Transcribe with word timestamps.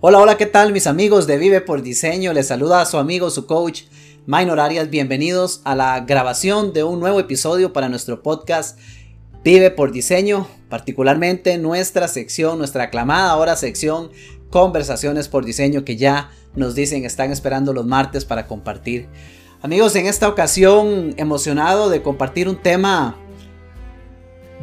Hola, 0.00 0.20
hola, 0.20 0.36
¿qué 0.36 0.46
tal 0.46 0.72
mis 0.72 0.86
amigos 0.86 1.26
de 1.26 1.38
Vive 1.38 1.60
por 1.60 1.82
Diseño? 1.82 2.32
Les 2.32 2.46
saluda 2.46 2.80
a 2.80 2.86
su 2.86 2.98
amigo, 2.98 3.30
su 3.30 3.46
coach, 3.46 3.82
Minor 4.26 4.60
Arias. 4.60 4.90
Bienvenidos 4.90 5.60
a 5.64 5.74
la 5.74 5.98
grabación 5.98 6.72
de 6.72 6.84
un 6.84 7.00
nuevo 7.00 7.18
episodio 7.18 7.72
para 7.72 7.88
nuestro 7.88 8.22
podcast 8.22 8.78
Vive 9.42 9.72
por 9.72 9.90
Diseño, 9.90 10.46
particularmente 10.68 11.58
nuestra 11.58 12.06
sección, 12.06 12.58
nuestra 12.58 12.84
aclamada 12.84 13.32
ahora 13.32 13.56
sección 13.56 14.10
Conversaciones 14.50 15.26
por 15.26 15.44
Diseño 15.44 15.84
que 15.84 15.96
ya 15.96 16.30
nos 16.54 16.76
dicen 16.76 17.04
están 17.04 17.32
esperando 17.32 17.72
los 17.72 17.84
martes 17.84 18.24
para 18.24 18.46
compartir. 18.46 19.08
Amigos, 19.62 19.96
en 19.96 20.06
esta 20.06 20.28
ocasión 20.28 21.12
emocionado 21.16 21.90
de 21.90 22.02
compartir 22.02 22.48
un 22.48 22.62
tema 22.62 23.16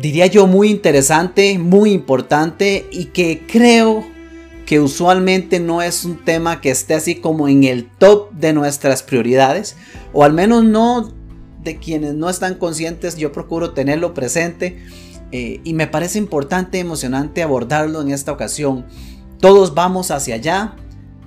diría 0.01 0.27
yo 0.27 0.47
muy 0.47 0.69
interesante, 0.69 1.59
muy 1.59 1.91
importante 1.91 2.87
y 2.89 3.07
que 3.07 3.45
creo 3.45 4.14
que 4.65 4.79
usualmente 4.79 5.59
no 5.59 5.81
es 5.81 6.05
un 6.05 6.17
tema 6.17 6.59
que 6.59 6.71
esté 6.71 6.95
así 6.95 7.15
como 7.15 7.47
en 7.47 7.63
el 7.63 7.85
top 7.85 8.31
de 8.31 8.53
nuestras 8.53 9.03
prioridades, 9.03 9.75
o 10.11 10.23
al 10.23 10.33
menos 10.33 10.63
no 10.63 11.13
de 11.63 11.77
quienes 11.77 12.13
no 12.15 12.29
están 12.29 12.55
conscientes, 12.55 13.15
yo 13.17 13.31
procuro 13.31 13.71
tenerlo 13.71 14.13
presente 14.13 14.77
eh, 15.31 15.61
y 15.63 15.73
me 15.73 15.87
parece 15.87 16.17
importante, 16.17 16.79
emocionante 16.79 17.43
abordarlo 17.43 18.01
en 18.01 18.11
esta 18.11 18.31
ocasión. 18.31 18.85
Todos 19.39 19.73
vamos 19.73 20.11
hacia 20.11 20.35
allá, 20.35 20.75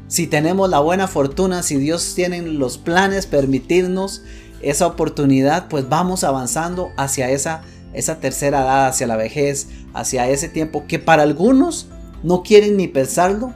si 0.08 0.26
tenemos 0.26 0.70
la 0.70 0.80
buena 0.80 1.06
fortuna, 1.06 1.62
si 1.62 1.76
Dios 1.76 2.14
tiene 2.14 2.40
los 2.42 2.78
planes, 2.78 3.26
permitirnos 3.26 4.22
esa 4.62 4.86
oportunidad, 4.86 5.68
pues 5.68 5.88
vamos 5.88 6.24
avanzando 6.24 6.90
hacia 6.96 7.30
esa, 7.30 7.62
esa 7.92 8.18
tercera 8.18 8.62
edad, 8.62 8.88
hacia 8.88 9.06
la 9.06 9.16
vejez, 9.16 9.68
hacia 9.94 10.28
ese 10.28 10.48
tiempo 10.48 10.86
que 10.88 10.98
para 10.98 11.22
algunos 11.22 11.88
no 12.22 12.42
quieren 12.42 12.76
ni 12.76 12.88
pensarlo 12.88 13.52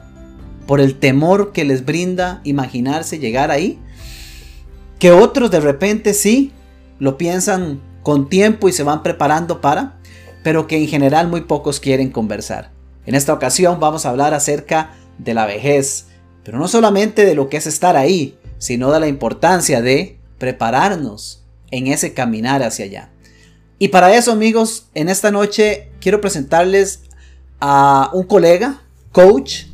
por 0.65 0.79
el 0.79 0.97
temor 0.99 1.51
que 1.51 1.65
les 1.65 1.85
brinda 1.85 2.41
imaginarse 2.43 3.19
llegar 3.19 3.51
ahí. 3.51 3.79
Que 4.99 5.11
otros 5.11 5.51
de 5.51 5.59
repente 5.59 6.13
sí 6.13 6.51
lo 6.99 7.17
piensan 7.17 7.81
con 8.03 8.29
tiempo 8.29 8.69
y 8.69 8.73
se 8.73 8.83
van 8.83 9.03
preparando 9.03 9.61
para, 9.61 9.97
pero 10.43 10.67
que 10.67 10.77
en 10.77 10.87
general 10.87 11.27
muy 11.27 11.41
pocos 11.41 11.79
quieren 11.79 12.09
conversar. 12.09 12.71
En 13.05 13.15
esta 13.15 13.33
ocasión 13.33 13.79
vamos 13.79 14.05
a 14.05 14.09
hablar 14.09 14.33
acerca 14.33 14.93
de 15.17 15.33
la 15.33 15.45
vejez, 15.45 16.07
pero 16.43 16.57
no 16.57 16.67
solamente 16.67 17.25
de 17.25 17.35
lo 17.35 17.49
que 17.49 17.57
es 17.57 17.67
estar 17.67 17.97
ahí, 17.97 18.37
sino 18.57 18.91
de 18.91 18.99
la 18.99 19.07
importancia 19.07 19.81
de 19.81 20.17
prepararnos 20.37 21.43
en 21.71 21.87
ese 21.87 22.13
caminar 22.13 22.63
hacia 22.63 22.85
allá. 22.85 23.09
Y 23.79 23.89
para 23.89 24.15
eso 24.15 24.31
amigos, 24.31 24.87
en 24.93 25.09
esta 25.09 25.31
noche 25.31 25.91
quiero 25.99 26.21
presentarles 26.21 27.01
a 27.59 28.09
un 28.13 28.23
colega, 28.23 28.81
coach, 29.11 29.65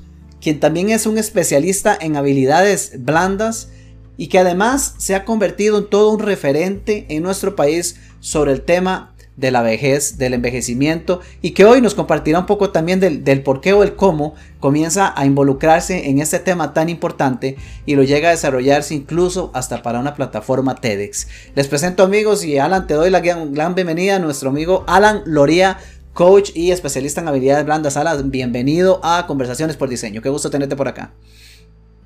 quien 0.41 0.59
también 0.59 0.89
es 0.89 1.05
un 1.05 1.17
especialista 1.17 1.97
en 1.99 2.16
habilidades 2.16 2.94
blandas 3.03 3.69
y 4.17 4.27
que 4.27 4.39
además 4.39 4.95
se 4.97 5.16
ha 5.16 5.25
convertido 5.25 5.77
en 5.77 5.89
todo 5.89 6.11
un 6.11 6.19
referente 6.19 7.05
en 7.09 7.23
nuestro 7.23 7.55
país 7.55 7.95
sobre 8.19 8.52
el 8.52 8.61
tema 8.61 9.13
de 9.39 9.52
la 9.52 9.61
vejez, 9.61 10.17
del 10.17 10.33
envejecimiento 10.33 11.21
y 11.41 11.52
que 11.52 11.63
hoy 11.63 11.81
nos 11.81 11.95
compartirá 11.95 12.39
un 12.39 12.45
poco 12.45 12.71
también 12.71 12.99
del, 12.99 13.41
por 13.41 13.61
qué 13.61 13.71
o 13.71 13.83
el 13.83 13.95
cómo 13.95 14.36
comienza 14.59 15.14
a 15.16 15.25
involucrarse 15.25 16.09
en 16.09 16.19
este 16.19 16.39
tema 16.39 16.73
tan 16.73 16.89
importante 16.89 17.55
y 17.86 17.95
lo 17.95 18.03
llega 18.03 18.27
a 18.27 18.31
desarrollarse 18.31 18.93
incluso 18.93 19.52
hasta 19.53 19.81
para 19.81 19.99
una 19.99 20.16
plataforma 20.16 20.75
TEDx. 20.75 21.27
Les 21.55 21.67
presento 21.67 22.03
amigos 22.03 22.43
y 22.43 22.58
Alan, 22.58 22.88
te 22.88 22.95
doy 22.95 23.09
la 23.09 23.21
gran 23.21 23.75
bienvenida 23.75 24.17
a 24.17 24.19
nuestro 24.19 24.49
amigo 24.49 24.83
Alan 24.88 25.21
Loría 25.25 25.77
coach 26.19 26.51
y 26.53 26.71
especialista 26.71 27.21
en 27.21 27.29
habilidades 27.29 27.63
blandas. 27.63 27.95
Alas, 27.95 28.29
bienvenido 28.29 28.99
a 29.05 29.25
Conversaciones 29.25 29.77
por 29.77 29.87
Diseño. 29.87 30.21
Qué 30.21 30.27
gusto 30.27 30.49
tenerte 30.49 30.75
por 30.75 30.89
acá. 30.89 31.13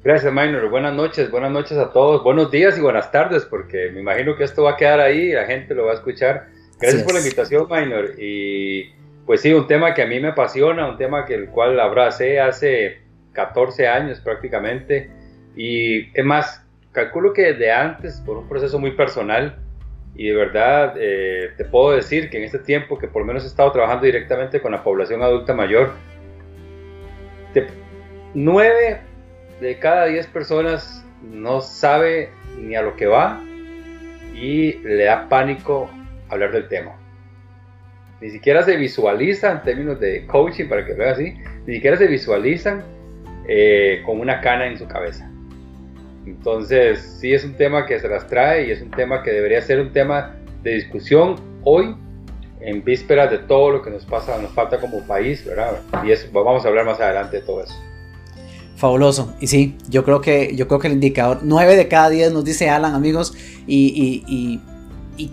Gracias, 0.03 0.31
Minor. 0.31 0.69
Buenas 0.69 0.93
noches, 0.93 1.31
buenas 1.31 1.51
noches 1.51 1.79
a 1.79 1.91
todos. 1.91 2.23
Buenos 2.23 2.51
días 2.51 2.77
y 2.77 2.81
buenas 2.81 3.11
tardes, 3.11 3.43
porque 3.43 3.89
me 3.91 4.01
imagino 4.01 4.35
que 4.35 4.43
esto 4.43 4.61
va 4.61 4.73
a 4.73 4.77
quedar 4.77 4.99
ahí 4.99 5.19
y 5.19 5.31
la 5.31 5.47
gente 5.47 5.73
lo 5.73 5.85
va 5.85 5.93
a 5.93 5.95
escuchar. 5.95 6.45
Gracias 6.79 7.01
por 7.01 7.15
la 7.15 7.21
invitación, 7.21 7.65
Minor. 7.67 8.11
Y 8.19 8.91
pues 9.25 9.41
sí, 9.41 9.51
un 9.51 9.65
tema 9.65 9.95
que 9.95 10.03
a 10.03 10.05
mí 10.05 10.19
me 10.19 10.27
apasiona, 10.27 10.87
un 10.87 10.97
tema 10.97 11.25
que 11.25 11.33
el 11.33 11.49
cual 11.49 11.79
abracé 11.79 12.39
hace 12.39 12.99
14 13.31 13.87
años 13.87 14.19
prácticamente. 14.19 15.09
Y 15.55 16.15
es 16.15 16.23
más, 16.23 16.63
calculo 16.91 17.33
que 17.33 17.53
desde 17.53 17.71
antes, 17.71 18.21
por 18.23 18.37
un 18.37 18.47
proceso 18.47 18.77
muy 18.77 18.91
personal, 18.91 19.57
y 20.15 20.27
de 20.27 20.35
verdad 20.35 20.95
eh, 20.97 21.51
te 21.57 21.65
puedo 21.65 21.95
decir 21.95 22.29
que 22.29 22.37
en 22.37 22.43
este 22.43 22.59
tiempo 22.59 22.97
que 22.97 23.07
por 23.07 23.23
lo 23.23 23.25
menos 23.25 23.43
he 23.43 23.47
estado 23.47 23.71
trabajando 23.71 24.05
directamente 24.05 24.61
con 24.61 24.71
la 24.71 24.83
población 24.83 25.23
adulta 25.23 25.53
mayor, 25.53 25.91
nueve 28.33 29.01
de 29.59 29.79
cada 29.79 30.05
diez 30.05 30.27
personas 30.27 31.05
no 31.21 31.61
sabe 31.61 32.29
ni 32.59 32.75
a 32.75 32.81
lo 32.81 32.95
que 32.95 33.07
va 33.07 33.41
y 34.33 34.73
le 34.79 35.05
da 35.05 35.29
pánico 35.29 35.89
hablar 36.29 36.51
del 36.51 36.67
tema. 36.67 36.95
Ni 38.21 38.29
siquiera 38.29 38.63
se 38.63 38.77
visualiza 38.77 39.51
en 39.51 39.61
términos 39.63 39.99
de 39.99 40.25
coaching, 40.27 40.67
para 40.67 40.85
que 40.85 40.93
vea 40.93 41.11
así, 41.11 41.35
ni 41.65 41.75
siquiera 41.75 41.97
se 41.97 42.07
visualizan 42.07 42.83
eh, 43.47 44.01
con 44.05 44.19
una 44.19 44.39
cana 44.41 44.67
en 44.67 44.77
su 44.77 44.87
cabeza. 44.87 45.29
Entonces, 46.25 47.17
sí 47.19 47.33
es 47.33 47.43
un 47.43 47.53
tema 47.53 47.85
que 47.85 47.99
se 47.99 48.07
las 48.07 48.27
trae 48.27 48.67
y 48.67 48.71
es 48.71 48.81
un 48.81 48.91
tema 48.91 49.23
que 49.23 49.31
debería 49.31 49.61
ser 49.61 49.79
un 49.79 49.91
tema 49.91 50.35
de 50.63 50.75
discusión 50.75 51.35
hoy, 51.63 51.95
en 52.61 52.83
vísperas 52.83 53.29
de 53.29 53.39
todo 53.39 53.71
lo 53.71 53.81
que 53.81 53.89
nos 53.89 54.05
pasa, 54.05 54.37
nos 54.41 54.51
falta 54.51 54.79
como 54.79 55.01
país, 55.01 55.45
¿verdad? 55.45 55.79
Y 56.05 56.11
eso, 56.11 56.27
vamos 56.31 56.63
a 56.63 56.69
hablar 56.69 56.85
más 56.85 56.99
adelante 56.99 57.37
de 57.37 57.43
todo 57.43 57.61
eso. 57.61 57.73
Fabuloso. 58.77 59.35
Y 59.41 59.47
sí, 59.47 59.77
yo 59.89 60.05
creo 60.05 60.21
que, 60.21 60.55
yo 60.55 60.67
creo 60.67 60.79
que 60.79 60.87
el 60.87 60.93
indicador 60.93 61.39
9 61.43 61.75
de 61.75 61.87
cada 61.89 62.09
10 62.09 62.31
nos 62.31 62.45
dice 62.45 62.69
Alan, 62.69 62.95
amigos, 62.95 63.35
y, 63.67 64.23
y 64.27 64.33
¿Y 64.33 64.61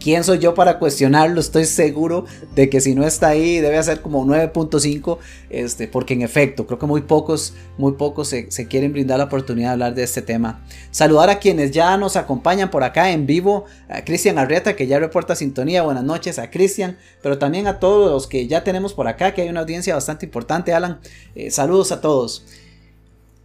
quién 0.00 0.24
soy 0.24 0.38
yo 0.38 0.54
para 0.54 0.78
cuestionarlo? 0.78 1.40
Estoy 1.40 1.64
seguro 1.64 2.26
de 2.54 2.68
que 2.68 2.80
si 2.80 2.94
no 2.94 3.04
está 3.06 3.28
ahí 3.28 3.60
debe 3.60 3.82
ser 3.82 4.02
como 4.02 4.24
9.5, 4.24 5.18
este, 5.48 5.88
porque 5.88 6.14
en 6.14 6.22
efecto 6.22 6.66
creo 6.66 6.78
que 6.78 6.86
muy 6.86 7.02
pocos, 7.02 7.54
muy 7.78 7.92
pocos 7.92 8.28
se, 8.28 8.48
quieren 8.68 8.92
brindar 8.92 9.18
la 9.18 9.24
oportunidad 9.24 9.68
de 9.68 9.72
hablar 9.72 9.94
de 9.94 10.02
este 10.02 10.22
tema. 10.22 10.64
Saludar 10.90 11.30
a 11.30 11.38
quienes 11.38 11.70
ya 11.70 11.96
nos 11.96 12.16
acompañan 12.16 12.70
por 12.70 12.84
acá 12.84 13.10
en 13.10 13.26
vivo, 13.26 13.64
a 13.88 14.04
Cristian 14.04 14.38
Arrieta 14.38 14.76
que 14.76 14.86
ya 14.86 14.98
reporta 14.98 15.34
sintonía, 15.34 15.82
buenas 15.82 16.04
noches 16.04 16.38
a 16.38 16.50
Cristian, 16.50 16.98
pero 17.22 17.38
también 17.38 17.66
a 17.66 17.78
todos 17.78 18.10
los 18.10 18.26
que 18.26 18.46
ya 18.46 18.64
tenemos 18.64 18.92
por 18.92 19.08
acá, 19.08 19.34
que 19.34 19.42
hay 19.42 19.48
una 19.48 19.60
audiencia 19.60 19.94
bastante 19.94 20.26
importante, 20.26 20.72
Alan. 20.74 21.00
Eh, 21.34 21.50
saludos 21.50 21.92
a 21.92 22.00
todos. 22.00 22.44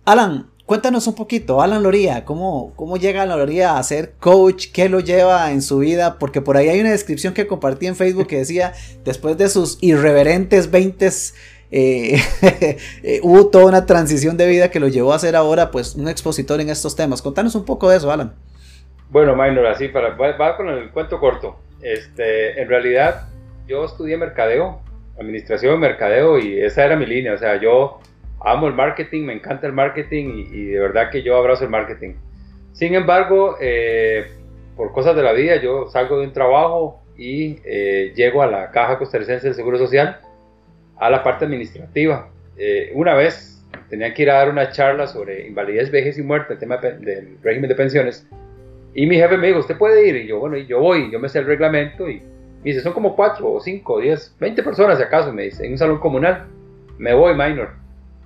Alan, 0.03 0.49
Cuéntanos 0.65 1.05
un 1.05 1.13
poquito, 1.13 1.61
Alan 1.61 1.83
Loría, 1.83 2.25
¿cómo, 2.25 2.73
¿cómo 2.75 2.97
llega 2.97 3.21
Alan 3.21 3.37
Loría 3.37 3.77
a 3.77 3.83
ser 3.83 4.13
coach? 4.19 4.71
¿Qué 4.73 4.89
lo 4.89 4.99
lleva 4.99 5.51
en 5.51 5.61
su 5.61 5.77
vida? 5.77 6.17
Porque 6.17 6.41
por 6.41 6.57
ahí 6.57 6.69
hay 6.69 6.81
una 6.81 6.89
descripción 6.89 7.35
que 7.35 7.45
compartí 7.45 7.85
en 7.85 7.95
Facebook 7.95 8.25
que 8.25 8.37
decía, 8.37 8.73
después 9.03 9.37
de 9.37 9.47
sus 9.49 9.77
irreverentes 9.81 10.71
20 10.71 11.07
eh, 11.71 12.17
eh, 13.03 13.19
hubo 13.21 13.47
toda 13.51 13.65
una 13.65 13.85
transición 13.85 14.37
de 14.37 14.47
vida 14.47 14.71
que 14.71 14.79
lo 14.79 14.87
llevó 14.87 15.13
a 15.13 15.19
ser 15.19 15.35
ahora 15.35 15.69
pues 15.69 15.93
un 15.93 16.07
expositor 16.07 16.59
en 16.59 16.71
estos 16.71 16.95
temas. 16.95 17.21
Contanos 17.21 17.53
un 17.53 17.65
poco 17.65 17.87
de 17.87 17.97
eso, 17.97 18.11
Alan. 18.11 18.33
Bueno, 19.11 19.35
Minor, 19.35 19.67
así 19.67 19.89
para 19.89 20.15
va, 20.15 20.57
con 20.57 20.69
el 20.69 20.89
cuento 20.89 21.19
corto. 21.19 21.57
Este, 21.83 22.59
en 22.59 22.67
realidad 22.67 23.27
yo 23.67 23.85
estudié 23.85 24.17
mercadeo, 24.17 24.81
administración 25.19 25.73
de 25.73 25.89
mercadeo 25.89 26.39
y 26.39 26.59
esa 26.59 26.85
era 26.85 26.95
mi 26.95 27.05
línea, 27.05 27.33
o 27.33 27.37
sea, 27.37 27.61
yo 27.61 27.99
amo 28.45 28.67
el 28.67 28.75
marketing, 28.75 29.23
me 29.23 29.33
encanta 29.33 29.65
el 29.67 29.73
marketing 29.73 30.45
y, 30.51 30.65
de 30.65 30.79
verdad 30.79 31.09
que 31.09 31.23
yo 31.23 31.35
abrazo 31.35 31.63
el 31.63 31.71
marketing. 31.71 32.13
Sin 32.71 32.93
embargo, 32.93 33.57
eh, 33.59 34.27
por 34.77 34.91
cosas 34.91 35.15
de 35.15 35.23
la 35.23 35.33
vida, 35.33 35.55
yo 35.57 35.87
salgo 35.87 36.19
de 36.19 36.27
un 36.27 36.33
trabajo 36.33 37.01
y 37.17 37.59
eh, 37.65 38.13
llego 38.15 38.43
a 38.43 38.47
la 38.47 38.71
Caja 38.71 38.99
Costarricense 38.99 39.47
del 39.47 39.55
Seguro 39.55 39.77
Social, 39.77 40.19
a 40.97 41.09
la 41.09 41.23
parte 41.23 41.45
administrativa. 41.45 42.29
Eh, 42.57 42.91
una 42.93 43.15
vez 43.15 43.65
tenía 43.89 44.13
que 44.13 44.23
ir 44.23 44.29
a 44.29 44.35
dar 44.35 44.49
una 44.49 44.71
charla 44.71 45.07
sobre 45.07 45.47
invalidez, 45.47 45.89
vejez 45.89 46.17
y 46.17 46.21
muerte, 46.21 46.53
el 46.53 46.59
tema 46.59 46.77
del 46.77 47.37
régimen 47.41 47.67
de 47.67 47.75
pensiones, 47.75 48.27
y 48.93 49.07
mi 49.07 49.17
jefe 49.17 49.37
me 49.37 49.47
dijo, 49.47 49.59
¿usted 49.59 49.77
puede 49.77 50.07
ir? 50.07 50.15
Y 50.15 50.27
yo, 50.27 50.39
bueno, 50.39 50.55
y 50.55 50.67
yo 50.67 50.79
voy, 50.79 51.11
yo 51.11 51.19
me 51.19 51.27
sé 51.29 51.39
el 51.39 51.45
reglamento 51.45 52.09
y 52.09 52.19
me 52.19 52.63
dice, 52.63 52.81
son 52.81 52.93
como 52.93 53.15
4 53.15 53.51
o 53.51 53.59
5, 53.59 53.99
10, 53.99 54.37
20 54.39 54.63
personas 54.63 54.97
si 54.97 55.03
acaso, 55.03 55.33
me 55.33 55.43
dice, 55.43 55.65
en 55.65 55.73
un 55.73 55.77
salón 55.77 55.99
comunal. 55.99 56.45
Me 56.97 57.13
voy, 57.13 57.33
minor 57.33 57.84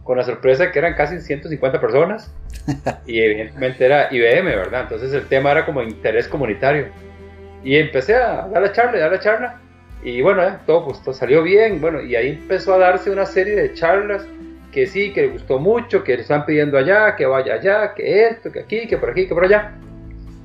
con 0.09 0.17
la 0.17 0.23
sorpresa 0.23 0.71
que 0.71 0.79
eran 0.79 0.95
casi 0.95 1.21
150 1.21 1.79
personas 1.79 2.33
y 3.05 3.21
evidentemente 3.21 3.85
era 3.85 4.07
IBM, 4.11 4.43
¿verdad? 4.43 4.81
Entonces 4.81 5.13
el 5.13 5.27
tema 5.27 5.51
era 5.51 5.67
como 5.67 5.83
interés 5.83 6.27
comunitario. 6.27 6.87
Y 7.63 7.75
empecé 7.75 8.15
a 8.15 8.47
dar 8.47 8.59
la 8.59 8.71
charla, 8.71 8.97
a 8.97 9.01
dar 9.01 9.11
la 9.11 9.19
charla 9.19 9.61
y 10.01 10.19
bueno, 10.23 10.43
eh, 10.43 10.53
todo, 10.65 10.83
pues, 11.03 11.15
salió 11.15 11.43
bien, 11.43 11.79
bueno, 11.79 12.01
y 12.01 12.15
ahí 12.15 12.29
empezó 12.29 12.73
a 12.73 12.79
darse 12.79 13.11
una 13.11 13.27
serie 13.27 13.55
de 13.55 13.71
charlas 13.75 14.25
que 14.71 14.87
sí, 14.87 15.13
que 15.13 15.21
le 15.21 15.27
gustó 15.27 15.59
mucho, 15.59 16.03
que 16.03 16.15
le 16.15 16.23
están 16.23 16.43
pidiendo 16.43 16.79
allá, 16.79 17.15
que 17.15 17.27
vaya 17.27 17.53
allá, 17.53 17.93
que 17.93 18.29
esto, 18.29 18.51
que 18.51 18.61
aquí, 18.61 18.87
que 18.87 18.97
por 18.97 19.11
aquí, 19.11 19.27
que 19.27 19.35
por 19.35 19.45
allá. 19.45 19.73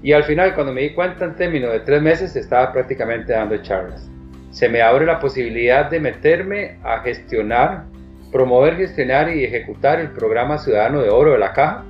Y 0.03 0.13
al 0.13 0.25
final, 0.25 0.53
cuando 0.55 0.75
me 0.75 0.83
di 0.83 0.91
cuenta 0.91 1.25
en 1.25 1.37
términos 1.37 1.73
de 1.73 1.81
tres 1.81 2.03
meses, 2.03 2.37
estaba 2.37 2.71
prácticamente 2.71 3.33
dando 3.33 3.57
charlas. 3.63 4.11
Se 4.51 4.69
me 4.69 4.83
abre 4.83 5.07
la 5.07 5.21
posibilidad 5.21 5.89
de 5.89 6.01
meterme 6.01 6.77
a 6.85 6.99
gestionar 6.99 7.94
promover, 8.35 8.77
gestionar 8.77 9.29
y 9.29 9.45
ejecutar 9.45 10.01
el 10.01 10.11
programa 10.11 10.59
Ciudadano 10.59 11.01
de 11.01 11.09
Oro 11.09 11.31
de 11.31 11.39
la 11.39 11.53
Caja. 11.53 11.85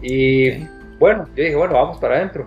Y 0.00 0.64
bueno, 1.00 1.26
yo 1.34 1.42
dije, 1.42 1.56
bueno, 1.56 1.74
vamos 1.74 1.98
para 1.98 2.14
adentro. 2.14 2.46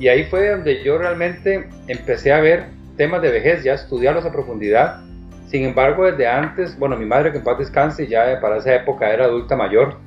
Y 0.00 0.08
ahí 0.08 0.24
fue 0.24 0.50
donde 0.50 0.82
yo 0.82 0.98
realmente 0.98 1.68
empecé 1.86 2.32
a 2.32 2.40
ver 2.40 2.64
temas 2.96 3.22
de 3.22 3.30
vejez, 3.30 3.62
ya 3.62 3.74
estudiarlos 3.74 4.24
a 4.24 4.32
profundidad. 4.32 5.00
Sin 5.46 5.62
embargo, 5.62 6.06
desde 6.06 6.26
antes, 6.26 6.76
bueno, 6.76 6.96
mi 6.96 7.06
madre 7.06 7.30
que 7.30 7.38
en 7.38 7.44
paz 7.44 7.56
descanse 7.56 8.08
ya 8.08 8.40
para 8.40 8.56
esa 8.56 8.74
época 8.74 9.14
era 9.14 9.26
adulta 9.26 9.54
mayor 9.54 9.98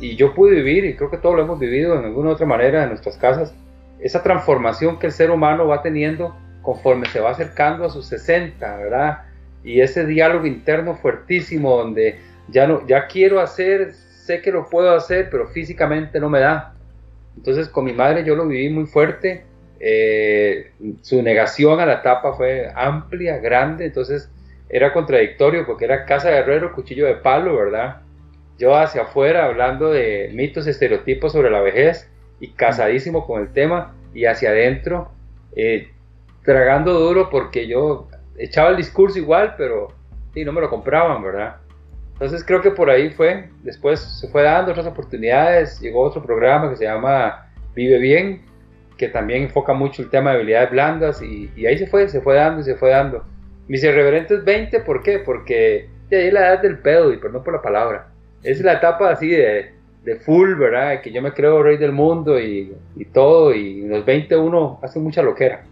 y 0.00 0.16
yo 0.16 0.34
pude 0.34 0.56
vivir, 0.56 0.84
y 0.84 0.96
creo 0.96 1.10
que 1.10 1.16
todos 1.16 1.34
lo 1.34 1.44
hemos 1.44 1.58
vivido 1.58 1.98
en 1.98 2.04
alguna 2.04 2.32
otra 2.32 2.44
manera 2.44 2.82
en 2.82 2.90
nuestras 2.90 3.16
casas, 3.16 3.54
esa 4.00 4.22
transformación 4.22 4.98
que 4.98 5.06
el 5.06 5.12
ser 5.12 5.30
humano 5.30 5.66
va 5.66 5.80
teniendo 5.80 6.36
conforme 6.60 7.06
se 7.06 7.20
va 7.20 7.30
acercando 7.30 7.86
a 7.86 7.88
sus 7.88 8.04
60, 8.08 8.76
¿verdad? 8.76 9.22
Y 9.64 9.80
ese 9.80 10.06
diálogo 10.06 10.46
interno 10.46 10.94
fuertísimo 10.94 11.78
donde 11.78 12.20
ya, 12.48 12.66
no, 12.66 12.86
ya 12.86 13.06
quiero 13.06 13.40
hacer, 13.40 13.94
sé 13.94 14.42
que 14.42 14.52
lo 14.52 14.68
puedo 14.68 14.94
hacer, 14.94 15.28
pero 15.30 15.48
físicamente 15.48 16.20
no 16.20 16.28
me 16.28 16.40
da. 16.40 16.74
Entonces 17.36 17.68
con 17.68 17.84
mi 17.84 17.92
madre 17.92 18.24
yo 18.24 18.36
lo 18.36 18.46
viví 18.46 18.68
muy 18.68 18.86
fuerte, 18.86 19.44
eh, 19.80 20.70
su 21.02 21.22
negación 21.22 21.80
a 21.80 21.86
la 21.86 21.94
etapa 21.94 22.34
fue 22.34 22.70
amplia, 22.74 23.38
grande, 23.38 23.86
entonces 23.86 24.30
era 24.68 24.92
contradictorio 24.92 25.66
porque 25.66 25.84
era 25.84 26.04
casa 26.04 26.30
de 26.30 26.38
herrero, 26.38 26.72
cuchillo 26.72 27.06
de 27.06 27.16
palo, 27.16 27.56
¿verdad? 27.56 28.02
Yo 28.58 28.76
hacia 28.76 29.02
afuera 29.02 29.46
hablando 29.46 29.90
de 29.90 30.30
mitos, 30.32 30.66
estereotipos 30.66 31.32
sobre 31.32 31.50
la 31.50 31.60
vejez 31.60 32.08
y 32.40 32.48
casadísimo 32.48 33.26
con 33.26 33.42
el 33.42 33.52
tema 33.52 33.94
y 34.14 34.26
hacia 34.26 34.50
adentro 34.50 35.10
eh, 35.56 35.90
tragando 36.44 36.94
duro 36.94 37.30
porque 37.30 37.66
yo 37.66 38.08
echaba 38.38 38.70
el 38.70 38.76
discurso 38.76 39.18
igual, 39.18 39.54
pero 39.56 39.88
sí, 40.32 40.44
no 40.44 40.52
me 40.52 40.60
lo 40.60 40.70
compraban, 40.70 41.22
¿verdad? 41.22 41.56
Entonces 42.14 42.44
creo 42.44 42.60
que 42.60 42.70
por 42.70 42.90
ahí 42.90 43.10
fue, 43.10 43.48
después 43.62 44.00
se 44.00 44.28
fue 44.28 44.42
dando 44.42 44.70
otras 44.70 44.86
oportunidades, 44.86 45.80
llegó 45.80 46.02
otro 46.02 46.22
programa 46.22 46.70
que 46.70 46.76
se 46.76 46.84
llama 46.84 47.50
Vive 47.74 47.98
Bien, 47.98 48.42
que 48.96 49.08
también 49.08 49.44
enfoca 49.44 49.72
mucho 49.72 50.02
el 50.02 50.10
tema 50.10 50.30
de 50.30 50.36
habilidades 50.36 50.70
blandas 50.70 51.22
y, 51.22 51.50
ahí 51.66 51.76
se 51.76 51.86
fue, 51.88 52.08
se 52.08 52.20
fue 52.20 52.36
dando 52.36 52.60
y 52.60 52.64
se 52.64 52.76
fue 52.76 52.90
dando. 52.90 53.24
Mis 53.66 53.82
irreverentes 53.82 54.44
20, 54.44 54.80
¿por 54.80 55.02
qué? 55.02 55.18
Porque 55.18 55.88
de 56.08 56.16
ahí 56.16 56.30
la 56.30 56.40
edad 56.40 56.62
del 56.62 56.78
pedo 56.78 57.12
y 57.12 57.16
perdón 57.16 57.42
por 57.42 57.54
la 57.54 57.62
palabra. 57.62 58.08
Es 58.42 58.60
la 58.60 58.74
etapa 58.74 59.10
así 59.10 59.30
de, 59.30 59.72
de 60.04 60.16
full, 60.16 60.54
¿verdad? 60.54 61.00
Que 61.00 61.10
yo 61.10 61.20
me 61.20 61.32
creo 61.32 61.62
rey 61.62 61.78
del 61.78 61.92
mundo 61.92 62.38
y, 62.38 62.76
y 62.94 63.04
todo 63.06 63.52
y 63.52 63.82
los 63.82 64.04
20 64.04 64.36
uno 64.36 64.78
hace 64.82 65.00
mucha 65.00 65.22
loquera. 65.22 65.64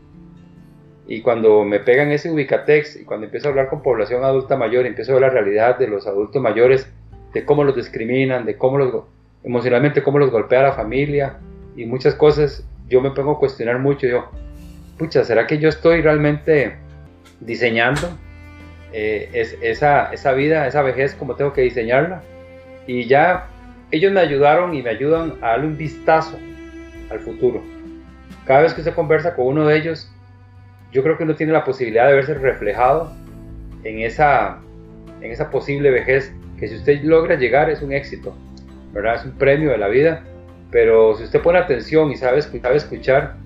Y 1.06 1.20
cuando 1.20 1.64
me 1.64 1.81
pegan 1.81 2.10
ese 2.10 2.31
ubicatex 2.31 2.96
y 2.96 3.04
cuando 3.04 3.26
empiezo 3.26 3.49
a 3.49 3.50
hablar 3.50 3.69
con 3.69 3.82
población 3.82 4.25
adulta 4.25 4.56
mayor, 4.56 4.87
empiezo 4.87 5.12
a 5.12 5.14
ver 5.14 5.22
la 5.22 5.31
realidad 5.31 5.78
de 5.78 5.88
los 5.88 6.06
adultos 6.06 6.40
mayores, 6.40 6.88
de 7.32 7.44
cómo 7.44 7.64
los 7.64 7.75
discriminan, 7.75 8.44
de 8.44 8.56
cómo 8.56 8.78
los 8.78 9.04
emocionalmente 9.44 10.02
cómo 10.02 10.19
los 10.19 10.31
golpea 10.31 10.62
la 10.62 10.72
familia 10.72 11.38
y 11.76 11.84
muchas 11.87 12.14
cosas, 12.14 12.64
yo 12.88 13.00
me 13.00 13.10
pongo 13.10 13.32
a 13.32 13.38
cuestionar 13.38 13.78
mucho. 13.78 14.06
Yo, 14.06 14.31
pucha, 14.99 15.25
¿será 15.25 15.46
que 15.46 15.58
yo 15.58 15.69
estoy 15.69 16.02
realmente 16.02 16.76
diseñando 17.40 18.08
eh, 18.93 19.31
es, 19.32 19.56
esa, 19.62 20.12
esa 20.12 20.32
vida, 20.32 20.66
esa 20.66 20.82
vejez 20.82 21.14
como 21.14 21.34
tengo 21.34 21.52
que 21.52 21.62
diseñarla? 21.62 22.22
Y 22.87 23.06
ya 23.06 23.49
ellos 23.90 24.12
me 24.12 24.20
ayudaron 24.20 24.75
y 24.75 24.82
me 24.82 24.90
ayudan 24.90 25.34
a 25.40 25.49
darle 25.49 25.66
un 25.66 25.76
vistazo 25.76 26.38
al 27.10 27.20
futuro. 27.20 27.62
Cada 28.46 28.62
vez 28.62 28.75
que 28.75 28.81
usted 28.81 28.94
conversa 28.94 29.34
con 29.34 29.46
uno 29.46 29.66
de 29.66 29.76
ellos, 29.76 30.10
yo 30.93 31.03
creo 31.03 31.17
que 31.17 31.25
uno 31.25 31.35
tiene 31.35 31.53
la 31.53 31.65
posibilidad 31.65 32.06
de 32.06 32.15
verse 32.15 32.35
reflejado 32.35 33.12
en 33.83 34.00
esa, 34.00 34.61
en 35.21 35.31
esa 35.31 35.50
posible 35.50 35.91
vejez 35.91 36.33
que 36.59 36.69
si 36.69 36.77
usted 36.77 37.03
logra 37.03 37.37
llegar 37.37 37.71
es 37.71 37.83
un 37.83 37.93
éxito, 37.93 38.35
¿verdad? 38.93 39.17
Es 39.17 39.25
un 39.25 39.33
premio 39.33 39.71
de 39.71 39.79
la 39.79 39.89
vida, 39.89 40.23
pero 40.71 41.17
si 41.17 41.25
usted 41.25 41.41
pone 41.41 41.59
atención 41.59 42.11
y 42.11 42.17
sabe, 42.17 42.43
sabe 42.43 42.77
escuchar, 42.77 43.37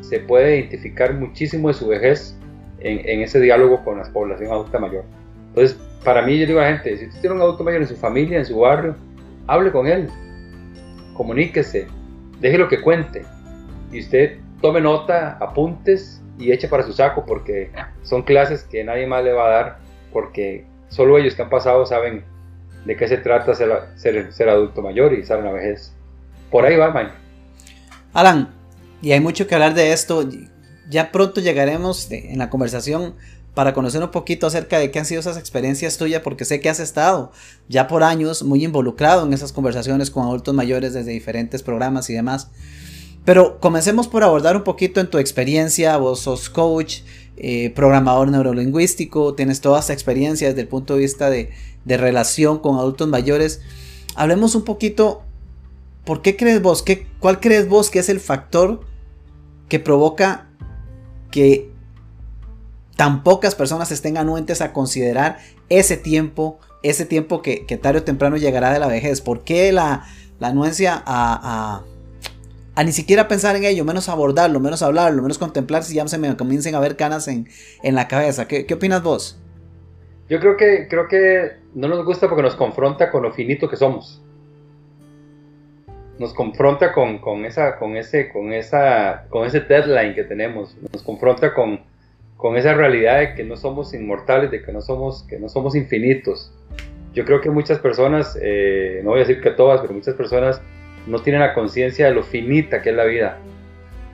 se 0.00 0.20
puede 0.20 0.58
identificar 0.58 1.14
muchísimo 1.14 1.68
de 1.68 1.74
su 1.74 1.86
vejez 1.88 2.36
en, 2.80 3.00
en, 3.08 3.22
ese 3.22 3.40
diálogo 3.40 3.82
con 3.84 3.98
la 3.98 4.04
población 4.04 4.50
adulta 4.50 4.78
mayor. 4.78 5.04
Entonces, 5.48 5.78
para 6.04 6.22
mí, 6.22 6.38
yo 6.38 6.46
digo 6.46 6.58
a 6.60 6.62
la 6.62 6.72
gente, 6.74 6.96
si 6.96 7.06
usted 7.06 7.20
tiene 7.20 7.36
un 7.36 7.42
adulto 7.42 7.64
mayor 7.64 7.82
en 7.82 7.88
su 7.88 7.96
familia, 7.96 8.38
en 8.38 8.44
su 8.44 8.58
barrio, 8.58 8.96
hable 9.46 9.70
con 9.70 9.86
él, 9.86 10.08
comuníquese, 11.14 11.86
deje 12.40 12.58
lo 12.58 12.68
que 12.68 12.80
cuente 12.80 13.24
y 13.92 14.00
usted 14.00 14.38
tome 14.60 14.80
nota, 14.80 15.38
apuntes 15.40 16.22
y 16.38 16.52
eche 16.52 16.68
para 16.68 16.84
su 16.84 16.92
saco 16.92 17.24
porque 17.26 17.70
son 18.02 18.22
clases 18.22 18.62
que 18.62 18.84
nadie 18.84 19.06
más 19.06 19.24
le 19.24 19.32
va 19.32 19.46
a 19.46 19.50
dar 19.50 19.78
porque 20.12 20.64
solo 20.88 21.18
ellos 21.18 21.34
que 21.34 21.42
han 21.42 21.50
pasado 21.50 21.84
saben 21.84 22.24
de 22.84 22.96
qué 22.96 23.08
se 23.08 23.18
trata 23.18 23.54
ser, 23.54 24.32
ser, 24.32 24.48
adulto 24.48 24.80
mayor 24.82 25.12
y 25.12 25.24
saben 25.24 25.44
la 25.44 25.52
vejez. 25.52 25.92
Por 26.50 26.64
ahí 26.64 26.76
va, 26.76 26.90
man. 26.90 27.12
Alan, 28.14 28.54
y 29.02 29.12
hay 29.12 29.20
mucho 29.20 29.46
que 29.46 29.54
hablar 29.54 29.74
de 29.74 29.92
esto. 29.92 30.26
Ya 30.88 31.12
pronto 31.12 31.40
llegaremos 31.40 32.10
en 32.10 32.38
la 32.38 32.48
conversación 32.48 33.14
para 33.54 33.74
conocer 33.74 34.02
un 34.02 34.10
poquito 34.10 34.46
acerca 34.46 34.78
de 34.78 34.90
qué 34.90 35.00
han 35.00 35.04
sido 35.04 35.20
esas 35.20 35.36
experiencias 35.36 35.98
tuyas, 35.98 36.22
porque 36.22 36.44
sé 36.44 36.60
que 36.60 36.70
has 36.70 36.80
estado 36.80 37.32
ya 37.68 37.88
por 37.88 38.04
años 38.04 38.42
muy 38.42 38.64
involucrado 38.64 39.26
en 39.26 39.32
esas 39.32 39.52
conversaciones 39.52 40.10
con 40.10 40.24
adultos 40.24 40.54
mayores 40.54 40.94
desde 40.94 41.10
diferentes 41.10 41.62
programas 41.62 42.08
y 42.08 42.14
demás. 42.14 42.50
Pero 43.28 43.60
comencemos 43.60 44.08
por 44.08 44.24
abordar 44.24 44.56
un 44.56 44.64
poquito 44.64 45.00
en 45.00 45.10
tu 45.10 45.18
experiencia. 45.18 45.98
Vos 45.98 46.20
sos 46.20 46.48
coach, 46.48 47.00
eh, 47.36 47.68
programador 47.76 48.30
neurolingüístico, 48.30 49.34
tienes 49.34 49.60
toda 49.60 49.80
esta 49.80 49.92
experiencia 49.92 50.48
desde 50.48 50.62
el 50.62 50.68
punto 50.68 50.94
de 50.94 51.00
vista 51.00 51.28
de, 51.28 51.50
relación 51.84 52.58
con 52.58 52.78
adultos 52.78 53.06
mayores. 53.06 53.60
Hablemos 54.14 54.54
un 54.54 54.64
poquito, 54.64 55.20
¿por 56.06 56.22
qué 56.22 56.38
crees 56.38 56.62
vos? 56.62 56.82
Qué, 56.82 57.06
¿Cuál 57.20 57.38
crees 57.38 57.68
vos 57.68 57.90
que 57.90 57.98
es 57.98 58.08
el 58.08 58.18
factor 58.18 58.80
que 59.68 59.78
provoca 59.78 60.48
que 61.30 61.70
tan 62.96 63.22
pocas 63.24 63.54
personas 63.54 63.92
estén 63.92 64.16
anuentes 64.16 64.62
a 64.62 64.72
considerar 64.72 65.36
ese 65.68 65.98
tiempo, 65.98 66.60
ese 66.82 67.04
tiempo 67.04 67.42
que, 67.42 67.58
tarde 67.82 67.98
o 67.98 68.04
temprano 68.04 68.38
llegará 68.38 68.72
de 68.72 68.78
la 68.78 68.86
vejez? 68.86 69.20
¿Por 69.20 69.44
qué 69.44 69.70
la, 69.70 70.06
anuencia 70.40 70.94
a 71.04 71.82
a 71.84 71.97
ni 72.84 72.92
siquiera 72.92 73.28
pensar 73.28 73.56
en 73.56 73.64
ello, 73.64 73.84
menos 73.84 74.08
abordarlo, 74.08 74.60
menos 74.60 74.82
hablarlo, 74.82 75.22
menos 75.22 75.38
contemplar 75.38 75.82
si 75.82 75.94
ya 75.94 76.06
se 76.06 76.18
me 76.18 76.36
comiencen 76.36 76.74
a 76.74 76.80
ver 76.80 76.96
canas 76.96 77.28
en, 77.28 77.46
la 77.82 78.08
cabeza. 78.08 78.46
¿Qué, 78.46 78.66
¿Qué, 78.66 78.74
opinas 78.74 79.02
vos? 79.02 79.40
Yo 80.28 80.38
creo 80.40 80.56
que, 80.56 80.86
creo 80.88 81.08
que 81.08 81.52
no 81.74 81.88
nos 81.88 82.04
gusta 82.04 82.28
porque 82.28 82.42
nos 82.42 82.54
confronta 82.54 83.10
con 83.10 83.22
lo 83.22 83.32
finito 83.32 83.68
que 83.68 83.76
somos. 83.76 84.22
Nos 86.18 86.34
confronta 86.34 86.92
con, 86.92 87.18
con, 87.18 87.44
esa, 87.44 87.78
con, 87.78 87.96
ese, 87.96 88.28
con, 88.30 88.52
esa, 88.52 89.26
con 89.30 89.46
ese 89.46 89.60
deadline 89.60 90.14
que 90.14 90.24
tenemos. 90.24 90.76
Nos 90.92 91.02
confronta 91.02 91.54
con, 91.54 91.80
con 92.36 92.56
esa 92.56 92.74
realidad 92.74 93.20
de 93.20 93.34
que 93.34 93.44
no 93.44 93.56
somos 93.56 93.94
inmortales, 93.94 94.50
de 94.50 94.62
que 94.62 94.72
no 94.72 94.80
somos, 94.80 95.24
que 95.24 95.38
no 95.38 95.48
somos 95.48 95.74
infinitos. 95.74 96.52
Yo 97.14 97.24
creo 97.24 97.40
que 97.40 97.50
muchas 97.50 97.78
personas, 97.78 98.38
eh, 98.40 99.00
no 99.02 99.10
voy 99.10 99.20
a 99.20 99.24
decir 99.24 99.40
que 99.40 99.50
todas, 99.50 99.80
pero 99.80 99.94
muchas 99.94 100.14
personas 100.14 100.60
no 101.08 101.20
tiene 101.20 101.38
la 101.38 101.54
conciencia 101.54 102.06
de 102.06 102.14
lo 102.14 102.22
finita 102.22 102.82
que 102.82 102.90
es 102.90 102.96
la 102.96 103.04
vida. 103.04 103.38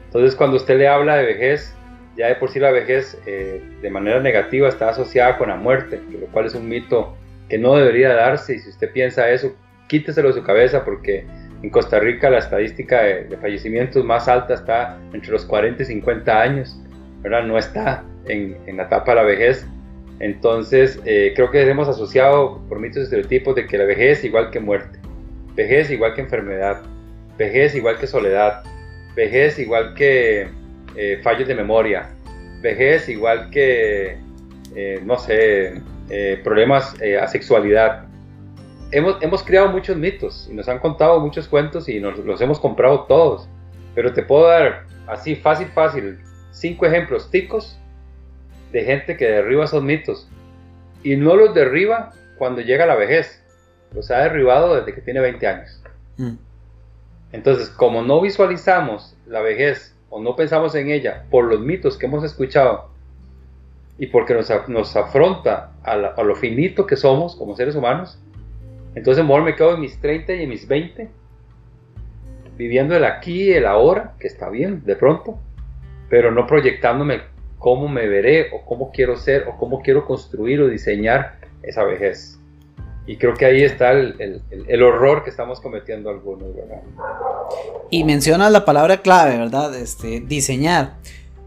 Entonces 0.06 0.34
cuando 0.34 0.56
usted 0.56 0.78
le 0.78 0.88
habla 0.88 1.16
de 1.16 1.26
vejez, 1.26 1.74
ya 2.16 2.28
de 2.28 2.36
por 2.36 2.50
sí 2.50 2.60
la 2.60 2.70
vejez 2.70 3.20
eh, 3.26 3.60
de 3.82 3.90
manera 3.90 4.20
negativa 4.20 4.68
está 4.68 4.90
asociada 4.90 5.36
con 5.36 5.48
la 5.48 5.56
muerte, 5.56 6.00
lo 6.10 6.26
cual 6.28 6.46
es 6.46 6.54
un 6.54 6.68
mito 6.68 7.16
que 7.48 7.58
no 7.58 7.74
debería 7.76 8.14
darse 8.14 8.54
y 8.54 8.58
si 8.58 8.70
usted 8.70 8.90
piensa 8.92 9.28
eso, 9.30 9.54
quíteselo 9.88 10.28
de 10.28 10.34
su 10.34 10.42
cabeza 10.42 10.84
porque 10.84 11.26
en 11.62 11.70
Costa 11.70 11.98
Rica 11.98 12.30
la 12.30 12.38
estadística 12.38 13.02
de, 13.02 13.36
fallecimientos 13.40 14.04
más 14.04 14.28
alta 14.28 14.54
está 14.54 14.98
entre 15.12 15.32
los 15.32 15.44
40 15.44 15.82
y 15.82 15.86
50 15.86 16.40
años, 16.40 16.80
¿verdad? 17.20 17.44
no 17.44 17.58
está 17.58 18.04
en, 18.26 18.56
la 18.76 18.84
etapa 18.84 19.12
de 19.12 19.16
la 19.16 19.22
vejez. 19.22 19.66
Entonces 20.20 21.00
eh, 21.04 21.32
creo 21.34 21.50
que 21.50 21.68
hemos 21.68 21.88
asociado 21.88 22.60
por 22.68 22.78
mitos 22.78 22.98
y 22.98 23.02
estereotipos 23.04 23.56
de 23.56 23.66
que 23.66 23.78
la 23.78 23.84
vejez 23.84 24.18
es 24.18 24.24
igual 24.24 24.50
que 24.50 24.60
muerte. 24.60 25.03
Vejez 25.54 25.90
igual 25.90 26.14
que 26.14 26.22
enfermedad, 26.22 26.82
vejez 27.38 27.74
igual 27.74 27.98
que 27.98 28.06
soledad, 28.06 28.64
vejez 29.14 29.58
igual 29.58 29.94
que 29.94 30.48
eh, 30.96 31.20
fallos 31.22 31.46
de 31.46 31.54
memoria, 31.54 32.10
vejez 32.60 33.08
igual 33.08 33.50
que, 33.50 34.18
eh, 34.74 35.00
no 35.04 35.16
sé, 35.18 35.80
eh, 36.10 36.40
problemas 36.42 36.94
a 37.20 37.26
sexualidad. 37.28 38.06
Hemos, 38.90 39.22
hemos 39.22 39.42
creado 39.42 39.68
muchos 39.68 39.96
mitos 39.96 40.48
y 40.50 40.54
nos 40.54 40.68
han 40.68 40.78
contado 40.78 41.20
muchos 41.20 41.48
cuentos 41.48 41.88
y 41.88 42.00
nos 42.00 42.18
los 42.18 42.40
hemos 42.40 42.58
comprado 42.60 43.04
todos. 43.04 43.48
Pero 43.94 44.12
te 44.12 44.22
puedo 44.22 44.48
dar 44.48 44.84
así, 45.06 45.36
fácil, 45.36 45.68
fácil, 45.68 46.18
cinco 46.50 46.86
ejemplos 46.86 47.30
ticos 47.30 47.78
de 48.72 48.84
gente 48.84 49.16
que 49.16 49.26
derriba 49.26 49.64
esos 49.64 49.82
mitos. 49.82 50.28
Y 51.02 51.16
no 51.16 51.36
los 51.36 51.54
derriba 51.54 52.10
cuando 52.38 52.60
llega 52.60 52.86
la 52.86 52.96
vejez 52.96 53.43
los 53.94 54.10
ha 54.10 54.18
derribado 54.18 54.76
desde 54.76 54.94
que 54.94 55.00
tiene 55.00 55.20
20 55.20 55.46
años. 55.46 55.82
Mm. 56.16 56.34
Entonces, 57.32 57.68
como 57.70 58.02
no 58.02 58.20
visualizamos 58.20 59.16
la 59.26 59.40
vejez 59.40 59.96
o 60.10 60.20
no 60.20 60.36
pensamos 60.36 60.74
en 60.74 60.90
ella 60.90 61.24
por 61.30 61.44
los 61.44 61.60
mitos 61.60 61.96
que 61.96 62.06
hemos 62.06 62.22
escuchado, 62.24 62.94
y 63.98 64.08
porque 64.08 64.34
nos, 64.34 64.50
nos 64.68 64.96
afronta 64.96 65.72
a, 65.82 65.96
lo 65.96 66.34
finito 66.34 66.86
que 66.86 66.96
somos 66.96 67.36
como 67.36 67.56
seres 67.56 67.76
humanos, 67.76 68.18
entonces 68.94 69.24
mejor 69.24 69.42
me 69.42 69.54
quedo 69.54 69.74
en 69.74 69.80
mis 69.80 70.00
30 70.00 70.34
y 70.34 70.42
en 70.42 70.48
mis 70.48 70.66
20, 70.66 71.08
viviendo 72.56 72.96
el 72.96 73.04
aquí 73.04 73.44
y 73.44 73.52
el 73.52 73.66
ahora, 73.66 74.14
que 74.18 74.26
está 74.26 74.48
bien 74.48 74.84
de 74.84 74.96
pronto, 74.96 75.38
pero 76.08 76.30
no 76.30 76.46
proyectándome 76.46 77.22
cómo 77.58 77.88
me 77.88 78.06
veré 78.06 78.50
o 78.52 78.64
cómo 78.64 78.92
quiero 78.92 79.16
ser 79.16 79.48
o 79.48 79.56
cómo 79.56 79.80
quiero 79.80 80.04
construir 80.04 80.60
o 80.60 80.68
diseñar 80.68 81.36
esa 81.62 81.84
vejez. 81.84 82.38
Y 83.06 83.16
creo 83.16 83.34
que 83.34 83.44
ahí 83.44 83.62
está 83.62 83.92
el, 83.92 84.42
el, 84.66 84.82
horror 84.82 85.24
que 85.24 85.30
estamos 85.30 85.60
cometiendo 85.60 86.08
algunos, 86.08 86.54
¿verdad? 86.54 86.80
Y 87.90 88.02
mencionas 88.04 88.50
la 88.50 88.64
palabra 88.64 89.02
clave, 89.02 89.36
¿verdad? 89.36 89.74
Este, 89.74 90.20
diseñar. 90.20 90.96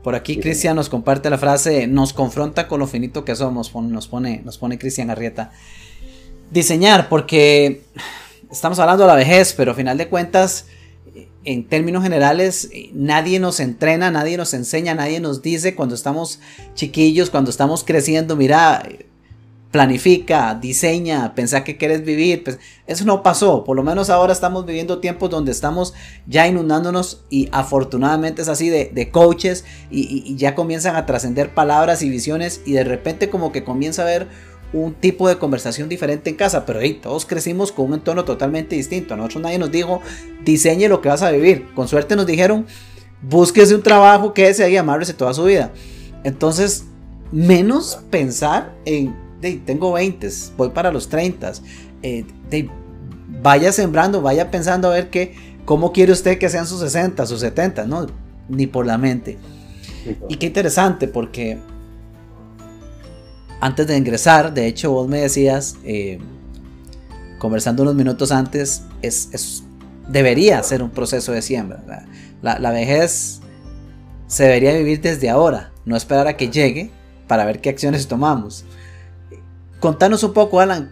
Por 0.04 0.14
aquí 0.14 0.38
Cristian 0.38 0.76
nos 0.76 0.88
comparte 0.88 1.30
la 1.30 1.38
frase, 1.38 1.88
nos 1.88 2.14
confronta 2.14 2.68
con 2.68 2.80
lo 2.80 2.88
finito 2.88 3.26
que 3.26 3.36
somos, 3.36 3.74
nos 3.74 4.08
pone, 4.08 4.42
nos 4.46 4.58
pone 4.58 4.78
Cristian 4.78 5.10
Arrieta. 5.10 5.52
Diseñar, 6.52 7.10
porque 7.10 7.82
estamos 8.52 8.78
hablando 8.80 9.04
de 9.04 9.08
la 9.08 9.16
vejez, 9.16 9.54
pero 9.54 9.72
a 9.72 9.76
final 9.76 9.98
de 9.98 10.08
cuentas, 10.08 10.68
en 11.44 11.68
términos 11.68 12.04
generales, 12.04 12.70
nadie 12.94 13.40
nos 13.40 13.60
entrena, 13.60 14.12
nadie 14.12 14.38
nos 14.38 14.54
enseña, 14.54 14.94
nadie 14.94 15.20
nos 15.20 15.42
dice 15.42 15.76
cuando 15.76 15.96
estamos 15.96 16.40
chiquillos, 16.76 17.30
cuando 17.30 17.50
estamos 17.50 17.84
creciendo, 17.84 18.36
mira, 18.36 18.88
planifica, 19.78 20.56
diseña, 20.56 21.36
pensá 21.36 21.64
que 21.64 21.78
quieres 21.78 22.04
vivir. 22.04 22.44
Pues 22.44 22.58
eso 22.88 23.06
no 23.06 23.22
pasó. 23.22 23.64
Por 23.64 23.76
lo 23.76 23.84
menos 23.84 24.10
ahora 24.10 24.34
estamos 24.34 24.66
viviendo 24.66 24.98
tiempos 24.98 25.30
donde 25.30 25.52
estamos 25.52 25.94
ya 26.26 26.48
inundándonos 26.48 27.22
y 27.30 27.48
afortunadamente 27.52 28.42
es 28.42 28.48
así 28.48 28.70
de, 28.72 29.10
coaches 29.12 29.66
y, 29.92 30.36
ya 30.36 30.56
comienzan 30.56 30.96
a 30.96 31.06
trascender 31.06 31.54
palabras 31.54 32.02
y 32.02 32.10
visiones 32.10 32.62
y 32.66 32.72
de 32.72 32.86
repente 32.86 33.30
como 33.30 33.52
que 33.52 33.64
comienza 33.64 34.02
a 34.02 34.06
haber 34.06 34.28
un 34.74 34.96
tipo 34.96 35.30
de 35.30 35.38
conversación 35.38 35.90
diferente 35.90 36.32
en 36.32 36.38
casa, 36.38 36.66
pero 36.66 36.82
hey, 36.82 37.00
todos 37.00 37.28
crecimos 37.28 37.72
con 37.72 37.86
un 37.86 37.94
entorno 37.94 38.26
totalmente 38.26 38.76
distinto. 38.76 39.14
A 39.14 39.18
nosotros 39.18 39.44
nadie 39.44 39.60
nos 39.60 39.72
dijo, 39.72 40.02
diseñe 40.44 40.90
lo 40.90 41.02
que 41.02 41.10
vas 41.10 41.22
a 41.22 41.30
vivir. 41.30 41.68
Con 41.76 41.88
suerte 41.88 42.16
nos 42.16 42.26
dijeron, 42.26 42.66
búsquese 43.22 43.76
un 43.76 43.84
trabajo, 43.84 44.34
que 44.34 44.52
se 44.56 44.64
ahí, 44.64 44.76
amárrese 44.76 45.14
toda 45.14 45.36
su 45.36 45.44
vida. 45.44 45.72
Entonces, 46.24 46.86
menos 47.32 48.00
pensar 48.10 48.74
en 48.84 49.27
tengo 49.42 49.94
20, 49.94 50.30
voy 50.58 50.70
para 50.70 50.92
los 50.92 51.10
30. 51.10 51.54
Eh, 52.04 52.26
vaya 53.42 53.72
sembrando, 53.72 54.22
vaya 54.22 54.52
pensando 54.52 54.90
a 54.90 54.94
ver 54.94 55.10
qué, 55.10 55.36
cómo 55.66 55.92
quiere 55.92 56.12
usted 56.12 56.38
que 56.38 56.50
sean 56.50 56.66
sus 56.66 56.80
60, 56.80 57.26
sus 57.26 57.42
70, 57.42 57.86
¿no? 57.86 58.08
Ni 58.50 58.68
por 58.68 58.86
la 58.86 58.98
mente. 58.98 59.38
Y 60.30 60.36
qué 60.38 60.48
interesante, 60.48 61.08
porque 61.08 61.58
antes 63.60 63.88
de 63.88 63.98
ingresar, 63.98 64.54
de 64.54 64.68
hecho, 64.68 64.92
vos 64.92 65.08
me 65.08 65.20
decías, 65.20 65.78
eh, 65.84 66.20
conversando 67.40 67.84
unos 67.84 67.96
minutos 67.96 68.32
antes, 68.32 68.84
es, 69.02 69.64
debería 70.08 70.62
ser 70.64 70.82
un 70.82 70.90
proceso 70.90 71.32
de 71.32 71.42
siembra. 71.42 72.06
La, 72.42 72.60
la 72.60 72.72
vejez 72.72 73.42
se 74.28 74.44
debería 74.44 74.74
vivir 74.74 75.02
desde 75.02 75.30
ahora, 75.30 75.72
no 75.86 75.96
esperar 75.96 76.28
a 76.28 76.38
que 76.38 76.50
llegue 76.50 76.92
para 77.28 77.46
ver 77.46 77.62
qué 77.62 77.70
acciones 77.70 78.08
tomamos. 78.08 78.66
Contanos 79.80 80.24
un 80.24 80.34
poco, 80.34 80.60
Alan, 80.60 80.90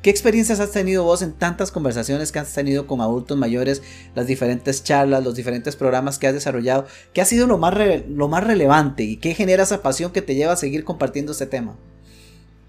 ¿qué 0.00 0.08
experiencias 0.08 0.58
has 0.58 0.72
tenido 0.72 1.04
vos 1.04 1.20
en 1.20 1.34
tantas 1.34 1.70
conversaciones 1.70 2.32
que 2.32 2.38
has 2.38 2.54
tenido 2.54 2.86
con 2.86 3.02
adultos 3.02 3.36
mayores, 3.36 3.82
las 4.14 4.26
diferentes 4.26 4.82
charlas, 4.82 5.22
los 5.22 5.34
diferentes 5.34 5.76
programas 5.76 6.18
que 6.18 6.28
has 6.28 6.32
desarrollado? 6.32 6.86
¿Qué 7.12 7.20
ha 7.20 7.26
sido 7.26 7.46
lo 7.46 7.58
más, 7.58 7.74
lo 8.08 8.28
más 8.28 8.46
relevante 8.46 9.02
y 9.02 9.18
qué 9.18 9.34
genera 9.34 9.64
esa 9.64 9.82
pasión 9.82 10.12
que 10.12 10.22
te 10.22 10.34
lleva 10.34 10.54
a 10.54 10.56
seguir 10.56 10.82
compartiendo 10.84 11.32
este 11.32 11.44
tema? 11.44 11.76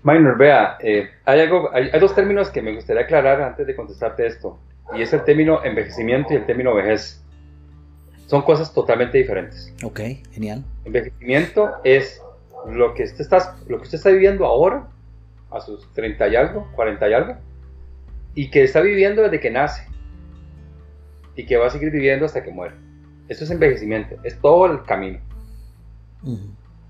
Minor, 0.03 0.37
vea, 0.37 0.77
eh, 0.81 1.11
hay, 1.23 1.39
algo, 1.39 1.69
hay, 1.73 1.97
dos 1.97 2.13
términos 2.13 2.49
que 2.49 2.61
me 2.61 2.75
gustaría 2.75 3.03
aclarar 3.03 3.41
antes 3.41 3.65
de 3.65 3.73
contestarte 3.73 4.27
esto, 4.27 4.59
y 4.93 5.01
es 5.01 5.13
el 5.13 5.23
término 5.23 5.63
envejecimiento 5.63 6.33
y 6.33 6.35
el 6.35 6.45
término 6.45 6.75
vejez. 6.75 7.23
Son 8.27 8.41
cosas 8.41 8.73
totalmente 8.73 9.17
diferentes. 9.17 9.73
Ok, 9.81 10.01
genial. 10.33 10.65
Envejecimiento 10.83 11.71
es 11.85 12.21
lo 12.67 12.93
que 12.93 13.03
usted 13.03 13.21
está, 13.21 13.55
lo 13.69 13.77
que 13.77 13.83
usted 13.83 13.97
está 13.97 14.09
viviendo 14.09 14.45
ahora 14.45 14.89
a 15.53 15.61
sus 15.61 15.91
30 15.93 16.27
y 16.27 16.35
algo, 16.35 16.71
40 16.75 17.09
y 17.09 17.13
algo, 17.13 17.37
y 18.35 18.49
que 18.49 18.63
está 18.63 18.81
viviendo 18.81 19.21
desde 19.21 19.39
que 19.39 19.51
nace 19.51 19.87
y 21.35 21.45
que 21.45 21.57
va 21.57 21.67
a 21.67 21.69
seguir 21.69 21.91
viviendo 21.91 22.25
hasta 22.25 22.43
que 22.43 22.51
muere. 22.51 22.75
Esto 23.27 23.45
es 23.45 23.51
envejecimiento, 23.51 24.15
es 24.23 24.39
todo 24.39 24.65
el 24.65 24.83
camino. 24.83 25.19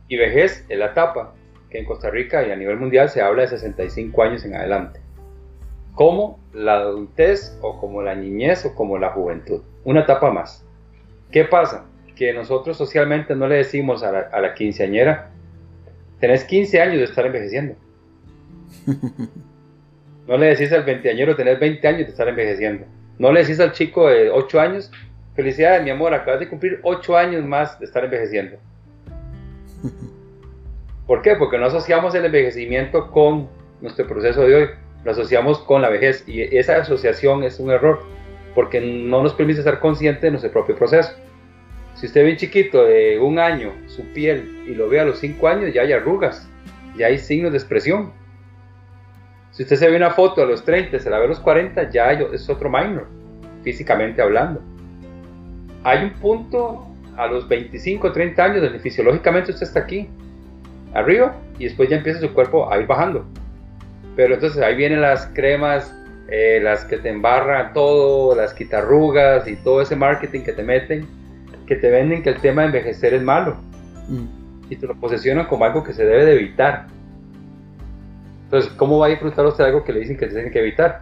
Y 0.07 0.17
vejez 0.17 0.65
es 0.69 0.77
la 0.77 0.87
etapa 0.87 1.33
que 1.69 1.79
en 1.79 1.85
Costa 1.85 2.09
Rica 2.09 2.45
y 2.45 2.51
a 2.51 2.55
nivel 2.55 2.77
mundial 2.77 3.09
se 3.09 3.21
habla 3.21 3.43
de 3.43 3.47
65 3.49 4.23
años 4.23 4.45
en 4.45 4.55
adelante. 4.55 4.99
Como 5.95 6.39
la 6.53 6.73
adultez 6.73 7.57
o 7.61 7.79
como 7.79 8.01
la 8.01 8.15
niñez 8.15 8.65
o 8.65 8.75
como 8.75 8.97
la 8.97 9.11
juventud. 9.11 9.61
Una 9.83 10.01
etapa 10.01 10.31
más. 10.31 10.65
¿Qué 11.31 11.45
pasa? 11.45 11.85
Que 12.15 12.33
nosotros 12.33 12.77
socialmente 12.77 13.35
no 13.35 13.47
le 13.47 13.55
decimos 13.55 14.03
a 14.03 14.11
la, 14.11 14.19
a 14.31 14.39
la 14.39 14.53
quinceañera, 14.53 15.31
tenés 16.19 16.43
15 16.45 16.81
años 16.81 16.97
de 16.97 17.03
estar 17.03 17.25
envejeciendo. 17.25 17.75
No 20.27 20.37
le 20.37 20.47
decís 20.47 20.71
al 20.71 20.83
veinteañero 20.83 21.35
tener 21.35 21.59
20 21.59 21.85
años 21.85 22.05
de 22.05 22.11
estar 22.11 22.27
envejeciendo. 22.27 22.85
No 23.19 23.31
le 23.31 23.41
decís 23.41 23.59
al 23.59 23.73
chico 23.73 24.07
de 24.07 24.29
8 24.29 24.59
años, 24.59 24.91
felicidades 25.35 25.83
mi 25.83 25.89
amor, 25.89 26.13
acabas 26.13 26.39
de 26.39 26.47
cumplir 26.47 26.79
8 26.83 27.17
años 27.17 27.45
más 27.45 27.77
de 27.79 27.85
estar 27.85 28.05
envejeciendo. 28.05 28.57
¿Por 31.07 31.21
qué? 31.21 31.35
Porque 31.35 31.57
no 31.57 31.65
asociamos 31.65 32.15
el 32.15 32.23
envejecimiento 32.25 33.11
con 33.11 33.49
nuestro 33.81 34.07
proceso 34.07 34.41
de 34.41 34.55
hoy, 34.55 34.69
lo 35.03 35.11
asociamos 35.11 35.59
con 35.59 35.81
la 35.81 35.89
vejez 35.89 36.23
y 36.25 36.41
esa 36.57 36.77
asociación 36.77 37.43
es 37.43 37.59
un 37.59 37.71
error 37.71 38.01
porque 38.55 38.79
no 38.79 39.21
nos 39.21 39.33
permite 39.33 39.59
estar 39.59 39.81
conscientes 39.81 40.21
de 40.21 40.31
nuestro 40.31 40.51
propio 40.51 40.77
proceso. 40.77 41.11
Si 41.95 42.05
usted 42.05 42.23
ve 42.23 42.31
un 42.31 42.37
chiquito 42.37 42.85
de 42.85 43.19
un 43.19 43.39
año 43.39 43.73
su 43.87 44.03
piel 44.13 44.63
y 44.65 44.73
lo 44.73 44.87
ve 44.87 45.01
a 45.01 45.05
los 45.05 45.19
5 45.19 45.45
años, 45.49 45.73
ya 45.73 45.81
hay 45.81 45.91
arrugas, 45.91 46.47
ya 46.97 47.07
hay 47.07 47.17
signos 47.17 47.51
de 47.51 47.57
expresión 47.57 48.13
si 49.53 49.63
usted 49.63 49.75
se 49.75 49.89
ve 49.89 49.95
una 49.95 50.09
foto 50.09 50.41
a 50.41 50.45
los 50.45 50.65
30, 50.65 50.99
se 50.99 51.09
la 51.09 51.19
ve 51.19 51.25
a 51.25 51.27
los 51.27 51.39
40, 51.39 51.89
ya 51.91 52.11
es 52.11 52.49
otro 52.49 52.69
minor, 52.69 53.07
físicamente 53.61 54.21
hablando. 54.21 54.61
Hay 55.83 56.05
un 56.05 56.13
punto 56.13 56.87
a 57.15 57.27
los 57.27 57.47
25, 57.47 58.11
30 58.11 58.43
años 58.43 58.61
donde 58.63 58.79
fisiológicamente 58.79 59.51
usted 59.51 59.67
está 59.67 59.81
aquí, 59.81 60.09
arriba, 60.95 61.35
y 61.59 61.65
después 61.65 61.87
ya 61.87 61.97
empieza 61.97 62.19
su 62.19 62.33
cuerpo 62.33 62.71
a 62.71 62.79
ir 62.79 62.87
bajando. 62.87 63.25
Pero 64.15 64.33
entonces 64.33 64.59
ahí 64.61 64.75
vienen 64.75 65.01
las 65.01 65.27
cremas, 65.27 65.93
eh, 66.29 66.59
las 66.61 66.85
que 66.85 66.97
te 66.97 67.09
embarran 67.09 67.73
todo, 67.73 68.35
las 68.35 68.55
quitarrugas 68.55 69.47
y 69.47 69.55
todo 69.57 69.81
ese 69.81 69.95
marketing 69.95 70.41
que 70.41 70.53
te 70.53 70.63
meten, 70.63 71.05
que 71.67 71.75
te 71.75 71.91
venden 71.91 72.23
que 72.23 72.29
el 72.29 72.41
tema 72.41 72.63
de 72.63 72.67
envejecer 72.69 73.13
es 73.13 73.21
malo. 73.21 73.57
Mm. 74.07 74.71
Y 74.71 74.75
te 74.77 74.87
lo 74.87 74.95
posesionan 74.95 75.45
como 75.45 75.65
algo 75.65 75.83
que 75.83 75.93
se 75.93 76.03
debe 76.03 76.25
de 76.25 76.33
evitar. 76.33 76.87
Entonces, 78.53 78.71
¿cómo 78.77 78.99
va 78.99 79.07
a 79.07 79.09
disfrutar 79.09 79.47
usted 79.47 79.63
algo 79.63 79.83
que 79.83 79.91
le 79.91 80.01
dicen 80.01 80.15
que 80.15 80.27
tiene 80.27 80.51
que 80.51 80.59
evitar? 80.59 81.01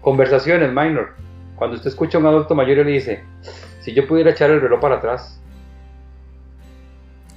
Conversaciones 0.00 0.68
minor. 0.72 1.14
Cuando 1.54 1.76
usted 1.76 1.90
escucha 1.90 2.18
a 2.18 2.20
un 2.20 2.26
adulto 2.26 2.56
mayor 2.56 2.78
y 2.78 2.84
le 2.84 2.90
dice, 2.90 3.22
si 3.78 3.94
yo 3.94 4.04
pudiera 4.08 4.32
echar 4.32 4.50
el 4.50 4.60
reloj 4.60 4.80
para 4.80 4.96
atrás, 4.96 5.40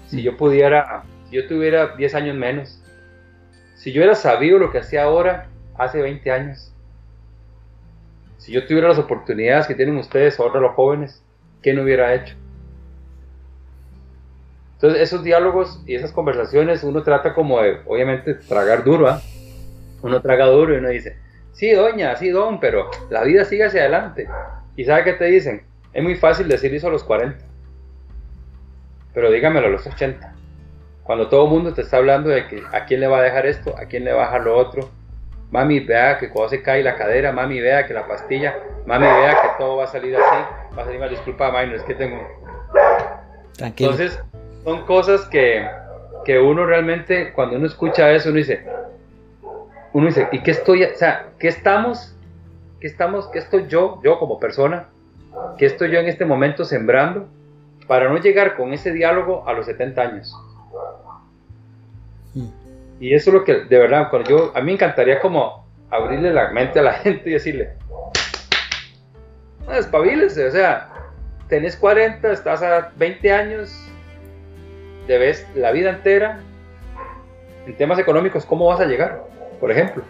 si 0.08 0.24
yo 0.24 0.36
pudiera, 0.36 1.03
si 1.29 1.36
yo 1.36 1.48
tuviera 1.48 1.96
10 1.96 2.15
años 2.15 2.36
menos, 2.36 2.82
si 3.75 3.91
yo 3.91 4.00
hubiera 4.00 4.15
sabido 4.15 4.58
lo 4.58 4.72
que 4.72 4.79
hacía 4.79 5.03
ahora 5.03 5.46
hace 5.77 6.01
20 6.01 6.32
años, 6.32 6.74
si 8.39 8.51
yo 8.51 8.65
tuviera 8.65 8.88
las 8.88 8.98
oportunidades 8.98 9.67
que 9.67 9.75
tienen 9.75 9.98
ustedes 9.98 10.39
ahora 10.39 10.60
los 10.60 10.74
jóvenes, 10.74 11.24
¿qué 11.62 11.72
no 11.75 11.84
hubiera 11.84 12.15
hecho? 12.15 12.34
Entonces, 14.84 15.04
esos 15.04 15.24
diálogos 15.24 15.82
y 15.86 15.96
esas 15.96 16.12
conversaciones 16.12 16.84
uno 16.84 17.04
trata 17.04 17.34
como 17.34 17.62
de, 17.62 17.80
obviamente, 17.86 18.34
tragar 18.34 18.84
duro, 18.84 19.08
¿ah? 19.08 19.22
Uno 20.02 20.22
traga 20.22 20.48
duro 20.48 20.74
y 20.74 20.80
uno 20.80 20.90
dice, 20.90 21.16
sí, 21.54 21.72
doña, 21.72 22.18
sí, 22.18 22.32
don, 22.32 22.60
pero 22.60 22.92
la 23.10 23.24
vida 23.24 23.46
sigue 23.46 23.63
hacia 23.63 23.80
adelante. 23.80 24.28
¿Y 24.75 24.84
sabe 24.84 25.06
qué 25.06 25.13
te 25.13 25.24
dicen? 25.24 25.63
Es 25.94 26.04
muy 26.04 26.16
fácil 26.16 26.50
decir 26.50 26.75
eso 26.75 26.90
a 26.90 26.92
los 26.92 27.06
40, 27.06 27.46
pero 29.13 29.32
dígamelo 29.32 29.68
a 29.68 29.70
los 29.70 29.88
80. 29.88 30.36
Cuando 31.04 31.30
todo 31.30 31.46
el 31.46 31.52
mundo 31.52 31.74
te 31.74 31.80
está 31.80 31.96
hablando 31.96 32.30
de 32.30 32.46
que 32.48 32.62
a 32.74 32.84
quién 32.84 33.00
le 33.00 33.08
va 33.08 33.20
a 33.20 33.22
dejar 33.22 33.46
esto, 33.46 33.74
a 33.78 33.86
quién 33.86 34.04
le 34.04 34.12
va 34.12 34.24
a 34.24 34.25
dejar 34.25 34.42
lo 34.42 34.58
otro. 34.58 34.90
Mami, 35.50 35.80
vea 35.80 36.18
que 36.18 36.30
cuando 36.30 36.50
se 36.50 36.62
cae 36.62 36.84
la 36.84 36.98
cadera, 36.98 37.32
mami, 37.32 37.62
vea 37.62 37.88
que 37.88 37.94
la 37.94 38.06
pastilla, 38.06 38.58
mami, 38.86 39.06
vea 39.06 39.32
que 39.32 39.48
todo 39.58 39.78
va 39.78 39.86
a 39.86 39.88
salir 39.88 40.13
así. 40.13 40.75
Va 40.78 40.82
a 40.82 40.86
salir 40.86 41.00
mal, 41.00 41.10
disculpa, 41.10 41.54
minor, 41.54 41.75
es 41.75 41.84
que 41.84 41.96
tengo... 41.96 42.22
Tranquilo. 43.56 43.92
Entonces, 43.92 44.22
son 44.63 44.86
cosas 44.86 45.25
que, 45.27 45.67
que 46.25 46.39
uno 46.39 46.65
realmente, 46.65 47.34
cuando 47.34 47.58
uno 47.58 47.65
escucha 47.65 48.12
eso, 48.12 48.29
uno 48.29 48.38
dice, 48.38 48.65
uno 49.93 50.08
dice, 50.08 50.27
¿y 50.32 50.41
qué 50.41 50.51
estoy, 50.51 50.84
o 50.84 50.96
sea, 50.96 51.27
qué 51.39 51.48
estamos, 51.48 52.15
qué 52.79 52.88
estamos, 52.88 53.27
qué 53.27 53.39
estoy 53.39 53.67
yo, 53.67 54.00
yo 54.03 54.20
como 54.20 54.39
persona, 54.39 54.88
qué 55.58 55.65
estoy 55.65 55.91
yo 55.91 56.00
en 56.00 56.08
este 56.08 56.25
momento 56.25 56.65
sembrando 56.65 57.27
para 57.88 58.10
no 58.10 58.17
llegar 58.17 58.55
con 58.55 58.74
ese 58.74 58.91
diálogo 58.91 59.48
a 59.48 59.53
los 59.53 59.65
70 59.65 60.01
años? 60.01 60.36
Y 63.00 63.13
eso 63.13 63.32
es 63.32 63.34
lo 63.34 63.43
que, 63.43 63.65
de 63.65 63.77
verdad, 63.77 64.10
cuando 64.10 64.29
yo, 64.29 64.51
a 64.55 64.60
mí 64.60 64.67
me 64.67 64.72
encantaría 64.74 65.20
como 65.20 65.65
abrirle 65.89 66.34
la 66.34 66.51
mente 66.51 66.79
a 66.79 66.84
la 66.84 66.93
gente 67.03 67.29
y 67.29 67.34
decirle, 67.34 67.74
no, 69.67 69.74
despabilese, 69.74 70.48
o 70.48 70.51
sea, 70.51 70.89
tenés 71.50 71.75
40, 71.75 72.32
estás 72.32 72.63
a 72.63 72.91
20 72.96 73.32
años, 73.32 73.92
debes 75.07 75.48
la 75.55 75.72
vida 75.72 75.89
entera, 75.89 76.39
en 77.65 77.75
temas 77.77 78.00
económicos, 78.00 78.45
¿cómo 78.45 78.67
vas 78.67 78.79
a 78.79 78.86
llegar? 78.86 79.24
Por 79.60 79.72
ejemplo. 79.72 80.03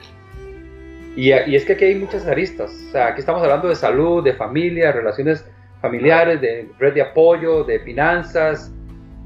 Y, 1.16 1.32
y, 1.32 1.56
es 1.56 1.66
que 1.66 1.74
aquí 1.74 1.86
hay 1.86 1.96
muchas 1.96 2.26
aristas. 2.26 2.72
O 2.90 2.92
sea, 2.92 3.08
aquí 3.08 3.20
estamos 3.20 3.44
hablando 3.44 3.68
de 3.68 3.76
salud, 3.76 4.24
de 4.24 4.34
familia, 4.34 4.92
relaciones 4.92 5.46
familiares, 5.82 6.42
de 6.42 6.70
red 6.80 6.94
de 6.94 7.02
apoyo, 7.02 7.64
de 7.64 7.80
finanzas, 7.80 8.72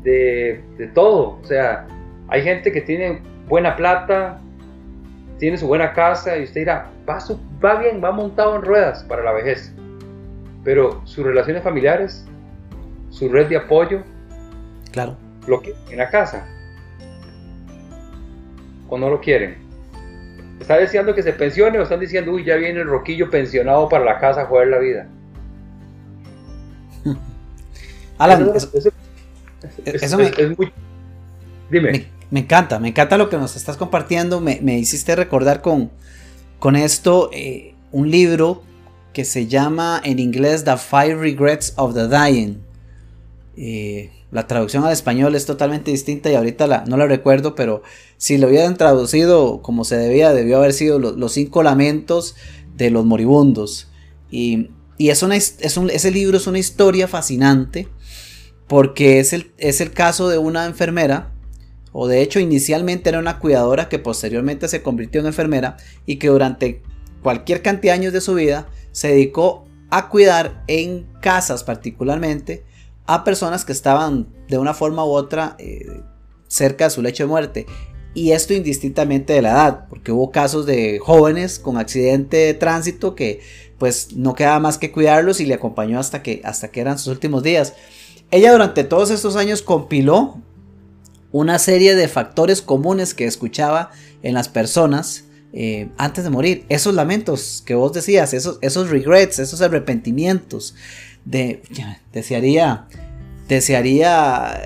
de, 0.04 0.62
de 0.78 0.88
todo. 0.88 1.40
O 1.42 1.46
sea, 1.46 1.88
hay 2.28 2.42
gente 2.42 2.72
que 2.72 2.82
tiene 2.82 3.22
buena 3.48 3.76
plata, 3.76 4.40
tiene 5.40 5.58
su 5.58 5.68
buena 5.68 5.94
casa 5.94 6.38
y 6.38 6.44
usted 6.44 6.62
dirá, 6.62 6.90
va, 7.08 7.20
va 7.64 7.80
bien, 7.80 8.04
va 8.04 8.12
montado 8.12 8.56
en 8.58 8.64
ruedas 8.64 9.04
para 9.04 9.24
la 9.24 9.32
vejez. 9.32 9.74
Pero 10.64 11.02
sus 11.06 11.26
relaciones 11.26 11.64
familiares, 11.64 12.26
su 13.10 13.30
red 13.30 13.48
de 13.48 13.58
apoyo, 13.58 14.04
claro. 14.92 15.16
Lo 15.48 15.62
que 15.62 15.74
en 15.90 15.98
la 15.98 16.10
casa, 16.10 16.46
o 18.90 18.98
no 18.98 19.10
lo 19.10 19.20
quieren. 19.20 19.58
¿Está 20.60 20.78
deseando 20.78 21.14
que 21.14 21.24
se 21.24 21.34
pensione 21.34 21.78
o 21.80 21.84
están 21.84 22.00
diciendo, 22.00 22.32
uy, 22.32 22.44
ya 22.44 22.56
viene 22.56 22.82
el 22.82 22.88
roquillo 22.88 23.30
pensionado 23.30 23.88
para 23.88 24.04
la 24.04 24.20
casa 24.20 24.42
a 24.42 24.46
jugar 24.46 24.68
la 24.68 24.80
vida? 24.80 25.08
Alan, 28.18 28.52
eso, 29.86 30.18
me, 30.18 30.32
Dime. 31.70 32.08
Me, 32.32 32.40
encanta, 32.40 32.80
me 32.80 32.90
encanta 32.90 33.18
lo 33.18 33.30
que 33.30 33.38
nos 33.38 33.56
estás 33.56 33.78
compartiendo. 33.78 34.42
Me, 34.42 34.80
hiciste 34.80 35.16
recordar 35.16 35.62
con, 35.62 35.92
con 36.60 36.76
esto 36.76 37.30
eh, 37.34 37.76
un 37.92 38.10
libro 38.10 38.64
que 39.14 39.26
se 39.26 39.48
llama 39.48 40.02
en 40.04 40.20
inglés 40.20 40.64
The 40.64 40.78
Five 40.78 41.16
Regrets 41.16 41.74
of 41.78 41.94
the 41.94 42.08
Dying. 42.08 42.62
Eh, 43.56 44.12
la 44.32 44.48
traducción 44.48 44.84
al 44.84 44.92
español 44.92 45.36
es 45.36 45.46
totalmente 45.46 45.92
distinta 45.92 46.30
y 46.30 46.36
ahorita 46.36 46.68
la, 46.68 46.84
no 46.86 46.98
la 46.98 47.08
recuerdo, 47.08 47.56
pero 47.56 47.82
si 48.18 48.38
lo 48.38 48.48
hubieran 48.48 48.78
traducido 48.78 49.62
como 49.62 49.86
se 49.86 49.98
debía, 49.98 50.34
debió 50.34 50.58
haber 50.58 50.74
sido 50.74 51.00
los 51.00 51.32
cinco 51.32 51.64
lamentos 51.64 52.36
de 52.76 52.90
los 52.90 53.06
moribundos. 53.06 53.88
Y, 54.30 54.72
y 54.98 55.10
es 55.10 55.24
es 55.24 55.78
un, 55.78 55.90
ese 55.90 56.12
libro 56.12 56.38
es 56.38 56.48
una 56.48 56.60
historia 56.60 57.08
fascinante 57.08 57.88
porque 58.68 59.20
es 59.20 59.32
el, 59.32 59.54
es 59.58 59.80
el 59.80 59.92
caso 59.92 60.28
de 60.28 60.38
una 60.38 60.66
enfermera, 60.66 61.32
o 61.94 62.08
de 62.08 62.22
hecho 62.22 62.42
inicialmente 62.42 63.10
era 63.10 63.20
una 63.20 63.40
cuidadora 63.40 63.88
que 63.88 63.98
posteriormente 63.98 64.68
se 64.68 64.82
convirtió 64.82 65.22
en 65.22 65.28
enfermera 65.28 65.78
y 66.06 66.18
que 66.18 66.28
durante 66.28 66.82
cualquier 67.24 67.62
cantidad 67.62 67.94
de 67.94 68.00
años 68.00 68.14
de 68.14 68.22
su 68.22 68.34
vida 68.34 68.68
se 68.92 69.08
dedicó 69.08 69.66
a 69.90 70.10
cuidar 70.10 70.64
en 70.68 71.08
casas 71.22 71.64
particularmente 71.64 72.66
a 73.08 73.24
personas 73.24 73.66
que 73.66 73.72
estaban 73.72 74.28
de 74.48 74.58
una 74.58 74.74
forma 74.74 75.04
u 75.06 75.10
otra 75.10 75.56
eh, 75.60 76.02
cerca 76.48 76.86
de 76.86 76.90
su 76.92 77.02
lecho 77.02 77.24
de 77.24 77.28
muerte. 77.28 77.66
Y 78.14 78.32
esto 78.32 78.54
indistintamente 78.54 79.34
de 79.34 79.42
la 79.42 79.52
edad, 79.52 79.86
porque 79.90 80.12
hubo 80.12 80.32
casos 80.32 80.66
de 80.66 81.00
jóvenes 81.00 81.60
con 81.60 81.78
accidente 81.78 82.38
de 82.38 82.54
tránsito 82.54 83.16
que 83.16 83.42
pues 83.78 84.16
no 84.16 84.34
quedaba 84.34 84.60
más 84.60 84.78
que 84.78 84.92
cuidarlos 84.92 85.40
y 85.40 85.46
le 85.46 85.54
acompañó 85.54 86.00
hasta 86.00 86.24
que, 86.24 86.42
hasta 86.44 86.70
que 86.70 86.82
eran 86.82 86.98
sus 86.98 87.08
últimos 87.08 87.44
días. 87.44 87.74
Ella 88.32 88.52
durante 88.52 88.84
todos 88.84 89.12
estos 89.12 89.36
años 89.36 89.62
compiló 89.62 90.42
una 91.32 91.60
serie 91.60 91.96
de 91.96 92.08
factores 92.08 92.62
comunes 92.62 93.14
que 93.14 93.26
escuchaba 93.26 93.92
en 94.24 94.34
las 94.34 94.50
personas 94.50 95.26
eh, 95.54 95.90
antes 95.98 96.24
de 96.24 96.30
morir. 96.30 96.66
Esos 96.70 96.94
lamentos 96.94 97.64
que 97.66 97.76
vos 97.76 97.94
decías, 97.94 98.34
esos, 98.34 98.58
esos 98.62 98.90
regrets, 98.90 99.40
esos 99.40 99.62
arrepentimientos, 99.62 100.76
de, 101.28 101.62
desearía, 102.14 102.86
desearía, 103.50 104.62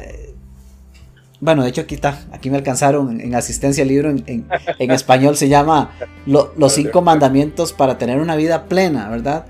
bueno, 1.39 1.63
de 1.63 1.69
hecho 1.69 1.82
aquí 1.82 1.95
está, 1.95 2.24
aquí 2.32 2.52
me 2.52 2.58
alcanzaron 2.58 3.19
en, 3.19 3.34
asistencia 3.34 3.82
al 3.82 3.89
libro 3.89 4.10
en, 4.12 4.45
español, 4.80 5.36
se 5.36 5.50
llama 5.50 5.91
Los 6.26 6.74
cinco 6.74 7.02
mandamientos 7.02 7.74
para 7.74 7.97
tener 7.97 8.19
una 8.19 8.36
vida 8.36 8.65
plena, 8.65 9.10
¿verdad? 9.10 9.47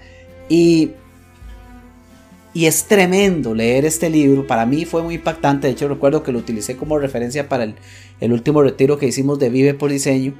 Y, 0.47 0.91
y 2.54 2.65
es 2.65 2.86
tremendo 2.86 3.54
leer 3.54 3.84
este 3.84 4.10
libro, 4.10 4.47
para 4.47 4.65
mí 4.65 4.86
fue 4.86 5.04
muy 5.04 5.15
impactante, 5.15 5.67
de 5.67 5.74
hecho 5.74 5.89
recuerdo 5.89 6.24
que 6.24 6.32
lo 6.32 6.39
utilicé 6.39 6.78
como 6.78 6.97
referencia 6.97 7.50
para 7.50 7.65
el, 7.65 7.76
el 8.21 8.32
último 8.32 8.62
retiro 8.62 8.97
que 8.97 9.08
hicimos 9.08 9.38
de 9.38 9.50
Vive 9.50 9.74
por 9.74 9.91
Diseño, 9.91 10.34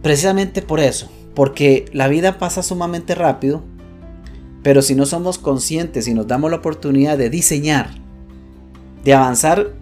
precisamente 0.00 0.62
por 0.62 0.78
eso, 0.78 1.10
porque 1.34 1.86
la 1.92 2.06
vida 2.06 2.38
pasa 2.38 2.62
sumamente 2.62 3.16
rápido 3.16 3.64
pero 4.62 4.82
si 4.82 4.94
no 4.94 5.06
somos 5.06 5.38
conscientes 5.38 6.06
y 6.08 6.14
nos 6.14 6.26
damos 6.26 6.50
la 6.50 6.58
oportunidad 6.58 7.16
de 7.16 7.30
diseñar, 7.30 7.90
de 9.04 9.14
avanzar 9.14 9.72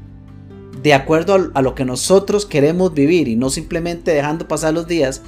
de 0.83 0.95
acuerdo 0.95 1.51
a, 1.55 1.63
lo 1.63 1.75
que 1.75 1.85
nosotros 1.85 2.47
queremos 2.47 2.95
vivir 2.95 3.27
y 3.29 3.37
no 3.37 3.51
simplemente 3.51 4.13
dejando 4.13 4.47
pasar 4.47 4.75
los 4.75 4.87
días, 4.87 5.23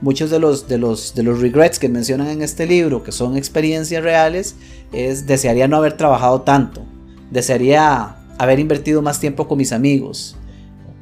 muchos 0.00 0.30
de 0.30 0.38
los, 0.38 0.66
de 0.66 0.78
los, 0.78 1.14
de 1.14 1.22
los 1.22 1.40
regrets 1.40 1.78
que 1.78 1.88
mencionan 1.88 2.28
en 2.28 2.42
este 2.42 2.66
libro, 2.66 3.02
que 3.02 3.12
son 3.12 3.36
experiencias 3.36 4.02
reales, 4.02 4.56
es 4.92 5.26
desearía 5.26 5.68
no 5.68 5.76
haber 5.76 5.96
trabajado 5.96 6.42
tanto, 6.42 6.84
desearía 7.30 8.16
haber 8.38 8.58
invertido 8.58 9.02
más 9.02 9.20
tiempo 9.20 9.46
con 9.46 9.58
mis 9.58 9.72
amigos, 9.72 10.36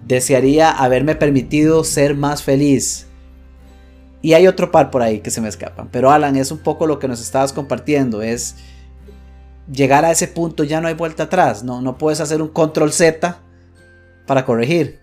desearía 0.07 0.71
haberme 0.71 1.15
permitido 1.15 1.85
ser 1.85 2.17
más 2.17 2.43
feliz, 2.43 3.07
y 4.23 4.35
hay 4.35 4.47
otro 4.47 4.71
par 4.71 4.91
por 4.91 5.03
ahí 5.03 5.19
que 5.19 5.31
se 5.31 5.41
me 5.41 5.49
escapan. 5.49 5.89
Pero 5.91 6.13
Alan, 6.13 6.37
es 6.37 6.53
un 6.53 6.59
poco 6.59 6.87
lo 6.87 7.01
que 7.01 7.09
nos 7.09 7.21
estabas 7.21 7.53
compartiendo. 7.53 8.23
Es 8.23 8.57
llegar 9.71 10.05
a 10.05 10.13
ese 10.13 10.29
punto, 10.29 10.63
ya 10.63 10.81
no 10.81 10.87
hay 10.87 10.95
vuelta 10.95 11.25
atrás. 11.25 11.65
No, 11.65 11.83
no 11.83 11.99
puedes 11.99 12.21
hacer 12.21 12.41
un 12.41 12.49
control 12.49 12.93
Z 12.93 13.41
para 14.27 14.45
corregir. 14.45 15.01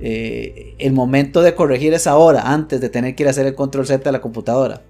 Eh, 0.00 0.74
el 0.78 0.92
momento 0.92 1.42
de 1.42 1.54
corregir 1.54 1.92
es 1.92 2.06
ahora, 2.06 2.42
antes 2.42 2.80
de 2.80 2.88
tener 2.88 3.14
que 3.14 3.24
ir 3.24 3.26
a 3.26 3.30
hacer 3.30 3.46
el 3.46 3.54
control 3.54 3.84
Z 3.84 4.02
de 4.02 4.12
la 4.12 4.20
computadora. 4.20 4.80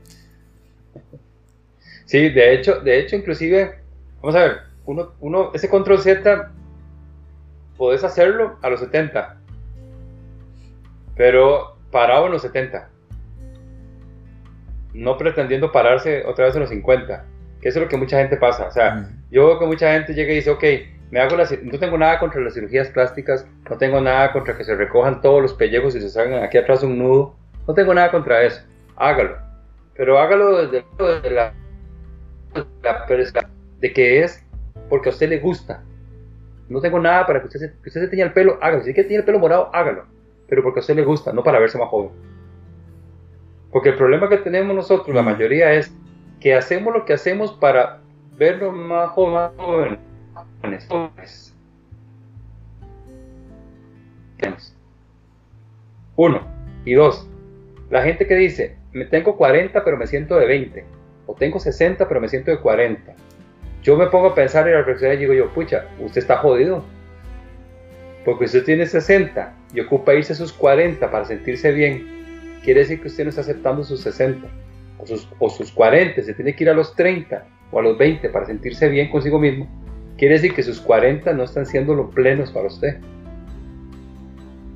Sí, 2.05 2.29
de 2.29 2.55
hecho, 2.55 2.81
de 2.81 3.01
hecho, 3.01 3.17
inclusive, 3.17 3.79
vamos 4.21 4.37
a 4.37 4.41
ver, 4.41 4.57
uno, 4.85 5.15
uno, 5.21 5.51
ese 5.55 5.69
control 5.69 5.99
Z 5.99 6.53
podés 7.77 8.05
hacerlo 8.05 8.59
a 8.61 8.69
los 8.69 8.81
70, 8.81 9.39
pero 11.17 11.79
parado 11.91 12.27
en 12.27 12.33
los 12.33 12.43
70 12.43 12.92
no 14.95 15.17
pretendiendo 15.17 15.73
pararse 15.73 16.25
otra 16.27 16.47
vez 16.47 16.55
en 16.55 16.61
los 16.61 16.71
50, 16.71 17.25
que 17.61 17.69
eso 17.69 17.79
es 17.79 17.85
lo 17.85 17.89
que 17.89 17.97
mucha 17.97 18.19
gente 18.19 18.37
pasa. 18.37 18.67
O 18.67 18.71
sea, 18.71 19.09
yo 19.31 19.47
veo 19.47 19.59
que 19.59 19.67
mucha 19.67 19.93
gente 19.93 20.15
llega 20.15 20.33
y 20.33 20.37
dice, 20.37 20.51
ok, 20.51 20.65
me 21.11 21.21
hago 21.21 21.37
no 21.37 21.79
tengo 21.79 21.99
nada 21.99 22.19
contra 22.19 22.41
las 22.41 22.55
cirugías 22.55 22.89
plásticas, 22.89 23.47
no 23.69 23.77
tengo 23.77 24.01
nada 24.01 24.33
contra 24.33 24.57
que 24.57 24.65
se 24.65 24.75
recojan 24.75 25.21
todos 25.21 25.43
los 25.43 25.55
pellejos 25.55 25.95
y 25.95 26.01
se 26.01 26.09
salgan 26.09 26.43
aquí 26.43 26.57
atrás 26.57 26.83
un 26.83 26.99
nudo, 26.99 27.37
no 27.69 27.75
tengo 27.75 27.93
nada 27.93 28.11
contra 28.11 28.43
eso, 28.43 28.63
hágalo. 28.97 29.37
Pero 29.95 30.19
hágalo 30.19 30.67
desde 30.67 30.85
de 31.21 31.31
la, 31.31 31.53
la, 32.83 33.07
de 33.79 33.93
que 33.93 34.23
es 34.23 34.43
porque 34.89 35.11
a 35.11 35.13
usted 35.13 35.29
le 35.29 35.39
gusta. 35.39 35.83
No 36.69 36.81
tengo 36.81 36.99
nada 36.99 37.27
para 37.27 37.41
que 37.41 37.47
usted 37.47 37.61
se, 37.61 37.73
que 37.83 37.89
usted 37.89 38.01
se 38.01 38.09
tenga 38.09 38.25
el 38.25 38.33
pelo, 38.33 38.59
hágalo. 38.63 38.83
Si 38.83 38.95
quiere 38.95 39.09
tener 39.09 39.21
el 39.21 39.27
pelo 39.27 39.39
morado, 39.39 39.71
hágalo. 39.75 40.07
Pero 40.49 40.63
porque 40.63 40.81
a 40.81 40.83
usted 40.83 40.97
le 40.97 41.05
gusta, 41.05 41.33
no 41.33 41.43
para 41.43 41.59
verse 41.59 41.77
más 41.77 41.89
joven. 41.89 42.11
Porque 43.73 43.89
el 43.89 43.97
problema 43.97 44.29
que 44.29 44.37
tenemos 44.37 44.77
nosotros, 44.77 45.17
la 45.17 45.23
mayoría, 45.23 45.73
es 45.73 45.93
que 46.41 46.55
hacemos 46.55 46.93
lo 46.93 47.05
que 47.07 47.15
hacemos 47.15 47.53
para 47.55 48.01
vernos 48.37 48.75
más 48.75 49.11
jóvenes. 49.11 49.99
Uno. 56.17 56.43
Y 56.85 56.95
dos. 56.95 57.29
La 57.91 58.03
gente 58.03 58.27
que 58.27 58.35
dice, 58.35 58.77
me 58.93 59.05
tengo 59.07 59.37
40 59.37 59.85
pero 59.85 59.97
me 59.97 60.07
siento 60.07 60.37
de 60.37 60.47
20. 60.47 60.85
O 61.27 61.35
tengo 61.35 61.59
60 61.59 62.07
pero 62.09 62.21
me 62.21 62.29
siento 62.29 62.51
de 62.51 62.59
40. 62.59 63.15
Yo 63.83 63.97
me 63.97 64.07
pongo 64.09 64.29
a 64.29 64.35
pensar 64.35 64.69
y 64.69 64.73
a 64.73 64.79
reflexionar 64.79 65.17
y 65.17 65.21
digo 65.21 65.33
yo, 65.33 65.49
pucha, 65.51 65.87
usted 65.99 66.21
está 66.21 66.37
jodido. 66.37 66.85
Porque 68.25 68.45
usted 68.45 68.65
tiene 68.65 68.87
60 68.87 69.55
y 69.75 69.81
ocupa 69.81 70.15
irse 70.15 70.35
a 70.35 70.37
sus 70.37 70.53
40 70.53 71.11
para 71.11 71.25
sentirse 71.25 71.73
bien 71.73 72.22
quiere 72.63 72.81
decir 72.81 73.01
que 73.01 73.09
usted 73.09 73.25
no 73.25 73.31
está 73.31 73.43
aceptando 73.43 73.85
sus 73.85 74.01
60 74.01 74.47
o 74.99 75.07
sus, 75.07 75.29
o 75.39 75.51
sus 75.51 75.73
40, 75.73 76.23
se 76.23 76.35
tiene 76.35 76.55
que 76.55 76.65
ir 76.65 76.71
a 76.71 76.75
los 76.75 76.95
30 76.95 77.45
o 77.71 77.79
a 77.79 77.83
los 77.83 77.99
20 77.99 78.29
para 78.29 78.47
sentirse 78.47 78.89
bien 78.89 79.11
consigo 79.11 79.39
mismo, 79.39 79.69
quiere 80.17 80.35
decir 80.35 80.55
que 80.55 80.63
sus 80.63 80.81
40 80.81 81.33
no 81.33 81.45
están 81.45 81.67
siendo 81.67 81.95
los 81.95 82.15
plenos 82.15 82.51
para 82.53 82.69
usted. 82.69 82.99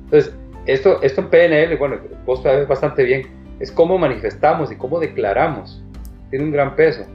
Entonces, 0.05 0.33
esto, 0.65 1.01
esto 1.01 1.21
en 1.21 1.29
PNL, 1.29 1.77
bueno, 1.77 1.97
vos 2.25 2.43
sabes 2.43 2.67
bastante 2.67 3.03
bien, 3.03 3.27
es 3.59 3.71
cómo 3.71 3.97
manifestamos 3.97 4.71
y 4.71 4.75
cómo 4.75 4.99
declaramos. 4.99 5.83
Tiene 6.29 6.45
un 6.45 6.51
gran 6.51 6.75
peso. 6.75 7.05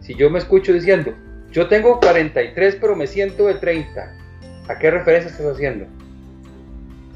Si 0.00 0.14
yo 0.14 0.28
me 0.30 0.38
escucho 0.38 0.72
diciendo, 0.72 1.12
yo 1.52 1.68
tengo 1.68 2.00
43 2.00 2.76
pero 2.80 2.96
me 2.96 3.06
siento 3.06 3.46
de 3.46 3.54
30, 3.54 4.12
¿a 4.68 4.78
qué 4.78 4.90
referencia 4.90 5.30
estás 5.30 5.46
haciendo? 5.46 5.86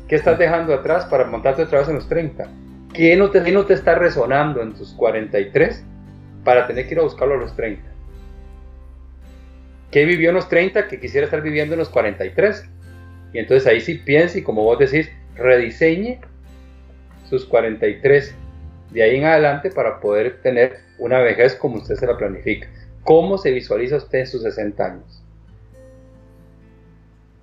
¿Qué 0.09 0.17
estás 0.17 0.39
dejando 0.39 0.75
atrás 0.75 1.05
para 1.07 1.25
montarte 1.25 1.63
otra 1.63 1.81
vez 1.81 1.89
en 1.89 1.97
los 1.97 2.09
30? 2.09 2.49
¿Qué 2.93 3.17
no 3.17 3.31
te, 3.31 3.75
está 3.75 3.95
resonando 3.95 4.63
en 4.63 4.75
tus 4.75 4.93
43 4.95 5.85
para 6.45 6.67
tener 6.67 6.87
que 6.87 6.95
ir 6.95 7.01
a 7.01 7.05
buscarlo 7.05 7.35
a 7.35 7.39
los 7.39 7.55
30? 7.55 7.83
¿Qué 9.93 10.05
vivió 10.05 10.31
en 10.31 10.35
los 10.35 10.49
30 10.49 10.89
que 10.89 10.99
quisiera 10.99 11.25
estar 11.25 11.41
viviendo 11.41 11.75
en 11.75 11.79
los 11.79 11.89
43? 11.89 12.69
Y 13.33 13.39
entonces 13.39 13.67
ahí 13.69 13.81
sí 13.81 13.95
piense 13.95 14.41
y 14.41 14.43
como 14.43 14.65
vos 14.65 14.79
decís, 14.79 15.11
rediseñe 15.37 16.21
sus 17.29 17.47
43 17.47 18.35
de 18.91 19.03
ahí 19.03 19.17
en 19.17 19.25
adelante 19.25 19.71
para 19.71 20.01
poder 20.01 20.43
tener 20.43 20.79
una 20.99 21.21
vejez 21.21 21.55
como 21.55 21.77
usted 21.77 21.95
se 21.95 22.07
la 22.07 22.17
planifica. 22.17 22.69
¿Cómo 23.05 23.39
se 23.39 23.53
visualiza 23.53 23.97
usted 23.97 24.21
en 24.21 24.27
sus 24.27 24.43
60 24.43 24.85
años? 24.85 25.23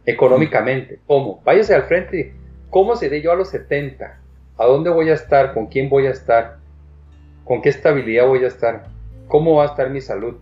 Económicamente, 0.05 0.99
¿cómo? 1.07 1.41
Váyase 1.43 1.73
al 1.73 1.83
frente. 1.83 2.33
¿Cómo 2.69 2.97
seré 2.97 3.21
yo 3.21 3.31
a 3.31 3.35
los 3.35 3.49
70? 3.49 4.26
¿A 4.57 4.65
dónde 4.65 4.89
voy 4.89 5.09
a 5.09 5.13
estar? 5.13 5.53
¿Con 5.53 5.67
quién 5.67 5.89
voy 5.89 6.07
a 6.07 6.11
estar? 6.11 6.57
¿Con 7.43 7.61
qué 7.61 7.69
estabilidad 7.69 8.27
voy 8.27 8.43
a 8.43 8.47
estar? 8.47 8.85
¿Cómo 9.27 9.55
va 9.55 9.63
a 9.63 9.67
estar 9.67 9.89
mi 9.89 10.01
salud? 10.01 10.35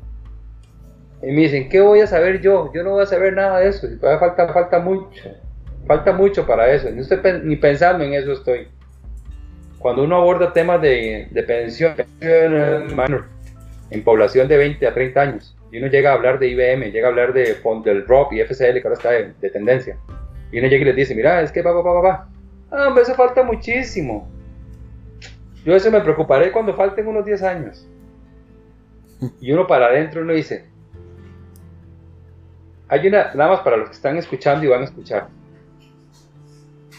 Y 1.21 1.27
me 1.27 1.41
dicen, 1.41 1.69
¿qué 1.69 1.81
voy 1.81 2.01
a 2.01 2.07
saber 2.07 2.41
yo? 2.41 2.71
Yo 2.73 2.83
no 2.83 2.91
voy 2.91 3.03
a 3.03 3.05
saber 3.05 3.33
nada 3.33 3.59
de 3.59 3.69
eso. 3.69 3.87
Falta, 3.99 4.47
falta 4.53 4.79
mucho. 4.79 5.29
Falta 5.87 6.13
mucho 6.13 6.45
para 6.45 6.71
eso. 6.71 6.89
ni 7.43 7.55
pensando 7.57 8.03
en 8.03 8.13
eso 8.13 8.31
estoy. 8.33 8.67
Cuando 9.79 10.03
uno 10.03 10.15
aborda 10.17 10.51
temas 10.51 10.81
de, 10.81 11.27
de 11.29 11.43
pensión 11.43 11.93
en 13.91 14.03
población 14.03 14.47
de 14.47 14.57
20 14.57 14.87
a 14.87 14.93
30 14.93 15.21
años, 15.21 15.55
y 15.71 15.77
uno 15.77 15.87
llega 15.87 16.11
a 16.11 16.13
hablar 16.13 16.39
de 16.39 16.47
IBM, 16.47 16.91
llega 16.91 17.07
a 17.07 17.09
hablar 17.09 17.33
de 17.33 17.57
del 17.83 18.07
ROP 18.07 18.33
y 18.33 18.41
FCL, 18.41 18.81
que 18.81 18.81
ahora 18.83 18.93
está 18.93 19.11
de, 19.11 19.49
tendencia, 19.51 19.97
y 20.51 20.59
uno 20.59 20.67
llega 20.67 20.83
y 20.83 20.85
les 20.85 20.95
dice, 20.95 21.13
mira, 21.13 21.41
es 21.41 21.51
que 21.51 21.61
va, 21.61 21.71
va, 21.71 21.81
va, 21.81 22.01
va, 22.01 22.29
ah, 22.71 22.87
hombre, 22.87 23.03
eso 23.03 23.15
falta 23.15 23.43
muchísimo. 23.43 24.27
Yo 25.65 25.75
eso 25.75 25.89
me 25.89 26.01
preocuparé 26.01 26.51
cuando 26.51 26.75
falten 26.75 27.07
unos 27.07 27.25
10 27.25 27.43
años. 27.43 27.87
Y 29.39 29.51
uno 29.51 29.65
para 29.65 29.87
adentro 29.87 30.21
uno 30.21 30.33
dice, 30.33 30.65
hay 32.87 33.07
una, 33.07 33.33
nada 33.33 33.51
más 33.51 33.59
para 33.61 33.77
los 33.77 33.89
que 33.89 33.95
están 33.95 34.17
escuchando 34.17 34.65
y 34.65 34.69
van 34.69 34.81
a 34.81 34.85
escuchar. 34.85 35.27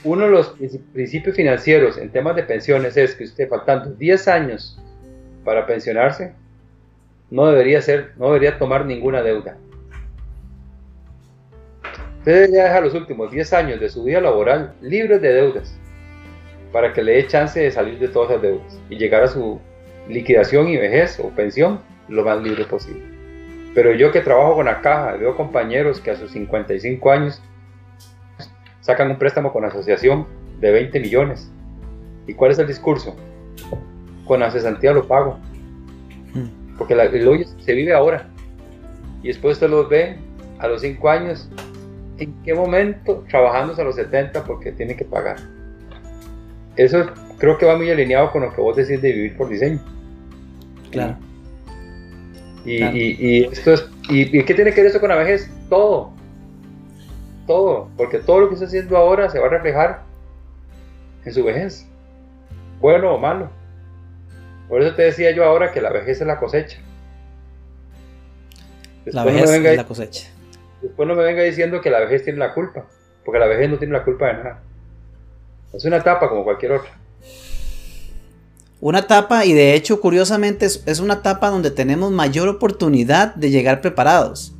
Uno 0.02 0.24
de 0.24 0.30
los 0.30 0.56
principios 0.92 1.36
financieros 1.36 1.96
en 1.98 2.10
temas 2.10 2.36
de 2.36 2.42
pensiones 2.42 2.96
es 2.96 3.14
que 3.14 3.24
usted 3.24 3.48
faltando 3.48 3.90
10 3.90 4.28
años 4.28 4.80
para 5.44 5.66
pensionarse, 5.66 6.32
no 7.30 7.46
debería 7.46 7.80
ser, 7.82 8.12
no 8.16 8.26
debería 8.26 8.58
tomar 8.58 8.84
ninguna 8.84 9.22
deuda. 9.22 9.56
Usted 12.26 12.50
ya 12.52 12.64
deja 12.64 12.80
los 12.80 12.92
últimos 12.94 13.30
10 13.30 13.52
años 13.52 13.78
de 13.78 13.88
su 13.88 14.02
vida 14.02 14.20
laboral 14.20 14.74
libres 14.80 15.22
de 15.22 15.32
deudas 15.32 15.72
para 16.72 16.92
que 16.92 17.00
le 17.00 17.12
dé 17.12 17.28
chance 17.28 17.60
de 17.60 17.70
salir 17.70 18.00
de 18.00 18.08
todas 18.08 18.32
las 18.32 18.42
deudas 18.42 18.80
y 18.90 18.96
llegar 18.96 19.22
a 19.22 19.28
su 19.28 19.60
liquidación 20.08 20.66
y 20.66 20.76
vejez 20.76 21.20
o 21.20 21.28
pensión 21.28 21.78
lo 22.08 22.24
más 22.24 22.42
libre 22.42 22.64
posible. 22.64 23.04
Pero 23.76 23.94
yo 23.94 24.10
que 24.10 24.22
trabajo 24.22 24.56
con 24.56 24.66
la 24.66 24.80
caja, 24.80 25.12
veo 25.12 25.36
compañeros 25.36 26.00
que 26.00 26.10
a 26.10 26.16
sus 26.16 26.32
55 26.32 27.12
años 27.12 27.40
sacan 28.80 29.08
un 29.08 29.18
préstamo 29.18 29.52
con 29.52 29.64
asociación 29.64 30.26
de 30.58 30.72
20 30.72 30.98
millones. 30.98 31.48
¿Y 32.26 32.34
cuál 32.34 32.50
es 32.50 32.58
el 32.58 32.66
discurso? 32.66 33.14
Con 34.24 34.40
la 34.40 34.50
cesantía 34.50 34.92
lo 34.92 35.06
pago. 35.06 35.38
Hmm. 36.34 36.76
Porque 36.76 36.94
el 36.94 37.28
hoyo 37.28 37.44
se 37.60 37.72
vive 37.72 37.94
ahora. 37.94 38.28
Y 39.22 39.28
después 39.28 39.58
usted 39.58 39.70
los 39.70 39.88
ve 39.88 40.16
a 40.58 40.66
los 40.66 40.80
5 40.80 41.08
años. 41.08 41.48
¿En 42.18 42.42
qué 42.42 42.54
momento? 42.54 43.24
Trabajando 43.28 43.74
a 43.80 43.84
los 43.84 43.96
70 43.96 44.44
porque 44.44 44.72
tiene 44.72 44.96
que 44.96 45.04
pagar. 45.04 45.36
Eso 46.76 47.06
creo 47.38 47.58
que 47.58 47.66
va 47.66 47.76
muy 47.76 47.90
alineado 47.90 48.30
con 48.30 48.42
lo 48.42 48.54
que 48.54 48.60
vos 48.60 48.76
decís 48.76 49.00
de 49.02 49.12
vivir 49.12 49.36
por 49.36 49.48
diseño. 49.48 49.80
Claro. 50.90 51.16
Y, 52.64 53.44
esto 53.44 53.74
es, 53.74 53.88
y, 54.08 54.42
qué 54.44 54.54
tiene 54.54 54.72
que 54.72 54.82
ver 54.82 54.90
eso 54.90 55.00
con 55.00 55.10
la 55.10 55.16
vejez? 55.16 55.48
Todo. 55.68 56.10
Todo. 57.46 57.88
Porque 57.96 58.18
todo 58.18 58.40
lo 58.40 58.48
que 58.48 58.54
está 58.54 58.66
haciendo 58.66 58.96
ahora 58.96 59.30
se 59.30 59.38
va 59.38 59.46
a 59.46 59.50
reflejar 59.50 60.02
en 61.24 61.32
su 61.32 61.44
vejez. 61.44 61.86
Bueno 62.80 63.14
o 63.14 63.18
malo. 63.18 63.50
Por 64.68 64.82
eso 64.82 64.94
te 64.94 65.02
decía 65.02 65.30
yo 65.30 65.44
ahora 65.44 65.70
que 65.70 65.80
la 65.80 65.90
vejez 65.90 66.20
es 66.20 66.26
la 66.26 66.38
cosecha. 66.38 66.78
la 69.04 69.24
vejez 69.24 69.50
es 69.50 69.76
la 69.76 69.84
cosecha. 69.84 70.28
Después 70.82 71.08
no 71.08 71.14
me 71.14 71.24
venga 71.24 71.42
diciendo 71.42 71.80
que 71.80 71.90
la 71.90 72.00
vejez 72.00 72.24
tiene 72.24 72.38
la 72.38 72.54
culpa. 72.54 72.86
Porque 73.24 73.40
la 73.40 73.46
vejez 73.46 73.68
no 73.68 73.78
tiene 73.78 73.92
la 73.92 74.04
culpa 74.04 74.26
de 74.28 74.34
nada. 74.34 74.62
Es 75.72 75.84
una 75.84 75.96
etapa 75.96 76.28
como 76.28 76.44
cualquier 76.44 76.72
otra. 76.72 76.92
Una 78.80 79.00
etapa, 79.00 79.44
y 79.44 79.52
de 79.52 79.74
hecho, 79.74 80.00
curiosamente, 80.00 80.66
es, 80.66 81.00
una 81.00 81.14
etapa 81.14 81.50
donde 81.50 81.70
tenemos 81.70 82.12
mayor 82.12 82.48
oportunidad 82.48 83.34
de 83.34 83.50
llegar 83.50 83.80
preparados. 83.80 84.54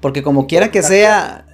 Porque 0.00 0.22
como 0.22 0.46
quiera 0.46 0.70
que 0.70 0.82
sea, 0.82 1.46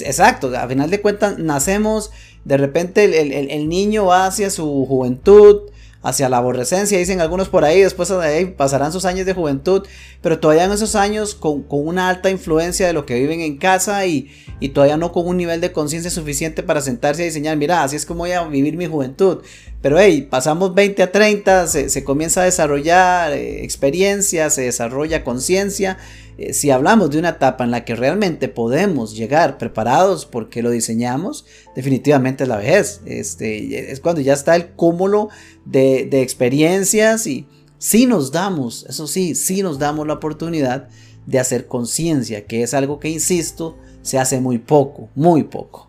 exacto, 0.00 0.50
a 0.56 0.66
final 0.66 0.90
de 0.90 1.00
cuentas 1.02 1.38
nacemos, 1.38 2.10
de 2.44 2.56
repente 2.56 3.54
el, 3.54 3.68
niño 3.68 4.06
va 4.06 4.26
hacia 4.26 4.48
su 4.48 4.86
juventud, 4.86 5.70
hacia 6.04 6.28
la 6.28 6.36
aborrecencia, 6.36 6.98
dicen 6.98 7.22
algunos 7.22 7.48
por 7.48 7.64
ahí, 7.64 7.80
después 7.80 8.10
de 8.10 8.22
ahí 8.22 8.44
pasarán 8.44 8.92
sus 8.92 9.06
años 9.06 9.24
de 9.24 9.32
juventud, 9.32 9.86
pero 10.20 10.38
todavía 10.38 10.64
en 10.64 10.72
esos 10.72 10.94
años 10.94 11.34
con, 11.34 11.64
una 11.70 12.10
alta 12.10 12.28
influencia 12.30 12.86
de 12.86 12.92
lo 12.92 13.06
que 13.06 13.18
viven 13.18 13.40
en 13.40 13.56
casa 13.56 14.06
y, 14.06 14.30
todavía 14.74 14.96
no 14.96 15.12
con 15.12 15.26
un 15.26 15.36
nivel 15.36 15.60
de 15.60 15.72
conciencia 15.72 16.10
suficiente 16.10 16.62
para 16.62 16.80
sentarse 16.80 17.22
a 17.22 17.24
diseñar, 17.26 17.56
mira, 17.56 17.82
así 17.82 17.96
es 17.96 18.06
como 18.06 18.20
voy 18.20 18.32
a 18.32 18.42
vivir 18.44 18.76
mi 18.76 18.86
juventud. 18.86 19.42
Pero 19.82 19.98
hey, 19.98 20.26
pasamos 20.30 20.74
20 20.74 21.02
a 21.02 21.12
30, 21.12 21.66
se, 21.66 22.04
comienza 22.04 22.40
a 22.40 22.44
desarrollar 22.44 23.32
eh, 23.32 23.62
experiencia, 23.64 24.48
se 24.48 24.62
desarrolla 24.62 25.24
conciencia 25.24 25.98
eh, 26.36 26.52
si 26.52 26.70
hablamos 26.70 27.10
de 27.10 27.18
una 27.18 27.30
etapa 27.30 27.62
en 27.64 27.70
la 27.70 27.84
que 27.84 27.94
realmente 27.94 28.48
podemos 28.48 29.14
llegar 29.14 29.56
preparados 29.56 30.26
porque 30.26 30.62
lo 30.62 30.70
diseñamos, 30.70 31.46
definitivamente 31.76 32.42
es 32.44 32.48
la 32.48 32.56
vejez. 32.56 33.02
Este, 33.06 33.92
es 33.92 34.00
cuando 34.00 34.20
ya 34.20 34.32
está 34.32 34.56
el 34.56 34.68
cúmulo 34.70 35.28
de, 35.64 36.22
experiencias 36.22 37.26
y 37.26 37.46
si 37.78 38.06
nos 38.06 38.32
damos, 38.32 38.86
eso 38.88 39.06
sí, 39.06 39.34
si 39.34 39.62
nos 39.62 39.78
damos 39.78 40.06
la 40.06 40.14
oportunidad 40.14 40.88
de 41.26 41.38
hacer 41.38 41.66
conciencia, 41.66 42.46
que 42.46 42.62
es 42.62 42.74
algo 42.74 42.98
que, 42.98 43.08
insisto, 43.08 43.76
se 44.02 44.18
hace 44.18 44.40
muy 44.40 44.58
poco, 44.58 45.08
muy 45.14 45.44
poco. 45.44 45.88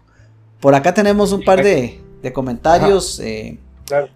Por 0.60 0.76
acá 0.76 0.94
tenemos 0.94 1.32
un 1.32 1.44
par 1.44 1.64
de, 1.64 2.02
comentarios. 2.34 3.20
Eh, 3.20 3.60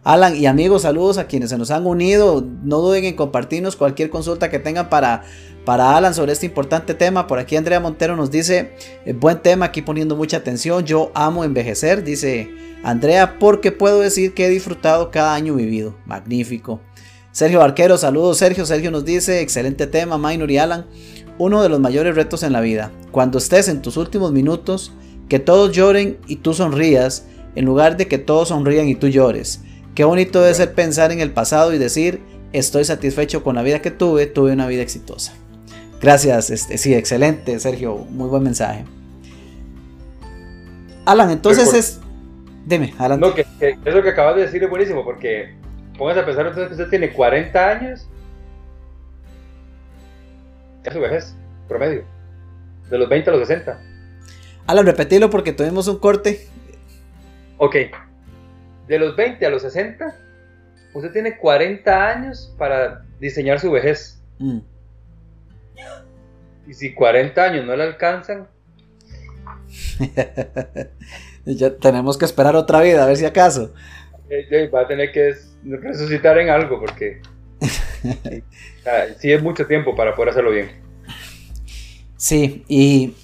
Alan 0.04 0.36
y 0.36 0.48
amigos, 0.48 0.82
saludos 0.82 1.20
a 1.20 1.28
quienes 1.28 1.52
se 1.52 1.58
nos 1.58 1.70
han 1.70 1.86
unido. 1.86 2.44
No 2.64 2.80
duden 2.80 3.06
en 3.06 3.16
compartirnos 3.16 3.76
cualquier 3.76 4.10
consulta 4.10 4.50
que 4.50 4.58
tengan 4.58 4.90
para 4.90 5.24
para 5.66 5.96
Alan 5.96 6.14
sobre 6.14 6.34
este 6.34 6.46
importante 6.46 6.94
tema. 6.94 7.28
Por 7.28 7.40
aquí 7.40 7.56
Andrea 7.56 7.80
Montero 7.80 8.16
nos 8.16 8.32
dice, 8.32 8.74
eh, 9.06 9.14
buen 9.14 9.42
tema, 9.42 9.66
aquí 9.66 9.82
poniendo 9.82 10.16
mucha 10.16 10.38
atención. 10.38 10.86
Yo 10.86 11.12
amo 11.14 11.44
envejecer, 11.44 12.04
dice 12.04 12.50
Andrea, 12.84 13.38
porque 13.40 13.72
puedo 13.72 14.00
decir 14.00 14.34
que 14.34 14.46
he 14.46 14.50
disfrutado 14.50 15.12
cada 15.12 15.34
año 15.34 15.56
vivido. 15.56 15.96
Magnífico. 16.06 16.82
Sergio 17.32 17.60
Barquero, 17.60 17.98
saludos 17.98 18.38
Sergio. 18.38 18.66
Sergio 18.66 18.92
nos 18.92 19.06
dice, 19.06 19.42
excelente 19.42 19.88
tema, 19.88 20.18
Minor 20.18 20.50
y 20.50 20.58
Alan. 20.58 20.88
Uno 21.38 21.62
de 21.62 21.70
los 21.70 21.80
mayores 21.80 22.16
retos 22.16 22.44
en 22.44 22.54
la 22.54 22.62
vida. 22.62 22.92
Cuando 23.12 23.38
estés 23.38 23.68
en 23.68 23.82
tus 23.82 23.98
últimos 23.98 24.32
minutos, 24.32 24.94
que 25.30 25.40
todos 25.40 25.72
lloren 25.72 26.18
y 26.28 26.38
tú 26.38 26.54
sonrías, 26.54 27.26
en 27.56 27.66
lugar 27.66 27.98
de 27.98 28.08
que 28.08 28.18
todos 28.18 28.50
sonrían 28.50 28.88
y 28.88 28.96
tú 28.96 29.08
llores. 29.08 29.62
Qué 29.96 30.04
bonito 30.04 30.42
debe 30.42 30.54
ser 30.54 30.74
pensar 30.74 31.12
en 31.12 31.22
el 31.22 31.32
pasado 31.32 31.74
y 31.74 31.78
decir, 31.78 32.22
estoy 32.52 32.86
satisfecho 32.86 33.44
con 33.44 33.56
la 33.56 33.64
vida 33.64 33.82
que 33.82 33.92
tuve, 33.92 34.26
tuve 34.26 34.52
una 34.52 34.68
vida 34.68 34.82
exitosa. 34.82 35.34
Gracias, 36.02 36.50
este, 36.50 36.78
sí, 36.78 36.94
excelente, 36.94 37.60
Sergio, 37.60 37.96
muy 37.96 38.30
buen 38.30 38.44
mensaje. 38.44 38.86
Alan, 41.06 41.30
entonces 41.32 41.74
es... 41.74 42.00
Dime, 42.66 42.94
Alan. 42.98 43.20
No, 43.20 43.34
que, 43.34 43.46
eso 43.62 44.02
que 44.02 44.10
acabas 44.10 44.36
de 44.36 44.44
decir 44.44 44.64
es 44.64 44.70
buenísimo, 44.70 45.04
porque 45.04 45.56
póngase 45.98 46.20
a 46.22 46.26
pensar 46.26 46.46
entonces 46.46 46.68
que 46.68 46.74
usted 46.74 46.90
tiene 46.90 47.12
40 47.12 47.70
años. 47.70 48.08
Es 50.84 50.94
su 50.94 51.00
vejez, 51.00 51.36
promedio. 51.68 52.04
De 52.90 52.98
los 52.98 53.10
20 53.10 53.30
a 53.30 53.34
los 53.34 53.48
60. 53.48 53.82
Alan, 54.68 54.86
repetilo 54.86 55.30
porque 55.30 55.52
tuvimos 55.52 55.88
un 55.88 55.98
corte. 55.98 56.48
Ok. 57.58 57.76
De 58.88 59.00
los 59.00 59.16
20 59.16 59.46
a 59.46 59.50
los 59.50 59.64
60, 59.64 60.16
usted 60.94 61.12
tiene 61.12 61.38
40 61.38 62.08
años 62.08 62.54
para 62.58 63.04
diseñar 63.20 63.60
su 63.60 63.72
vejez. 63.72 64.22
Mm. 64.38 64.60
Y 66.70 66.74
si 66.76 66.94
40 66.94 67.44
años 67.44 67.66
no 67.66 67.76
le 67.76 67.84
alcanzan. 67.84 68.48
ya 71.46 71.76
tenemos 71.78 72.18
que 72.18 72.26
esperar 72.26 72.56
otra 72.56 72.82
vida, 72.82 73.04
a 73.04 73.08
ver 73.08 73.18
si 73.18 73.26
acaso. 73.26 73.74
Va 74.74 74.82
a 74.82 74.88
tener 74.88 75.12
que 75.12 75.34
resucitar 75.64 76.38
en 76.38 76.50
algo 76.50 76.80
porque 76.80 77.22
sí, 79.18 79.32
es 79.32 79.42
mucho 79.42 79.66
tiempo 79.66 79.96
para 79.96 80.16
poder 80.16 80.30
hacerlo 80.30 80.52
bien. 80.52 80.70
Sí, 82.18 82.64
y, 82.68 83.16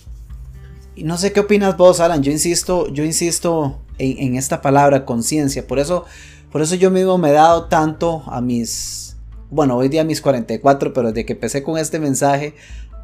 no 0.97 1.17
sé 1.17 1.33
qué 1.33 1.41
opinas 1.41 1.77
vos, 1.77 1.99
Alan. 1.99 2.23
Yo 2.23 2.31
insisto, 2.31 2.87
yo 2.89 3.03
insisto 3.03 3.81
en, 3.97 4.35
esta 4.35 4.61
palabra 4.61 5.05
conciencia. 5.05 5.67
Por 5.67 5.79
eso, 5.79 6.05
por 6.51 6.61
eso 6.61 6.75
yo 6.75 6.89
mismo 6.89 7.17
me 7.17 7.29
he 7.29 7.33
dado 7.33 7.65
tanto 7.65 8.23
a 8.27 8.41
mis, 8.41 9.17
bueno, 9.49 9.75
hoy 9.75 9.89
día 9.89 10.01
a 10.01 10.05
mis 10.05 10.21
44, 10.21 10.93
pero 10.93 11.09
desde 11.09 11.25
que 11.25 11.33
empecé 11.33 11.61
con 11.63 11.77
este 11.77 11.99
mensaje, 11.99 12.55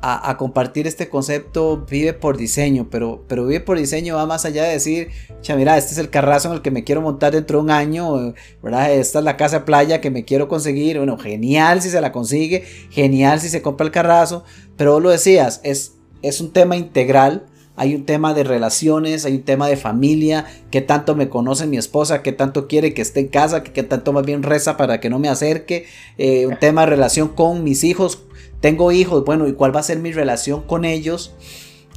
a, 0.04 0.36
compartir 0.38 0.88
este 0.88 1.10
concepto 1.10 1.86
vive 1.90 2.14
por 2.14 2.36
diseño, 2.36 2.88
pero, 2.90 3.24
pero 3.28 3.46
vive 3.46 3.60
por 3.60 3.78
diseño 3.78 4.16
va 4.16 4.26
más 4.26 4.46
allá 4.46 4.64
de 4.64 4.72
decir, 4.72 5.10
cha, 5.42 5.56
mira, 5.56 5.78
este 5.78 5.92
es 5.92 6.00
el 6.00 6.10
carrazo 6.10 6.50
en 6.50 6.56
el 6.56 6.62
que 6.62 6.72
me 6.72 6.84
quiero 6.84 7.02
montar 7.02 7.34
dentro 7.34 7.60
de 7.60 7.64
un 7.66 7.72
año, 7.72 8.34
¿verdad? 8.64 8.92
Esta 8.92 9.20
es 9.20 9.26
la 9.26 9.38
casa 9.38 9.64
playa 9.64 10.02
que 10.02 10.10
me 10.10 10.26
quiero 10.26 10.48
conseguir, 10.48 10.98
bueno, 10.98 11.18
genial 11.18 11.82
si 11.82 11.90
se 11.90 12.02
la 12.02 12.12
consigue, 12.12 12.64
genial 12.90 13.40
si 13.40 13.50
se 13.50 13.62
compra 13.62 13.86
el 13.86 13.92
carrazo, 13.92 14.44
pero 14.76 14.94
vos 14.94 15.04
lo 15.04 15.10
decías, 15.12 15.62
es, 15.64 15.94
es 16.24 16.42
un 16.42 16.52
tema 16.52 16.76
integral, 16.76 17.46
hay 17.76 17.96
un 17.96 18.06
tema 18.06 18.34
de 18.34 18.44
relaciones, 18.44 19.26
hay 19.26 19.36
un 19.36 19.44
tema 19.44 19.68
de 19.68 19.78
familia, 19.78 20.46
qué 20.72 20.82
tanto 20.82 21.16
me 21.16 21.30
conoce 21.30 21.68
mi 21.68 21.78
esposa, 21.78 22.22
qué 22.22 22.32
tanto 22.32 22.68
quiere 22.68 22.94
que 22.94 23.02
esté 23.02 23.22
en 23.22 23.28
casa, 23.28 23.64
qué 23.64 23.84
tanto 23.84 24.14
más 24.14 24.26
bien 24.26 24.44
reza 24.44 24.78
para 24.78 25.00
que 25.00 25.10
no 25.10 25.20
me 25.20 25.30
acerque, 25.30 25.86
eh, 26.18 26.48
un 26.48 26.58
tema 26.60 26.82
de 26.82 26.88
relación 26.88 27.30
con 27.30 27.64
mis 27.64 27.84
hijos, 27.84 28.24
tengo 28.62 28.92
hijos, 28.92 29.26
bueno, 29.26 29.48
¿y 29.48 29.54
cuál 29.54 29.76
va 29.76 29.82
a 29.82 29.84
ser 29.84 30.00
mi 30.00 30.12
relación 30.12 30.62
con 30.62 30.86
ellos 30.86 31.34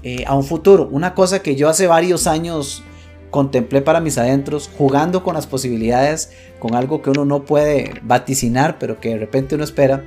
eh, 0.02 0.24
a 0.26 0.34
un 0.34 0.44
futuro? 0.44 0.88
Una 0.90 1.14
cosa 1.14 1.40
que 1.42 1.54
yo 1.54 1.68
hace 1.68 1.86
varios 1.86 2.26
años 2.26 2.82
contemplé 3.30 3.82
para 3.82 4.00
mis 4.00 4.16
adentros, 4.16 4.70
jugando 4.78 5.22
con 5.22 5.34
las 5.34 5.46
posibilidades, 5.46 6.30
con 6.58 6.74
algo 6.74 7.02
que 7.02 7.10
uno 7.10 7.24
no 7.24 7.44
puede 7.44 8.00
vaticinar, 8.02 8.78
pero 8.78 8.98
que 9.00 9.10
de 9.10 9.18
repente 9.18 9.56
uno 9.56 9.64
espera. 9.64 10.04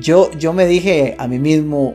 Yo, 0.00 0.30
yo 0.32 0.52
me 0.52 0.66
dije 0.66 1.14
a 1.18 1.26
mí 1.26 1.38
mismo, 1.38 1.94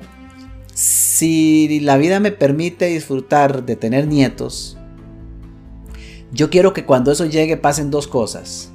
si 0.73 1.81
la 1.81 1.97
vida 1.97 2.19
me 2.19 2.31
permite 2.31 2.85
disfrutar 2.85 3.65
de 3.65 3.75
tener 3.75 4.07
nietos, 4.07 4.77
yo 6.31 6.49
quiero 6.49 6.73
que 6.73 6.85
cuando 6.85 7.11
eso 7.11 7.25
llegue 7.25 7.57
pasen 7.57 7.91
dos 7.91 8.07
cosas. 8.07 8.71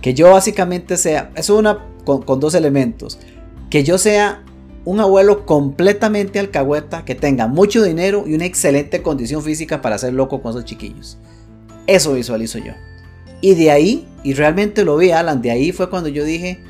Que 0.00 0.14
yo 0.14 0.30
básicamente 0.30 0.96
sea, 0.96 1.32
eso 1.34 1.56
una 1.56 1.84
con 2.04 2.38
dos 2.38 2.54
elementos. 2.54 3.18
Que 3.70 3.84
yo 3.84 3.98
sea 3.98 4.42
un 4.84 5.00
abuelo 5.00 5.44
completamente 5.46 6.38
alcahueta 6.38 7.04
que 7.04 7.16
tenga 7.16 7.48
mucho 7.48 7.82
dinero 7.82 8.24
y 8.26 8.34
una 8.34 8.44
excelente 8.44 9.02
condición 9.02 9.42
física 9.42 9.82
para 9.82 9.98
ser 9.98 10.12
loco 10.12 10.40
con 10.40 10.50
esos 10.50 10.64
chiquillos. 10.64 11.18
Eso 11.86 12.14
visualizo 12.14 12.58
yo. 12.58 12.72
Y 13.40 13.54
de 13.54 13.70
ahí, 13.70 14.08
y 14.22 14.34
realmente 14.34 14.84
lo 14.84 14.96
vi, 14.96 15.10
Alan, 15.10 15.42
de 15.42 15.50
ahí 15.50 15.72
fue 15.72 15.90
cuando 15.90 16.08
yo 16.08 16.24
dije, 16.24 16.60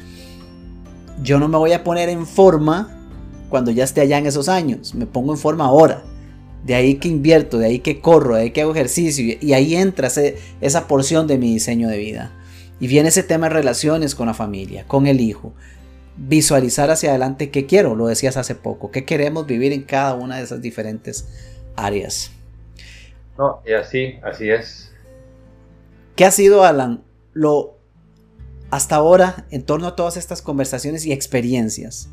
yo 1.23 1.39
no 1.39 1.49
me 1.49 1.59
voy 1.59 1.73
a 1.73 1.85
poner 1.85 2.09
en 2.09 2.27
forma 2.27 2.93
cuando 3.49 3.71
ya 3.71 3.85
esté 3.85 4.01
allá 4.01 4.19
en 4.19 4.27
esos 4.27 4.49
años, 4.49 4.95
me 4.95 5.07
pongo 5.07 5.33
en 5.33 5.39
forma 5.39 5.67
ahora. 5.67 6.03
De 6.65 6.75
ahí 6.75 6.95
que 6.95 7.09
invierto, 7.09 7.59
de 7.59 7.67
ahí 7.67 7.79
que 7.79 8.01
corro, 8.01 8.35
de 8.35 8.43
ahí 8.43 8.51
que 8.51 8.63
hago 8.63 8.73
ejercicio, 8.73 9.37
y 9.41 9.53
ahí 9.53 9.77
entra 9.77 10.11
esa 10.61 10.89
porción 10.89 11.27
de 11.27 11.39
mi 11.39 11.53
diseño 11.53 11.89
de 11.89 11.99
vida. 11.99 12.33
Y 12.81 12.89
viene 12.89 13.11
ese 13.11 13.23
tema 13.23 13.49
de 13.49 13.55
relaciones 13.55 14.15
con 14.15 14.27
la 14.27 14.35
familia, 14.35 14.85
con 14.87 15.07
el 15.07 15.21
hijo, 15.21 15.55
visualizar 16.17 16.91
hacia 16.91 17.11
adelante 17.11 17.51
qué 17.51 17.67
quiero, 17.67 17.95
lo 17.95 18.07
decías 18.07 18.37
hace 18.37 18.55
poco, 18.55 18.91
qué 18.91 19.05
queremos 19.05 19.47
vivir 19.47 19.73
en 19.73 19.83
cada 19.83 20.15
una 20.15 20.37
de 20.39 20.45
esas 20.45 20.63
diferentes 20.63 21.29
áreas. 21.77 22.33
No, 23.39 23.61
y 23.67 23.73
así, 23.73 24.19
así 24.23 24.51
es. 24.51 24.93
¿Qué 26.15 26.25
ha 26.25 26.31
sido, 26.31 26.65
Alan, 26.65 27.03
lo 27.35 27.77
hasta 28.71 28.97
ahora 28.97 29.47
en 29.51 29.63
torno 29.63 29.87
a 29.87 29.97
todas 29.97 30.17
estas 30.17 30.43
conversaciones 30.43 31.05
y 31.05 31.13
experiencias? 31.13 32.11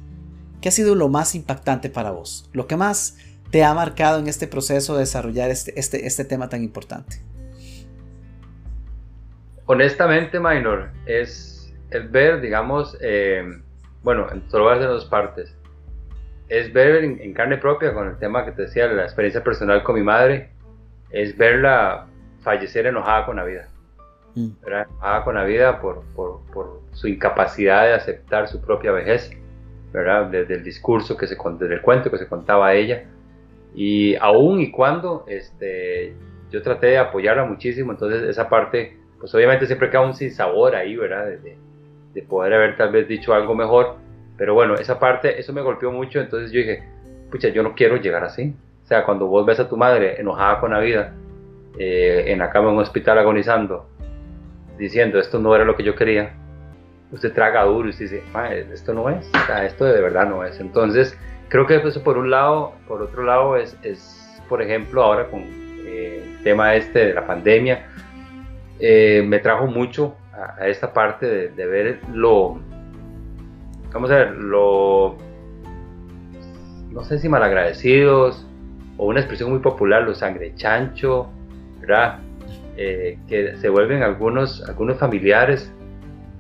¿Qué 0.62 0.70
ha 0.70 0.72
sido 0.72 0.96
lo 0.96 1.08
más 1.08 1.36
impactante 1.36 1.90
para 1.90 2.12
vos? 2.12 2.50
Lo 2.54 2.68
que 2.68 2.76
más 2.76 3.18
te 3.52 3.64
ha 3.64 3.74
marcado 3.74 4.20
en 4.20 4.28
este 4.28 4.48
proceso 4.48 4.94
de 4.94 5.02
desarrollar 5.02 5.50
este, 5.50 5.80
este, 5.80 6.06
este 6.08 6.26
tema 6.26 6.50
tan 6.50 6.64
importante. 6.64 7.22
Honestamente, 9.66 10.40
Minor, 10.40 10.92
es 11.06 11.74
el 11.92 12.10
ver, 12.10 12.42
digamos, 12.42 12.98
eh, 13.02 13.44
bueno, 14.04 14.28
solo 14.50 14.66
voy 14.66 14.74
a 14.74 14.76
hacer 14.76 14.90
dos 14.90 15.06
partes. 15.06 15.56
Es 16.50 16.72
ver 16.74 17.04
en, 17.04 17.34
carne 17.34 17.58
propia 17.58 17.94
con 17.94 18.08
el 18.08 18.18
tema 18.18 18.46
que 18.46 18.52
te 18.52 18.64
decía, 18.64 18.88
la 18.88 19.04
experiencia 19.04 19.44
personal 19.44 19.82
con 19.84 19.96
mi 19.96 20.04
madre, 20.04 20.52
es 21.10 21.38
verla 21.38 22.08
fallecer 22.42 22.86
enojada 22.86 23.26
con 23.26 23.38
la 23.38 23.46
vida. 23.46 23.70
Mm. 24.36 24.50
Enojada 24.66 25.24
con 25.24 25.36
la 25.36 25.46
vida 25.46 25.80
por, 25.80 26.04
por, 26.16 26.42
por, 26.54 26.84
su 26.92 27.08
incapacidad 27.08 27.86
de 27.86 27.94
aceptar 27.94 28.48
su 28.48 28.62
propia 28.62 28.92
vejez, 28.92 29.32
¿verdad? 29.92 30.28
Desde 30.28 30.56
el 30.56 30.64
discurso, 30.64 31.18
que 31.18 31.26
se, 31.26 31.36
desde 31.60 31.74
el 31.74 31.82
cuento 31.82 32.12
que 32.12 32.18
se 32.18 32.28
contaba 32.28 32.68
a 32.68 32.74
ella. 32.76 33.06
Y 33.74 34.16
aún 34.18 34.60
y 34.60 34.70
cuando 34.70 35.26
este, 35.28 36.14
yo 36.52 36.62
traté 36.62 36.88
de 36.88 36.98
apoyarla 37.00 37.46
muchísimo, 37.46 37.94
entonces 37.94 38.22
esa 38.24 38.48
parte, 38.48 39.00
pues 39.20 39.34
obviamente 39.34 39.66
siempre 39.66 39.90
queda 39.90 40.02
un 40.02 40.14
sin 40.14 40.32
sabor 40.32 40.76
ahí, 40.76 40.96
¿verdad? 40.96 41.26
De, 41.26 41.58
de 42.14 42.22
poder 42.22 42.54
haber 42.54 42.78
tal 42.78 42.92
vez 42.92 43.08
dicho 43.08 43.34
algo 43.34 43.56
mejor. 43.56 43.98
Pero 44.38 44.54
bueno, 44.54 44.76
esa 44.76 45.00
parte, 45.00 45.40
eso 45.40 45.54
me 45.54 45.62
golpeó 45.62 45.92
mucho, 45.92 46.20
entonces 46.20 46.52
yo 46.52 46.60
dije, 46.60 46.84
pucha, 47.32 47.50
yo 47.50 47.64
no 47.64 47.76
quiero 47.76 47.98
llegar 47.98 48.24
así. 48.24 48.56
O 48.84 48.88
sea, 48.88 49.06
cuando 49.06 49.28
vos 49.28 49.46
ves 49.46 49.60
a 49.60 49.70
tu 49.70 49.78
madre 49.78 50.20
enojada 50.20 50.60
con 50.60 50.72
la 50.72 50.80
vida, 50.80 51.14
eh, 51.78 52.26
en 52.28 52.40
la 52.40 52.50
cama 52.50 52.70
en 52.70 52.76
un 52.76 52.82
hospital 52.82 53.18
agonizando, 53.18 53.88
diciendo, 54.78 55.20
esto 55.20 55.40
no 55.40 55.56
era 55.56 55.66
lo 55.66 55.76
que 55.76 55.84
yo 55.84 55.96
quería, 55.96 56.34
usted 57.12 57.32
traga 57.34 57.64
duro 57.64 57.90
y 57.90 57.92
dice, 57.92 58.24
esto 58.72 58.94
no 58.94 59.10
es, 59.10 59.30
o 59.34 59.46
sea, 59.46 59.66
esto 59.66 59.86
de 59.86 60.02
verdad 60.02 60.28
no 60.28 60.44
es. 60.44 60.60
Entonces, 60.60 61.18
creo 61.50 61.66
que 61.68 61.76
eso 61.76 62.04
por 62.04 62.18
un 62.18 62.32
lado, 62.32 62.74
por 62.88 63.02
otro 63.02 63.24
lado, 63.24 63.58
es, 63.58 63.78
es 63.84 64.42
por 64.50 64.62
ejemplo, 64.62 65.04
ahora 65.04 65.28
con 65.30 65.42
eh, 65.86 66.24
el 66.26 66.44
tema 66.44 66.76
este 66.76 67.06
de 67.06 67.14
la 67.14 67.26
pandemia, 67.26 67.88
eh, 68.80 69.24
me 69.26 69.40
trajo 69.40 69.68
mucho 69.68 70.16
a, 70.34 70.68
esta 70.68 70.94
parte 70.94 71.50
de, 71.50 71.66
ver 71.66 72.00
lo, 72.12 72.60
vamos 73.92 74.12
a 74.12 74.16
ver, 74.16 74.32
lo, 74.32 75.18
no 76.92 77.04
sé 77.04 77.20
si 77.20 77.30
malagradecidos, 77.30 78.46
o 78.98 79.06
una 79.08 79.20
expresión 79.20 79.50
muy 79.52 79.60
popular, 79.60 80.04
los 80.04 80.20
sangre 80.20 80.54
chancho, 80.56 81.28
¿verdad? 81.80 82.20
Eh, 82.78 83.20
que 83.28 83.56
se 83.58 83.70
vuelven 83.70 84.02
algunos, 84.02 84.68
algunos 84.68 84.98
familiares 84.98 85.72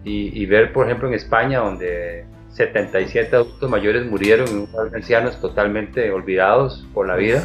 y, 0.06 0.45
ver, 0.47 0.73
por 0.73 0.86
ejemplo, 0.86 1.08
en 1.08 1.13
España, 1.13 1.60
donde 1.60 2.25
77 2.49 3.36
adultos 3.36 3.69
mayores 3.69 4.06
murieron 4.06 4.47
en 4.49 4.58
un 4.58 4.95
ancianos 4.95 5.39
totalmente 5.39 6.12
olvidados 6.12 6.86
por 6.93 7.08
la 7.08 7.15
vida, 7.15 7.43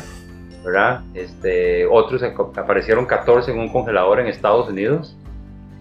¿verdad? 0.64 1.02
Este, 1.14 1.86
otros 1.86 2.22
aparecieron 2.22 3.06
14 3.06 3.52
en 3.52 3.58
un 3.60 3.68
congelador 3.68 4.18
en 4.20 4.26
Estados 4.26 4.68
Unidos, 4.68 5.16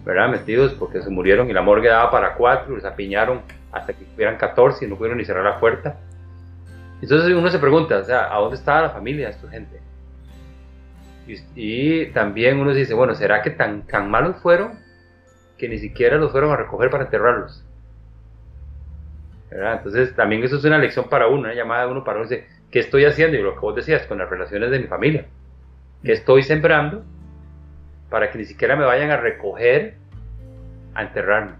¿verdad? 0.08 0.30
Metidos 0.30 0.72
porque 0.72 1.02
se 1.02 1.10
murieron 1.10 1.50
y 1.50 1.52
la 1.52 1.60
morgue 1.60 1.90
daba 1.90 2.10
para 2.10 2.32
cuatro, 2.32 2.74
les 2.74 2.84
apiñaron 2.86 3.42
hasta 3.70 3.92
que 3.92 4.06
hubieran 4.16 4.38
14 4.38 4.86
y 4.86 4.88
no 4.88 4.96
pudieron 4.96 5.18
ni 5.18 5.24
cerrar 5.26 5.44
la 5.44 5.60
puerta. 5.60 5.98
Entonces 7.02 7.30
uno 7.36 7.50
se 7.50 7.58
pregunta, 7.58 7.98
o 7.98 8.04
sea, 8.04 8.34
¿a 8.34 8.38
dónde 8.38 8.56
estaba 8.56 8.80
la 8.80 8.90
familia 8.90 9.26
de 9.26 9.32
esta 9.34 9.50
gente? 9.50 9.80
Y, 11.54 12.06
también 12.12 12.58
uno 12.58 12.72
dice, 12.72 12.94
bueno, 12.94 13.14
¿será 13.14 13.42
que 13.42 13.50
tan, 13.50 13.86
tan 13.86 14.10
malos 14.10 14.36
fueron 14.40 14.78
que 15.58 15.68
ni 15.68 15.76
siquiera 15.76 16.16
los 16.16 16.32
fueron 16.32 16.52
a 16.52 16.56
recoger 16.56 16.88
para 16.88 17.04
enterrarlos? 17.04 17.62
¿verdad? 19.50 19.74
Entonces 19.74 20.16
también 20.16 20.42
eso 20.42 20.56
es 20.56 20.64
una 20.64 20.78
lección 20.78 21.10
para 21.10 21.26
uno, 21.26 21.40
una 21.40 21.54
llamada 21.54 21.84
de 21.84 21.92
uno 21.92 22.02
para 22.02 22.20
uno, 22.20 22.26
dice, 22.26 22.46
¿qué 22.70 22.78
estoy 22.78 23.04
haciendo? 23.04 23.36
Y 23.36 23.42
lo 23.42 23.52
que 23.52 23.60
vos 23.60 23.76
decías, 23.76 24.06
con 24.06 24.16
las 24.16 24.30
relaciones 24.30 24.70
de 24.70 24.78
mi 24.78 24.86
familia. 24.86 25.26
¿Qué 26.02 26.12
estoy 26.12 26.44
sembrando 26.44 27.04
para 28.10 28.30
que 28.30 28.38
ni 28.38 28.44
siquiera 28.44 28.76
me 28.76 28.84
vayan 28.84 29.10
a 29.10 29.16
recoger 29.16 29.96
a 30.94 31.02
enterrarme. 31.02 31.52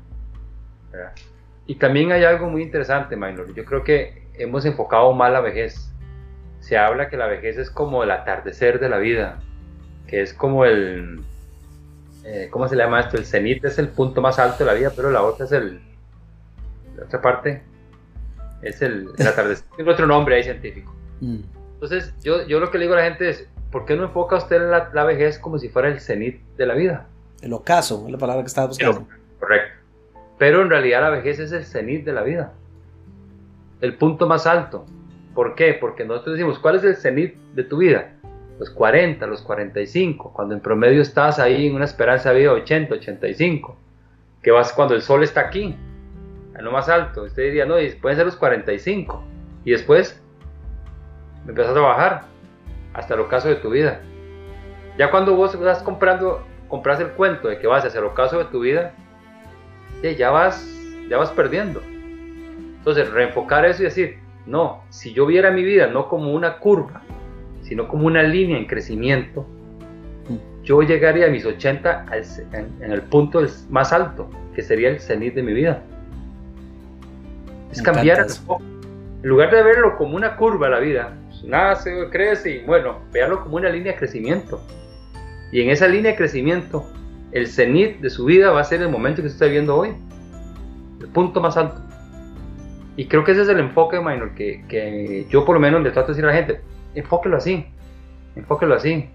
Y 1.67 1.75
también 1.77 2.13
hay 2.13 2.25
algo 2.25 2.49
muy 2.49 2.63
interesante, 2.63 3.17
Minor. 3.17 3.53
Yo 3.55 3.65
creo 3.65 3.85
que 3.85 4.27
hemos 4.35 4.65
enfocado 4.65 5.13
mal 5.13 5.33
la 5.33 5.41
vejez. 5.41 5.93
Se 6.61 6.79
habla 6.79 7.09
que 7.09 7.17
la 7.17 7.27
vejez 7.27 7.59
es 7.59 7.71
como 7.71 8.03
el 8.03 8.11
atardecer 8.11 8.81
de 8.81 8.89
la 8.89 8.99
vida, 8.99 9.39
que 10.07 10.23
es 10.23 10.33
como 10.33 10.65
el, 10.65 11.21
eh, 12.25 12.49
¿cómo 12.51 12.69
se 12.69 12.77
llama 12.77 13.01
esto? 13.01 13.17
El 13.17 13.27
cenit 13.27 13.65
es 13.65 13.79
el 13.79 13.89
punto 13.89 14.21
más 14.21 14.39
alto 14.39 14.59
de 14.59 14.65
la 14.65 14.75
vida, 14.75 14.93
pero 14.95 15.11
la 15.11 15.23
otra 15.23 15.45
es 15.47 15.53
el, 15.53 15.81
la 16.97 17.05
otra 17.05 17.21
parte 17.21 17.63
es 18.63 18.83
el, 18.83 19.09
atardecer. 19.21 19.65
Tiene 19.77 19.91
otro 19.91 20.07
nombre 20.07 20.37
ahí 20.37 20.43
científico. 20.43 20.95
Mm. 21.21 21.41
Entonces, 21.75 22.13
yo, 22.23 22.47
yo 22.47 22.61
lo 22.61 22.71
que 22.71 22.79
le 22.79 22.85
digo 22.85 22.95
a 22.95 22.99
la 22.99 23.05
gente 23.05 23.29
es, 23.29 23.49
¿por 23.71 23.85
qué 23.85 23.97
no 23.97 24.05
enfoca 24.05 24.37
usted 24.37 24.57
en 24.57 24.71
la, 24.71 25.05
vejez 25.05 25.39
como 25.39 25.59
si 25.59 25.69
fuera 25.69 25.89
el 25.89 26.01
cenit 26.01 26.41
de 26.57 26.67
la 26.67 26.75
vida? 26.75 27.07
El 27.43 27.53
ocaso, 27.53 28.05
es 28.07 28.13
la 28.13 28.19
palabra 28.19 28.43
que 28.43 28.49
estaba 28.49 28.69
buscando. 28.69 29.07
Correcto. 29.39 29.79
Pero 30.39 30.63
en 30.63 30.71
realidad 30.71 31.03
la 31.03 31.11
vejez 31.11 31.39
es 31.39 31.53
el 31.53 31.65
cenit 31.65 32.05
de 32.05 32.13
la 32.13 32.23
vida. 32.23 32.53
El 33.81 33.95
punto 33.97 34.27
más 34.27 34.47
alto. 34.47 34.87
¿Por 35.35 35.55
qué? 35.55 35.75
Porque 35.75 36.05
nosotros 36.05 36.37
decimos, 36.37 36.59
¿cuál 36.59 36.77
es 36.77 36.85
el 36.85 36.97
cenit 36.97 37.37
de 37.55 37.65
tu 37.65 37.79
vida? 37.79 38.13
Los 38.59 38.71
40, 38.71 39.25
los 39.27 39.43
45, 39.43 40.33
cuando 40.33 40.55
en 40.55 40.61
promedio 40.61 41.01
estás 41.01 41.39
ahí 41.39 41.69
en 41.69 41.77
una 41.77 41.85
esperanza 41.85 42.33
de 42.33 42.41
vida 42.41 42.53
80, 42.53 42.95
85. 42.95 43.77
Que 44.43 44.51
vas 44.51 44.73
cuando 44.73 44.95
el 44.95 45.03
sol 45.03 45.23
está 45.23 45.43
aquí, 45.43 45.77
en 46.57 46.65
lo 46.65 46.73
más 46.73 46.89
alto. 46.89 47.25
Usted 47.25 47.45
diría, 47.45 47.67
no, 47.67 47.75
pueden 48.01 48.17
ser 48.17 48.27
los 48.27 48.37
45. 48.37 49.23
Y 49.65 49.73
después 49.73 50.21
empezás 51.47 51.77
a 51.77 51.81
bajar 51.81 52.23
hasta 52.95 53.15
el 53.15 53.21
ocaso 53.21 53.49
de 53.49 53.57
tu 53.57 53.71
vida. 53.71 54.01
Ya 54.97 55.11
cuando 55.11 55.37
vos 55.37 55.55
estás 55.55 55.83
comprando 55.83 56.45
compras 56.69 57.01
el 57.01 57.09
cuento 57.09 57.49
de 57.49 57.59
que 57.59 57.67
vas 57.67 57.85
hacia 57.85 57.99
el 57.99 58.07
ocaso 58.07 58.39
de 58.39 58.45
tu 58.47 58.61
vida, 58.61 58.93
ya 60.17 60.31
vas, 60.31 60.69
ya 61.09 61.17
vas 61.17 61.31
perdiendo. 61.31 61.83
Entonces, 62.79 63.11
reenfocar 63.11 63.65
eso 63.65 63.83
y 63.83 63.87
decir, 63.87 64.19
no, 64.47 64.83
si 64.91 65.13
yo 65.13 65.27
viera 65.27 65.51
mi 65.51 65.63
vida 65.63 65.89
no 65.89 66.09
como 66.09 66.33
una 66.33 66.59
curva, 66.59 67.03
sino 67.63 67.89
como 67.89 68.07
una 68.07 68.23
línea 68.23 68.57
en 68.57 68.67
crecimiento, 68.67 69.47
yo 70.63 70.83
llegaría 70.83 71.27
a 71.27 71.31
mis 71.31 71.45
80 71.45 72.07
en, 72.53 72.93
el 72.93 73.03
punto 73.03 73.43
más 73.71 73.93
alto, 73.93 74.29
que 74.55 74.63
sería 74.63 74.91
el 74.91 75.01
cenit 75.01 75.35
de 75.35 75.43
mi 75.43 75.53
vida. 75.53 75.83
Es 77.71 77.83
cambiar. 77.83 78.27
En 79.23 79.29
lugar 79.29 79.51
de 79.51 79.63
verlo 79.63 79.97
como 79.97 80.15
una 80.15 80.37
curva 80.37 80.69
la 80.69 80.79
vida, 80.79 81.13
nace, 81.45 82.09
crece 82.11 82.51
y 82.51 82.59
bueno, 82.65 83.01
véalo 83.13 83.43
como 83.43 83.57
una 83.57 83.69
línea 83.71 83.93
de 83.93 83.99
crecimiento. 83.99 84.61
Y 85.53 85.63
en 85.63 85.71
esa 85.71 85.89
línea 85.89 86.13
de 86.13 86.17
crecimiento, 86.17 86.85
el 87.33 87.47
cenit 87.47 88.01
de 88.01 88.11
su 88.11 88.25
vida 88.25 88.51
va 88.51 88.61
a 88.61 88.65
ser 88.65 88.83
el 88.83 88.89
momento 88.89 89.23
que 89.23 89.29
se 89.29 89.35
está 89.35 89.47
viendo 89.47 89.77
hoy, 89.77 89.91
el 91.01 91.09
punto 91.09 91.41
más 91.41 91.57
alto. 91.57 91.81
Y 92.97 93.07
creo 93.07 93.25
que 93.25 93.33
ese 93.33 93.43
es 93.43 93.49
el 93.49 93.61
enfoque, 93.61 94.01
minor, 94.01 94.35
que, 94.35 94.65
que 94.69 95.27
yo 95.31 95.45
por 95.45 95.55
lo 95.55 95.61
menos 95.61 95.83
le 95.83 95.91
trato 95.91 96.09
de 96.09 96.15
decir 96.15 96.25
a 96.25 96.33
la 96.33 96.35
gente, 96.35 96.61
enfóquelo 96.95 97.37
así, 97.37 97.65
enfóquelo 98.35 98.75
así. 98.75 99.09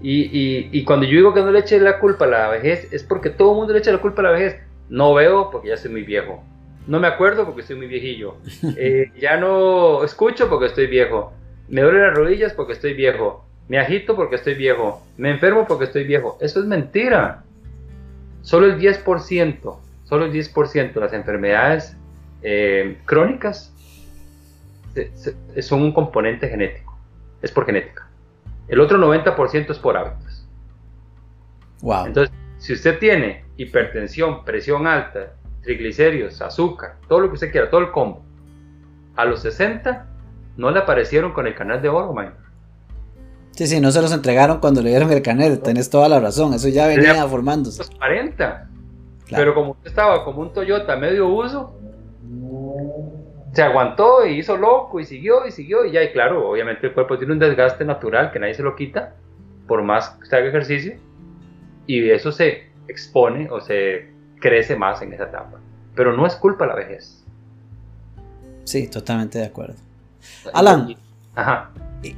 Y, 0.00 0.22
y, 0.22 0.68
y, 0.72 0.84
cuando 0.84 1.06
yo 1.06 1.12
digo 1.12 1.34
que 1.34 1.40
no 1.40 1.50
le 1.50 1.60
eche 1.60 1.80
la 1.80 1.98
culpa 1.98 2.24
a 2.24 2.28
la 2.28 2.48
vejez, 2.48 2.92
es 2.92 3.02
porque 3.02 3.30
todo 3.30 3.52
el 3.52 3.56
mundo 3.58 3.72
le 3.72 3.80
echa 3.80 3.90
la 3.90 3.98
culpa 3.98 4.22
a 4.22 4.24
la 4.24 4.30
vejez. 4.30 4.60
No 4.88 5.14
veo 5.14 5.50
porque 5.50 5.68
ya 5.68 5.76
soy 5.76 5.90
muy 5.90 6.02
viejo. 6.02 6.42
No 6.88 6.98
me 6.98 7.06
acuerdo 7.06 7.44
porque 7.44 7.60
estoy 7.60 7.76
muy 7.76 7.86
viejillo. 7.86 8.36
Eh, 8.76 9.12
ya 9.20 9.36
no 9.36 10.02
escucho 10.02 10.48
porque 10.48 10.66
estoy 10.66 10.86
viejo. 10.86 11.32
Me 11.68 11.82
duelen 11.82 12.02
las 12.02 12.14
rodillas 12.14 12.54
porque 12.54 12.72
estoy 12.72 12.94
viejo. 12.94 13.44
Me 13.68 13.78
agito 13.78 14.16
porque 14.16 14.36
estoy 14.36 14.54
viejo. 14.54 15.02
Me 15.18 15.30
enfermo 15.30 15.66
porque 15.66 15.84
estoy 15.84 16.04
viejo. 16.04 16.38
Eso 16.40 16.60
es 16.60 16.66
mentira. 16.66 17.44
Solo 18.40 18.66
el 18.66 18.78
10%, 18.78 19.76
solo 20.04 20.24
el 20.24 20.32
10% 20.32 20.94
de 20.94 21.00
las 21.00 21.12
enfermedades 21.12 21.94
eh, 22.42 22.98
crónicas 23.04 23.74
son 25.60 25.82
un 25.82 25.92
componente 25.92 26.48
genético. 26.48 26.98
Es 27.42 27.52
por 27.52 27.66
genética. 27.66 28.08
El 28.68 28.80
otro 28.80 28.98
90% 28.98 29.70
es 29.70 29.78
por 29.78 29.96
hábitos. 29.96 30.46
Wow. 31.82 32.06
Entonces, 32.06 32.34
si 32.58 32.72
usted 32.72 32.98
tiene 32.98 33.44
hipertensión, 33.56 34.44
presión 34.44 34.86
alta, 34.86 35.34
triglicéridos, 35.68 36.40
azúcar, 36.40 36.94
todo 37.08 37.20
lo 37.20 37.28
que 37.28 37.34
usted 37.34 37.52
quiera, 37.52 37.68
todo 37.68 37.82
el 37.82 37.90
combo, 37.90 38.24
a 39.16 39.26
los 39.26 39.42
60 39.42 40.06
no 40.56 40.70
le 40.70 40.78
aparecieron 40.78 41.32
con 41.34 41.46
el 41.46 41.54
canal 41.54 41.82
de 41.82 41.90
oro, 41.90 42.14
man. 42.14 42.32
Sí, 43.50 43.66
sí, 43.66 43.78
no 43.78 43.90
se 43.90 44.00
los 44.00 44.10
entregaron 44.14 44.60
cuando 44.60 44.80
le 44.80 44.88
dieron 44.88 45.12
el 45.12 45.20
canal, 45.20 45.60
tenés 45.60 45.90
toda 45.90 46.08
la 46.08 46.20
razón, 46.20 46.54
eso 46.54 46.68
ya 46.68 46.86
venía 46.86 47.26
formándose. 47.28 47.82
40. 47.98 48.66
Pero 49.28 49.54
como 49.54 49.72
usted 49.72 49.88
estaba 49.90 50.24
como 50.24 50.40
un 50.40 50.54
Toyota 50.54 50.96
medio 50.96 51.28
uso, 51.28 51.74
se 53.52 53.60
aguantó 53.60 54.24
y 54.24 54.38
hizo 54.38 54.56
loco 54.56 55.00
y 55.00 55.04
siguió 55.04 55.46
y 55.46 55.50
siguió 55.50 55.84
y 55.84 55.92
ya, 55.92 56.02
y 56.02 56.12
claro, 56.12 56.48
obviamente 56.48 56.86
el 56.86 56.94
cuerpo 56.94 57.18
tiene 57.18 57.34
un 57.34 57.38
desgaste 57.40 57.84
natural 57.84 58.32
que 58.32 58.38
nadie 58.38 58.54
se 58.54 58.62
lo 58.62 58.74
quita, 58.74 59.16
por 59.66 59.82
más 59.82 60.08
que 60.18 60.26
se 60.28 60.34
haga 60.34 60.48
ejercicio, 60.48 60.94
y 61.86 62.08
eso 62.08 62.32
se 62.32 62.70
expone 62.88 63.50
o 63.50 63.60
se 63.60 64.16
crece 64.40 64.76
más 64.76 65.02
en 65.02 65.12
esa 65.12 65.24
etapa. 65.24 65.58
Pero 65.94 66.16
no 66.16 66.26
es 66.26 66.34
culpa 66.36 66.66
la 66.66 66.74
vejez. 66.74 67.24
Sí, 68.64 68.86
totalmente 68.88 69.38
de 69.38 69.46
acuerdo. 69.46 69.76
Alan, 70.52 70.96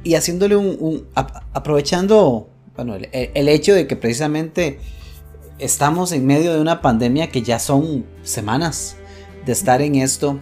Y, 0.03 0.15
haciéndole 0.15 0.55
un, 0.55 1.07
aprovechando 1.53 2.49
bueno, 2.75 2.95
el, 2.95 3.49
hecho 3.49 3.73
de 3.73 3.87
que 3.87 3.95
precisamente 3.95 4.79
estamos 5.59 6.11
en 6.11 6.25
medio 6.25 6.53
de 6.53 6.61
una 6.61 6.81
pandemia 6.81 7.29
que 7.29 7.41
ya 7.41 7.59
son 7.59 8.05
semanas 8.23 8.97
de 9.45 9.51
estar 9.51 9.81
en 9.81 9.95
esto, 9.95 10.39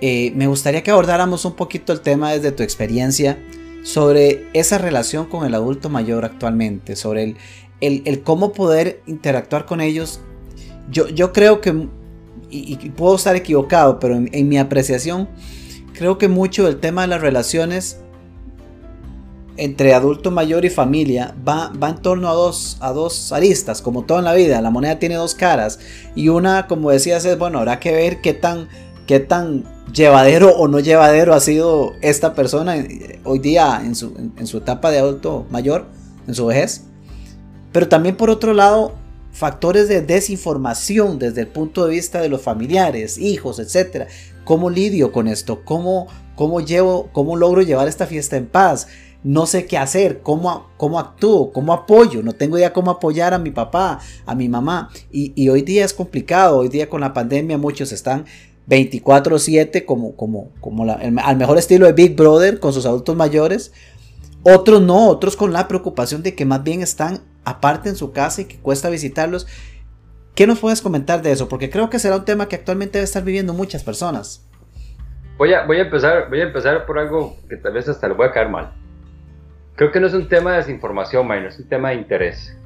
eh, 0.00 0.32
me 0.34 0.46
gustaría 0.46 0.82
que 0.82 0.90
abordáramos 0.90 1.44
un 1.44 1.54
poquito 1.54 1.92
el 1.92 2.00
tema 2.00 2.32
desde 2.32 2.52
tu 2.52 2.62
experiencia 2.62 3.38
sobre 3.82 4.46
esa 4.52 4.78
relación 4.78 5.26
con 5.26 5.46
el 5.46 5.54
adulto 5.54 5.88
mayor 5.88 6.24
actualmente, 6.24 6.94
sobre 6.94 7.36
el, 7.80 8.22
cómo 8.22 8.52
poder 8.52 9.00
interactuar 9.06 9.66
con 9.66 9.80
ellos. 9.80 10.20
Yo, 10.90 11.08
yo 11.08 11.32
creo 11.32 11.60
que, 11.60 11.88
y, 12.50 12.76
puedo 12.90 13.16
estar 13.16 13.36
equivocado, 13.36 13.98
pero 13.98 14.16
en, 14.16 14.48
mi 14.48 14.58
apreciación, 14.58 15.28
creo 15.92 16.18
que 16.18 16.28
mucho 16.28 16.64
del 16.64 16.78
tema 16.78 17.02
de 17.02 17.08
las 17.08 17.20
relaciones 17.20 18.00
entre 19.56 19.92
adulto 19.92 20.30
mayor 20.30 20.64
y 20.64 20.70
familia 20.70 21.34
va, 21.46 21.72
va 21.82 21.90
en 21.90 21.98
torno 21.98 22.28
a 22.28 22.32
dos, 22.32 22.76
a 22.80 22.92
dos 22.92 23.32
aristas, 23.32 23.82
como 23.82 24.04
todo 24.04 24.20
en 24.20 24.24
la 24.24 24.34
vida. 24.34 24.60
La 24.60 24.70
moneda 24.70 25.00
tiene 25.00 25.16
dos 25.16 25.34
caras. 25.34 25.80
Y 26.14 26.28
una, 26.28 26.68
como 26.68 26.90
decías, 26.90 27.24
es, 27.24 27.36
bueno, 27.36 27.58
habrá 27.58 27.80
que 27.80 27.90
ver 27.90 28.20
qué 28.20 28.34
tan, 28.34 28.68
qué 29.06 29.18
tan 29.18 29.64
llevadero 29.92 30.50
o 30.56 30.68
no 30.68 30.80
llevadero 30.80 31.34
ha 31.34 31.40
sido 31.40 31.94
esta 32.02 32.34
persona 32.34 32.76
hoy 33.24 33.38
día 33.38 33.80
en 33.84 33.94
su, 33.94 34.14
en, 34.36 34.46
su 34.46 34.58
etapa 34.58 34.90
de 34.90 34.98
adulto 34.98 35.46
mayor, 35.50 35.86
en 36.26 36.34
su 36.34 36.46
vejez. 36.46 36.84
Pero 37.72 37.88
también 37.88 38.16
por 38.16 38.30
otro 38.30 38.54
lado, 38.54 38.94
factores 39.38 39.88
de 39.88 40.02
desinformación 40.02 41.18
desde 41.18 41.42
el 41.42 41.46
punto 41.46 41.86
de 41.86 41.92
vista 41.92 42.20
de 42.20 42.28
los 42.28 42.42
familiares, 42.42 43.18
hijos, 43.18 43.60
etc. 43.60 44.08
¿Cómo 44.44 44.68
lidio 44.68 45.12
con 45.12 45.28
esto? 45.28 45.64
¿Cómo, 45.64 46.08
cómo, 46.34 46.60
llevo, 46.60 47.08
cómo 47.12 47.36
logro 47.36 47.62
llevar 47.62 47.86
esta 47.86 48.06
fiesta 48.06 48.36
en 48.36 48.46
paz? 48.46 48.88
No 49.22 49.46
sé 49.46 49.66
qué 49.66 49.78
hacer, 49.78 50.22
cómo, 50.22 50.66
cómo 50.76 50.98
actúo, 50.98 51.52
cómo 51.52 51.72
apoyo. 51.72 52.20
No 52.22 52.32
tengo 52.32 52.58
idea 52.58 52.72
cómo 52.72 52.90
apoyar 52.90 53.32
a 53.32 53.38
mi 53.38 53.52
papá, 53.52 54.00
a 54.26 54.34
mi 54.34 54.48
mamá. 54.48 54.90
Y, 55.12 55.32
y 55.36 55.48
hoy 55.50 55.62
día 55.62 55.84
es 55.84 55.94
complicado. 55.94 56.58
Hoy 56.58 56.68
día 56.68 56.88
con 56.88 57.00
la 57.00 57.12
pandemia 57.12 57.58
muchos 57.58 57.92
están 57.92 58.24
24/7 58.68 59.84
como, 59.84 60.16
como, 60.16 60.50
como 60.60 60.84
al 60.92 61.36
mejor 61.36 61.58
estilo 61.58 61.86
de 61.86 61.92
Big 61.92 62.16
Brother 62.16 62.58
con 62.58 62.72
sus 62.72 62.86
adultos 62.86 63.14
mayores. 63.14 63.72
Otros 64.42 64.82
no, 64.82 65.08
otros 65.08 65.36
con 65.36 65.52
la 65.52 65.68
preocupación 65.68 66.22
de 66.22 66.34
que 66.34 66.44
más 66.44 66.62
bien 66.64 66.82
están 66.82 67.22
aparte 67.48 67.88
en 67.88 67.96
su 67.96 68.12
casa 68.12 68.42
y 68.42 68.44
que 68.44 68.58
cuesta 68.58 68.90
visitarlos. 68.90 69.46
¿Qué 70.34 70.46
nos 70.46 70.60
puedes 70.60 70.82
comentar 70.82 71.22
de 71.22 71.32
eso? 71.32 71.48
Porque 71.48 71.70
creo 71.70 71.90
que 71.90 71.98
será 71.98 72.16
un 72.16 72.24
tema 72.24 72.48
que 72.48 72.56
actualmente 72.56 72.98
debe 72.98 73.04
estar 73.04 73.24
viviendo 73.24 73.54
muchas 73.54 73.82
personas. 73.82 74.46
Voy 75.36 75.52
a, 75.52 75.64
voy 75.66 75.78
a, 75.78 75.82
empezar, 75.82 76.28
voy 76.28 76.40
a 76.40 76.44
empezar 76.44 76.84
por 76.86 76.98
algo 76.98 77.36
que 77.48 77.56
tal 77.56 77.72
vez 77.72 77.88
hasta 77.88 78.08
le 78.08 78.14
voy 78.14 78.26
a 78.26 78.32
caer 78.32 78.48
mal. 78.48 78.72
Creo 79.76 79.92
que 79.92 80.00
no 80.00 80.08
es 80.08 80.14
un 80.14 80.28
tema 80.28 80.52
de 80.52 80.58
desinformación, 80.58 81.26
Minor, 81.26 81.46
es 81.46 81.58
un 81.58 81.68
tema 81.68 81.90
de 81.90 81.96
interés. 81.96 82.56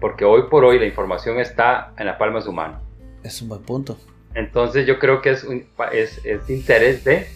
Porque 0.00 0.24
hoy 0.24 0.44
por 0.48 0.64
hoy 0.64 0.78
la 0.78 0.86
información 0.86 1.38
está 1.38 1.92
en 1.98 2.06
la 2.06 2.16
palma 2.16 2.38
de 2.38 2.44
su 2.44 2.52
mano. 2.52 2.80
Es 3.22 3.42
un 3.42 3.48
buen 3.48 3.62
punto. 3.62 3.98
Entonces 4.34 4.86
yo 4.86 4.98
creo 4.98 5.20
que 5.20 5.30
es, 5.30 5.46
es, 5.92 6.48
interés 6.48 7.04
de 7.04 7.26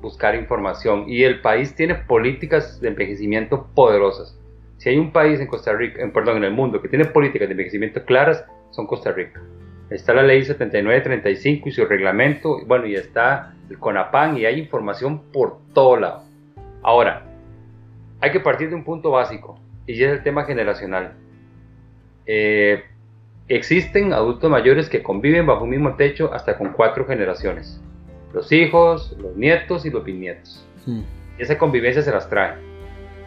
buscar 0.00 0.34
información 0.34 1.04
y 1.08 1.22
el 1.22 1.40
país 1.40 1.74
tiene 1.74 1.94
políticas 1.94 2.80
de 2.80 2.88
envejecimiento 2.88 3.68
poderosas. 3.74 4.36
Si 4.78 4.88
hay 4.88 4.98
un 4.98 5.12
país 5.12 5.40
en 5.40 5.46
Costa 5.46 5.72
Rica, 5.72 6.02
en, 6.02 6.12
perdón, 6.12 6.38
en 6.38 6.44
el 6.44 6.52
mundo 6.52 6.80
que 6.80 6.88
tiene 6.88 7.04
políticas 7.04 7.48
de 7.48 7.52
envejecimiento 7.52 8.04
claras, 8.04 8.44
son 8.70 8.86
Costa 8.86 9.12
Rica. 9.12 9.40
Está 9.90 10.14
la 10.14 10.22
ley 10.22 10.42
7935 10.42 11.68
y 11.68 11.72
su 11.72 11.84
reglamento, 11.84 12.64
bueno, 12.66 12.86
y 12.86 12.94
está 12.94 13.54
el 13.70 13.78
CONAPAN 13.78 14.38
y 14.38 14.44
hay 14.44 14.58
información 14.58 15.30
por 15.32 15.58
todo 15.74 15.96
lado. 15.96 16.24
Ahora, 16.82 17.26
hay 18.20 18.30
que 18.30 18.40
partir 18.40 18.68
de 18.68 18.74
un 18.74 18.84
punto 18.84 19.10
básico 19.10 19.58
y 19.86 20.02
es 20.02 20.10
el 20.10 20.22
tema 20.22 20.44
generacional. 20.44 21.14
Eh, 22.26 22.82
Existen 23.48 24.12
adultos 24.12 24.50
mayores 24.50 24.90
que 24.90 25.02
conviven 25.02 25.46
bajo 25.46 25.64
un 25.64 25.70
mismo 25.70 25.96
techo 25.96 26.30
hasta 26.34 26.58
con 26.58 26.74
cuatro 26.74 27.06
generaciones. 27.06 27.80
Los 28.34 28.52
hijos, 28.52 29.16
los 29.18 29.34
nietos 29.36 29.86
y 29.86 29.90
los 29.90 30.04
bisnietos. 30.04 30.64
Hmm. 30.86 31.00
esa 31.38 31.56
convivencia 31.56 32.02
se 32.02 32.10
las 32.10 32.28
trae. 32.28 32.54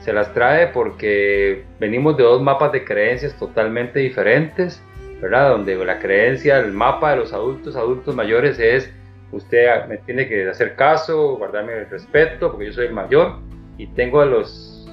Se 0.02 0.14
las 0.14 0.34
trae 0.34 0.68
porque 0.68 1.64
venimos 1.80 2.18
de 2.18 2.24
dos 2.24 2.42
mapas 2.42 2.72
de 2.72 2.84
creencias 2.84 3.38
totalmente 3.38 4.00
diferentes, 4.00 4.82
¿verdad? 5.22 5.52
Donde 5.52 5.76
la 5.86 6.00
creencia, 6.00 6.60
el 6.60 6.74
mapa 6.74 7.12
de 7.12 7.18
los 7.18 7.34
adultos, 7.34 7.76
adultos 7.76 8.16
mayores 8.16 8.60
es 8.60 8.92
usted 9.32 9.86
me 9.88 9.98
tiene 9.98 10.28
que 10.28 10.50
hacer 10.50 10.76
caso, 10.76 11.38
guardarme 11.38 11.74
el 11.74 11.90
respeto, 11.90 12.52
porque 12.52 12.68
yo 12.68 12.74
soy 12.74 12.88
el 12.88 12.94
mayor, 12.94 13.40
y 13.78 13.88
tengo 13.88 14.22
a 14.22 14.26
los 14.26 14.86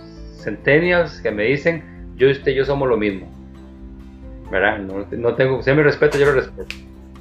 centennials 0.42 1.20
que 1.20 1.30
me 1.30 1.44
dicen, 1.44 1.82
yo 2.16 2.28
y 2.28 2.32
usted 2.32 2.52
yo 2.52 2.64
somos 2.64 2.88
lo 2.88 2.96
mismo. 2.96 3.28
¿verdad? 4.50 4.78
No, 4.78 5.34
tengo, 5.34 5.62
si 5.62 5.72
me 5.72 5.82
respeto, 5.82 6.18
yo 6.18 6.26
lo 6.26 6.32
respeto. 6.32 6.74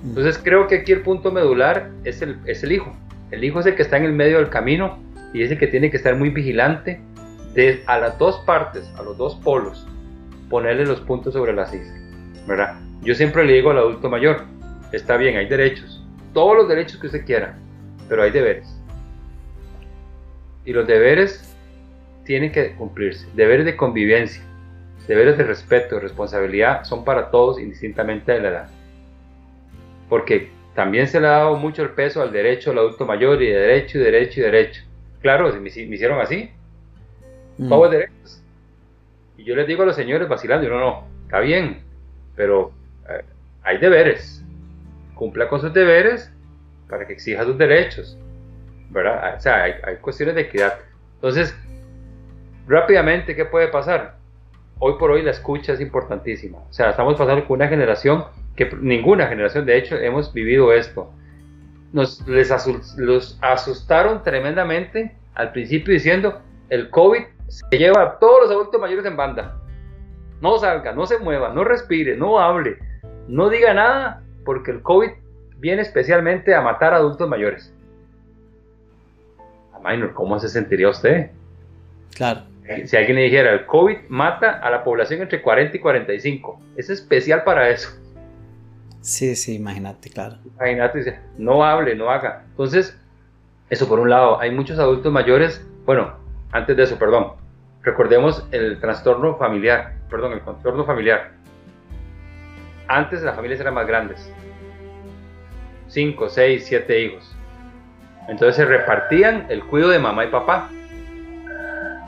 Entonces 0.03 0.39
creo 0.41 0.67
que 0.67 0.75
aquí 0.75 0.91
el 0.91 1.01
punto 1.01 1.31
medular 1.31 1.89
es 2.03 2.21
el, 2.21 2.37
es 2.45 2.63
el 2.63 2.71
hijo. 2.71 2.95
El 3.31 3.43
hijo 3.43 3.59
es 3.59 3.65
el 3.65 3.75
que 3.75 3.81
está 3.81 3.97
en 3.97 4.05
el 4.05 4.13
medio 4.13 4.37
del 4.37 4.49
camino 4.49 4.99
y 5.33 5.41
es 5.41 5.51
el 5.51 5.57
que 5.57 5.67
tiene 5.67 5.91
que 5.91 5.97
estar 5.97 6.15
muy 6.15 6.29
vigilante 6.29 7.01
de 7.57 7.81
a 7.87 7.97
las 7.97 8.19
dos 8.19 8.37
partes, 8.45 8.87
a 8.99 9.01
los 9.01 9.17
dos 9.17 9.33
polos, 9.37 9.87
ponerle 10.47 10.85
los 10.85 11.01
puntos 11.01 11.33
sobre 11.33 11.53
las 11.53 11.73
islas, 11.73 11.99
¿verdad? 12.47 12.79
Yo 13.01 13.15
siempre 13.15 13.43
le 13.43 13.53
digo 13.53 13.71
al 13.71 13.79
adulto 13.79 14.11
mayor, 14.11 14.43
está 14.91 15.17
bien, 15.17 15.37
hay 15.37 15.47
derechos, 15.47 16.05
todos 16.35 16.55
los 16.55 16.69
derechos 16.69 16.99
que 16.99 17.07
usted 17.07 17.25
quiera, 17.25 17.57
pero 18.07 18.21
hay 18.21 18.29
deberes. 18.29 18.79
Y 20.65 20.71
los 20.71 20.85
deberes 20.85 21.51
tienen 22.25 22.51
que 22.51 22.75
cumplirse, 22.75 23.27
deberes 23.33 23.65
de 23.65 23.75
convivencia, 23.75 24.43
deberes 25.07 25.35
de 25.35 25.43
respeto 25.43 25.99
responsabilidad 25.99 26.83
son 26.83 27.03
para 27.03 27.31
todos 27.31 27.59
indistintamente 27.59 28.33
de 28.33 28.41
la 28.41 28.49
edad. 28.49 28.69
Porque 30.09 30.51
también 30.75 31.07
se 31.07 31.19
le 31.19 31.25
ha 31.25 31.31
dado 31.31 31.55
mucho 31.55 31.81
el 31.81 31.89
peso 31.89 32.21
al 32.21 32.31
derecho 32.31 32.69
al 32.69 32.77
adulto 32.77 33.07
mayor 33.07 33.41
y 33.41 33.47
de 33.47 33.57
derecho 33.57 33.97
y 33.97 34.01
derecho 34.01 34.41
y 34.41 34.43
derecho. 34.43 34.83
Claro, 35.21 35.51
me, 35.53 35.59
me 35.59 35.69
hicieron 35.69 36.21
así. 36.21 36.51
Mm. 37.57 37.69
Todos 37.69 37.91
derechos. 37.91 38.43
Y 39.37 39.43
yo 39.43 39.55
les 39.55 39.67
digo 39.67 39.83
a 39.83 39.85
los 39.85 39.95
señores 39.95 40.27
vacilando, 40.27 40.67
no, 40.69 40.79
no, 40.79 41.03
está 41.25 41.39
bien, 41.39 41.81
pero 42.35 42.71
eh, 43.09 43.23
hay 43.63 43.77
deberes. 43.77 44.43
Cumpla 45.15 45.47
con 45.47 45.61
sus 45.61 45.73
deberes 45.73 46.31
para 46.89 47.05
que 47.05 47.13
exija 47.13 47.43
sus 47.43 47.57
derechos. 47.57 48.17
¿Verdad? 48.89 49.35
O 49.35 49.39
sea, 49.39 49.63
hay, 49.63 49.73
hay 49.83 49.97
cuestiones 49.97 50.35
de 50.35 50.41
equidad. 50.41 50.79
Entonces, 51.15 51.55
rápidamente, 52.67 53.35
¿qué 53.35 53.45
puede 53.45 53.67
pasar? 53.67 54.15
Hoy 54.79 54.93
por 54.99 55.11
hoy 55.11 55.23
la 55.23 55.31
escucha 55.31 55.73
es 55.73 55.81
importantísima. 55.81 56.59
O 56.59 56.73
sea, 56.73 56.91
estamos 56.91 57.15
pasando 57.17 57.45
con 57.47 57.55
una 57.55 57.67
generación 57.67 58.25
que 58.55 58.69
ninguna 58.81 59.27
generación, 59.27 59.65
de 59.65 59.77
hecho, 59.77 59.95
hemos 59.97 60.33
vivido 60.33 60.73
esto. 60.73 61.11
Nos 61.93 62.27
les 62.27 62.51
asustaron 62.51 64.23
tremendamente 64.23 65.15
al 65.35 65.51
principio 65.51 65.93
diciendo, 65.93 66.41
el 66.69 66.89
COVID 66.89 67.23
se 67.47 67.77
lleva 67.77 68.03
a 68.03 68.19
todos 68.19 68.43
los 68.43 68.51
adultos 68.51 68.79
mayores 68.79 69.05
en 69.05 69.17
banda. 69.17 69.59
No 70.41 70.57
salga, 70.59 70.91
no 70.93 71.05
se 71.05 71.17
mueva, 71.17 71.53
no 71.53 71.63
respire, 71.63 72.15
no 72.15 72.39
hable, 72.39 72.77
no 73.27 73.49
diga 73.49 73.73
nada, 73.73 74.23
porque 74.45 74.71
el 74.71 74.81
COVID 74.81 75.09
viene 75.57 75.81
especialmente 75.81 76.53
a 76.53 76.61
matar 76.61 76.93
a 76.93 76.97
adultos 76.97 77.27
mayores. 77.27 77.73
A 79.73 79.79
minor, 79.79 80.13
¿cómo 80.13 80.39
se 80.39 80.49
sentiría 80.49 80.89
usted? 80.89 81.31
Claro. 82.15 82.41
Si 82.85 82.97
alguien 82.97 83.15
le 83.15 83.23
dijera, 83.23 83.53
el 83.53 83.65
COVID 83.65 83.97
mata 84.09 84.59
a 84.59 84.69
la 84.69 84.83
población 84.83 85.21
entre 85.21 85.41
40 85.41 85.77
y 85.77 85.79
45, 85.79 86.59
es 86.75 86.89
especial 86.89 87.43
para 87.43 87.69
eso. 87.69 87.89
Sí, 89.01 89.35
sí, 89.35 89.55
imagínate, 89.55 90.09
claro. 90.09 90.35
Imagínate, 90.43 91.17
no 91.37 91.63
hable, 91.63 91.95
no 91.95 92.09
haga. 92.09 92.43
Entonces, 92.49 92.99
eso 93.69 93.87
por 93.87 93.99
un 93.99 94.09
lado, 94.09 94.39
hay 94.39 94.51
muchos 94.51 94.79
adultos 94.79 95.13
mayores, 95.13 95.65
bueno, 95.85 96.13
antes 96.51 96.77
de 96.77 96.83
eso, 96.83 96.97
perdón, 96.97 97.33
recordemos 97.83 98.47
el 98.51 98.79
trastorno 98.79 99.35
familiar, 99.35 99.93
perdón, 100.09 100.33
el 100.33 100.41
trastorno 100.41 100.85
familiar. 100.85 101.31
Antes 102.87 103.21
las 103.21 103.35
familias 103.35 103.59
eran 103.59 103.73
más 103.73 103.87
grandes, 103.87 104.31
5, 105.87 106.29
6, 106.29 106.65
7 106.65 107.01
hijos. 107.01 107.35
Entonces 108.27 108.55
se 108.55 108.65
repartían 108.65 109.45
el 109.49 109.63
cuidado 109.63 109.91
de 109.91 109.99
mamá 109.99 110.25
y 110.25 110.29
papá. 110.29 110.69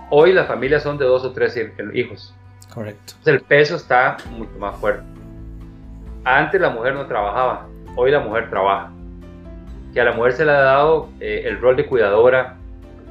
Hoy 0.10 0.34
las 0.34 0.48
familias 0.48 0.84
son 0.84 0.98
de 0.98 1.06
dos 1.06 1.24
o 1.24 1.32
tres 1.32 1.58
hijos. 1.94 2.36
Correcto. 2.74 3.14
Entonces 3.18 3.34
el 3.34 3.42
peso 3.42 3.76
está 3.76 4.18
mucho 4.32 4.58
más 4.60 4.76
fuerte. 4.78 5.04
Antes 6.24 6.60
la 6.60 6.70
mujer 6.70 6.94
no 6.94 7.06
trabajaba, 7.08 7.68
hoy 7.96 8.12
la 8.12 8.20
mujer 8.20 8.50
trabaja. 8.50 8.92
Que 9.94 10.02
a 10.02 10.04
la 10.04 10.12
mujer 10.12 10.34
se 10.34 10.46
le 10.46 10.52
ha 10.52 10.60
dado 10.60 11.10
eh, 11.20 11.44
el 11.46 11.60
rol 11.60 11.76
de 11.76 11.86
cuidadora 11.86 12.59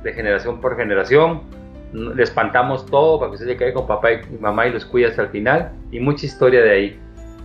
de 0.02 0.12
generación 0.12 0.60
por 0.60 0.76
generación. 0.76 1.42
Le 1.92 2.22
espantamos 2.22 2.84
todo 2.86 3.18
para 3.18 3.30
que 3.30 3.34
usted 3.36 3.46
se 3.46 3.56
quede 3.56 3.72
con 3.72 3.86
papá 3.86 4.12
y 4.12 4.20
mamá 4.40 4.66
y 4.66 4.72
los 4.72 4.84
cuida 4.84 5.08
hasta 5.08 5.22
el 5.22 5.28
final. 5.28 5.72
Y 5.90 6.00
mucha 6.00 6.26
historia 6.26 6.62
de 6.62 6.70
ahí. 6.70 7.00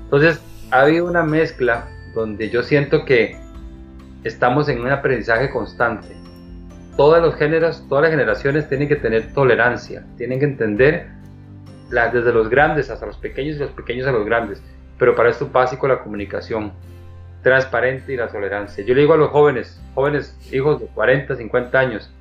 Entonces 0.05 0.43
ha 0.71 0.81
habido 0.81 1.05
una 1.05 1.23
mezcla 1.23 1.87
donde 2.13 2.49
yo 2.49 2.63
siento 2.63 3.05
que 3.05 3.37
estamos 4.23 4.69
en 4.69 4.81
un 4.81 4.91
aprendizaje 4.91 5.49
constante 5.49 6.23
todos 6.95 7.21
los 7.21 7.35
géneros, 7.35 7.83
todas 7.89 8.03
las 8.03 8.11
generaciones 8.11 8.69
tienen 8.69 8.87
que 8.87 8.95
tener 8.95 9.33
tolerancia, 9.33 10.05
tienen 10.17 10.39
que 10.39 10.45
entender 10.45 11.07
desde 11.89 12.31
los 12.31 12.49
grandes 12.49 12.89
hasta 12.89 13.05
los 13.05 13.17
pequeños 13.17 13.55
y 13.57 13.59
los 13.59 13.71
pequeños 13.71 14.07
a 14.07 14.11
los 14.11 14.25
grandes. 14.25 14.61
Pero 14.97 15.15
para 15.15 15.29
esto 15.29 15.49
básico 15.51 15.87
la 15.87 16.03
comunicación 16.03 16.71
transparente 17.41 18.13
y 18.13 18.17
la 18.17 18.27
tolerancia. 18.27 18.83
Yo 18.85 18.93
le 18.93 19.01
digo 19.01 19.13
a 19.13 19.17
los 19.17 19.29
jóvenes, 19.29 19.81
jóvenes 19.95 20.37
hijos 20.51 20.79
de 20.79 20.85
40, 20.87 21.35
50 21.35 21.79
años, 21.79 22.13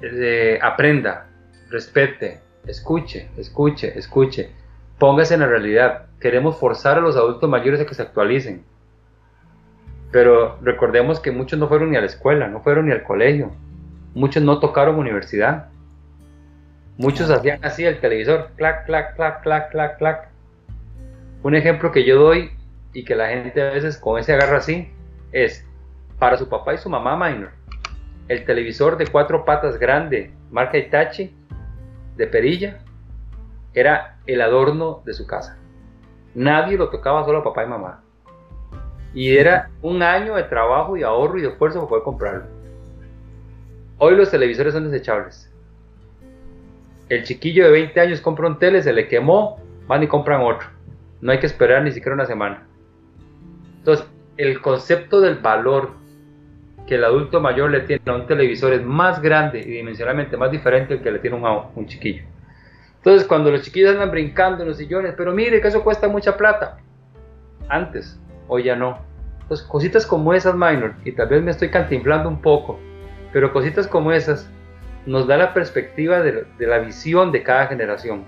eh, 0.00 0.58
aprenda, 0.62 1.28
respete, 1.70 2.40
escuche, 2.66 3.28
escuche, 3.36 3.98
escuche, 3.98 4.50
póngase 4.98 5.34
en 5.34 5.40
la 5.40 5.46
realidad. 5.46 6.06
Queremos 6.20 6.58
forzar 6.58 6.98
a 6.98 7.00
los 7.00 7.16
adultos 7.16 7.48
mayores 7.48 7.80
a 7.80 7.86
que 7.86 7.94
se 7.94 8.02
actualicen 8.02 8.64
pero 10.16 10.58
recordemos 10.62 11.20
que 11.20 11.30
muchos 11.30 11.58
no 11.58 11.68
fueron 11.68 11.90
ni 11.90 11.96
a 11.96 12.00
la 12.00 12.06
escuela, 12.06 12.48
no 12.48 12.60
fueron 12.60 12.86
ni 12.86 12.92
al 12.92 13.02
colegio. 13.02 13.52
Muchos 14.14 14.42
no 14.42 14.60
tocaron 14.60 14.96
universidad. 14.96 15.68
Muchos 16.96 17.30
hacían 17.30 17.62
así 17.62 17.84
el 17.84 18.00
televisor, 18.00 18.48
clac, 18.56 18.86
clac, 18.86 19.14
clac, 19.14 19.42
clac, 19.42 19.70
clac, 19.70 19.98
clac. 19.98 20.28
Un 21.42 21.54
ejemplo 21.54 21.92
que 21.92 22.04
yo 22.06 22.18
doy 22.18 22.50
y 22.94 23.04
que 23.04 23.14
la 23.14 23.28
gente 23.28 23.60
a 23.60 23.72
veces 23.72 23.98
con 23.98 24.18
ese 24.18 24.32
agarra 24.32 24.56
así 24.56 24.90
es 25.32 25.66
para 26.18 26.38
su 26.38 26.48
papá 26.48 26.72
y 26.72 26.78
su 26.78 26.88
mamá 26.88 27.14
minor. 27.14 27.50
El 28.28 28.44
televisor 28.44 28.96
de 28.96 29.06
cuatro 29.06 29.44
patas 29.44 29.78
grande, 29.78 30.32
marca 30.50 30.78
Itachi, 30.78 31.34
de 32.16 32.26
perilla, 32.26 32.78
era 33.72 34.18
el 34.26 34.40
adorno 34.40 35.02
de 35.04 35.12
su 35.12 35.26
casa. 35.26 35.58
Nadie 36.34 36.76
lo 36.76 36.90
tocaba, 36.90 37.24
solo 37.24 37.44
papá 37.44 37.64
y 37.64 37.68
mamá. 37.68 38.02
Y 39.14 39.36
era 39.36 39.70
un 39.80 40.02
año 40.02 40.34
de 40.34 40.42
trabajo 40.44 40.96
y 40.96 41.02
ahorro 41.02 41.38
y 41.38 41.42
de 41.42 41.48
esfuerzo 41.48 41.78
para 41.78 41.88
poder 41.88 42.04
comprarlo. 42.04 42.44
Hoy 43.98 44.16
los 44.16 44.30
televisores 44.30 44.74
son 44.74 44.90
desechables. 44.90 45.50
El 47.08 47.22
chiquillo 47.22 47.64
de 47.64 47.70
20 47.70 48.00
años 48.00 48.20
compra 48.20 48.48
un 48.48 48.58
tele, 48.58 48.82
se 48.82 48.92
le 48.92 49.08
quemó, 49.08 49.58
van 49.86 50.02
y 50.02 50.08
compran 50.08 50.42
otro. 50.42 50.68
No 51.20 51.32
hay 51.32 51.38
que 51.38 51.46
esperar 51.46 51.82
ni 51.82 51.92
siquiera 51.92 52.14
una 52.14 52.26
semana. 52.26 52.66
Entonces, 53.78 54.06
el 54.36 54.60
concepto 54.60 55.20
del 55.20 55.36
valor 55.36 55.92
que 56.86 56.94
el 56.94 57.04
adulto 57.04 57.40
mayor 57.40 57.70
le 57.70 57.80
tiene 57.80 58.02
a 58.06 58.14
un 58.14 58.26
televisor 58.26 58.72
es 58.72 58.84
más 58.84 59.20
grande 59.20 59.58
y 59.58 59.72
dimensionalmente 59.72 60.36
más 60.36 60.50
diferente 60.50 61.00
que 61.00 61.10
le 61.10 61.18
tiene 61.18 61.36
un, 61.36 61.62
un 61.74 61.86
chiquillo. 61.86 62.22
Entonces, 62.98 63.26
cuando 63.26 63.50
los 63.50 63.62
chiquillos 63.62 63.90
andan 63.92 64.10
brincando 64.10 64.62
en 64.62 64.68
los 64.68 64.78
sillones, 64.78 65.14
pero 65.16 65.32
mire 65.32 65.60
que 65.60 65.68
eso 65.68 65.82
cuesta 65.82 66.08
mucha 66.08 66.36
plata. 66.36 66.78
Antes, 67.68 68.20
hoy 68.48 68.64
ya 68.64 68.76
no. 68.76 68.98
Pues 69.48 69.62
cositas 69.62 70.06
como 70.06 70.32
esas, 70.32 70.54
minor, 70.54 70.94
y 71.04 71.12
tal 71.12 71.28
vez 71.28 71.42
me 71.42 71.50
estoy 71.50 71.70
cantinflando 71.70 72.28
un 72.28 72.40
poco, 72.40 72.80
pero 73.32 73.52
cositas 73.52 73.86
como 73.86 74.12
esas 74.12 74.50
nos 75.06 75.26
da 75.28 75.36
la 75.36 75.54
perspectiva 75.54 76.20
de, 76.20 76.46
la 76.58 76.78
visión 76.78 77.30
de 77.30 77.42
cada 77.42 77.66
generación. 77.66 78.24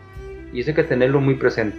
Y 0.52 0.60
eso 0.60 0.70
hay 0.70 0.76
que 0.76 0.84
tenerlo 0.84 1.20
muy 1.20 1.34
presente. 1.34 1.78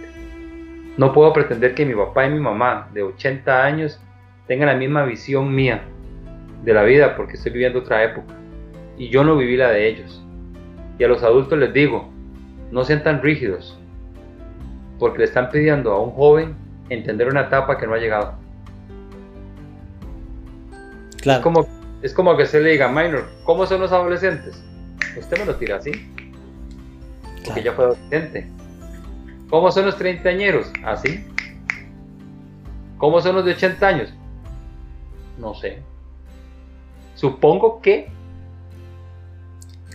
No 0.96 1.12
puedo 1.12 1.32
pretender 1.32 1.74
que 1.74 1.86
mi 1.86 1.94
papá 1.94 2.26
y 2.26 2.30
mi 2.30 2.40
mamá 2.40 2.88
de 2.92 3.02
80 3.02 3.64
años 3.64 3.98
tengan 4.46 4.68
la 4.68 4.74
misma 4.74 5.04
visión 5.04 5.54
mía 5.54 5.82
de 6.62 6.74
la 6.74 6.82
vida 6.82 7.16
porque 7.16 7.34
estoy 7.34 7.52
viviendo 7.52 7.80
otra 7.80 8.04
época. 8.04 8.34
Y 8.96 9.08
yo 9.08 9.24
no 9.24 9.36
viví 9.36 9.56
la 9.56 9.70
de 9.70 9.88
ellos. 9.88 10.22
Y 10.98 11.04
a 11.04 11.08
los 11.08 11.22
adultos 11.22 11.58
les 11.58 11.72
digo, 11.72 12.10
no 12.70 12.84
sean 12.84 13.02
tan 13.02 13.22
rígidos, 13.22 13.78
porque 14.98 15.18
le 15.18 15.24
están 15.24 15.50
pidiendo 15.50 15.92
a 15.92 16.00
un 16.00 16.10
joven 16.10 16.54
entender 16.90 17.28
una 17.28 17.42
etapa 17.42 17.78
que 17.78 17.86
no 17.86 17.94
ha 17.94 17.98
llegado. 17.98 18.34
Claro. 21.22 21.38
Es 21.38 21.42
como, 21.42 21.66
es 22.02 22.14
como 22.14 22.36
que 22.36 22.46
se 22.46 22.60
le 22.60 22.70
diga, 22.72 22.88
Minor, 22.88 23.28
¿cómo 23.44 23.66
son 23.66 23.80
los 23.80 23.92
adolescentes? 23.92 24.62
Usted 25.18 25.38
me 25.38 25.46
lo 25.46 25.56
tira 25.56 25.76
así. 25.76 25.92
Porque 27.44 27.62
ya 27.62 27.72
fue 27.72 27.86
adolescente. 27.86 28.48
¿Cómo 29.48 29.72
son 29.72 29.86
los 29.86 29.96
treintañeros? 29.96 30.70
Así. 30.84 31.26
¿Cómo 32.98 33.20
son 33.20 33.36
los 33.36 33.44
de 33.44 33.52
80 33.52 33.86
años? 33.86 34.14
No 35.38 35.54
sé. 35.54 35.82
Supongo 37.20 37.82
que. 37.82 38.08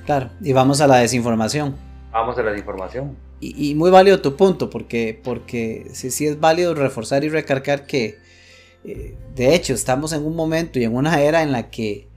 Claro, 0.05 0.30
y 0.41 0.53
vamos 0.53 0.80
a 0.80 0.86
la 0.86 0.97
desinformación. 0.97 1.76
Vamos 2.11 2.38
a 2.38 2.43
la 2.43 2.51
desinformación. 2.51 3.17
Y, 3.39 3.73
muy 3.73 3.89
válido 3.89 4.21
tu 4.21 4.36
punto, 4.36 4.69
porque, 4.69 5.19
porque 5.23 5.88
sí, 5.93 6.11
sí 6.11 6.28
es 6.28 6.39
válido 6.39 6.76
reforzar 6.76 7.23
y 7.23 7.30
recargar 7.30 7.88
que, 7.88 8.19
eh, 8.84 9.17
de 9.36 9.55
hecho, 9.55 9.73
estamos 9.73 10.13
en 10.13 10.23
un 10.23 10.36
momento 10.36 10.80
y 10.80 10.84
en 10.84 10.95
una 10.95 11.19
era 11.19 11.41
en 11.41 11.51
la 11.51 11.69
que 11.69 12.07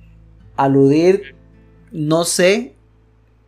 aludir 0.56 1.34
no 1.90 2.24
sé 2.24 2.76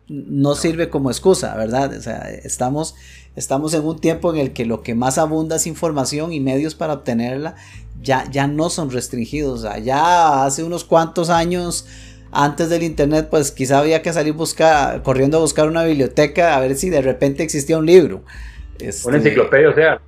no 0.07 0.55
sirve 0.55 0.89
como 0.89 1.09
excusa, 1.09 1.55
¿verdad? 1.55 1.95
O 1.95 2.01
sea, 2.01 2.29
estamos, 2.29 2.95
estamos 3.35 3.73
en 3.73 3.85
un 3.85 3.99
tiempo 3.99 4.33
en 4.33 4.39
el 4.39 4.53
que 4.53 4.65
lo 4.65 4.83
que 4.83 4.95
más 4.95 5.17
abunda 5.17 5.55
es 5.55 5.67
información 5.67 6.33
y 6.33 6.39
medios 6.39 6.75
para 6.75 6.93
obtenerla 6.93 7.55
ya, 8.01 8.25
ya 8.29 8.47
no 8.47 8.69
son 8.69 8.91
restringidos. 8.91 9.59
O 9.59 9.61
sea, 9.63 9.77
ya 9.77 10.43
hace 10.43 10.63
unos 10.63 10.83
cuantos 10.83 11.29
años 11.29 11.87
antes 12.31 12.69
del 12.69 12.83
internet, 12.83 13.27
pues 13.29 13.51
quizá 13.51 13.79
había 13.79 14.01
que 14.01 14.13
salir 14.13 14.33
buscar, 14.33 15.03
corriendo 15.03 15.37
a 15.37 15.41
buscar 15.41 15.67
una 15.67 15.83
biblioteca 15.83 16.55
a 16.55 16.59
ver 16.59 16.75
si 16.75 16.89
de 16.89 17.01
repente 17.01 17.43
existía 17.43 17.77
un 17.77 17.85
libro. 17.85 18.23
Este, 18.79 19.07
una 19.07 19.17
enciclopedia, 19.17 19.69
o 19.69 19.75
sea. 19.75 20.01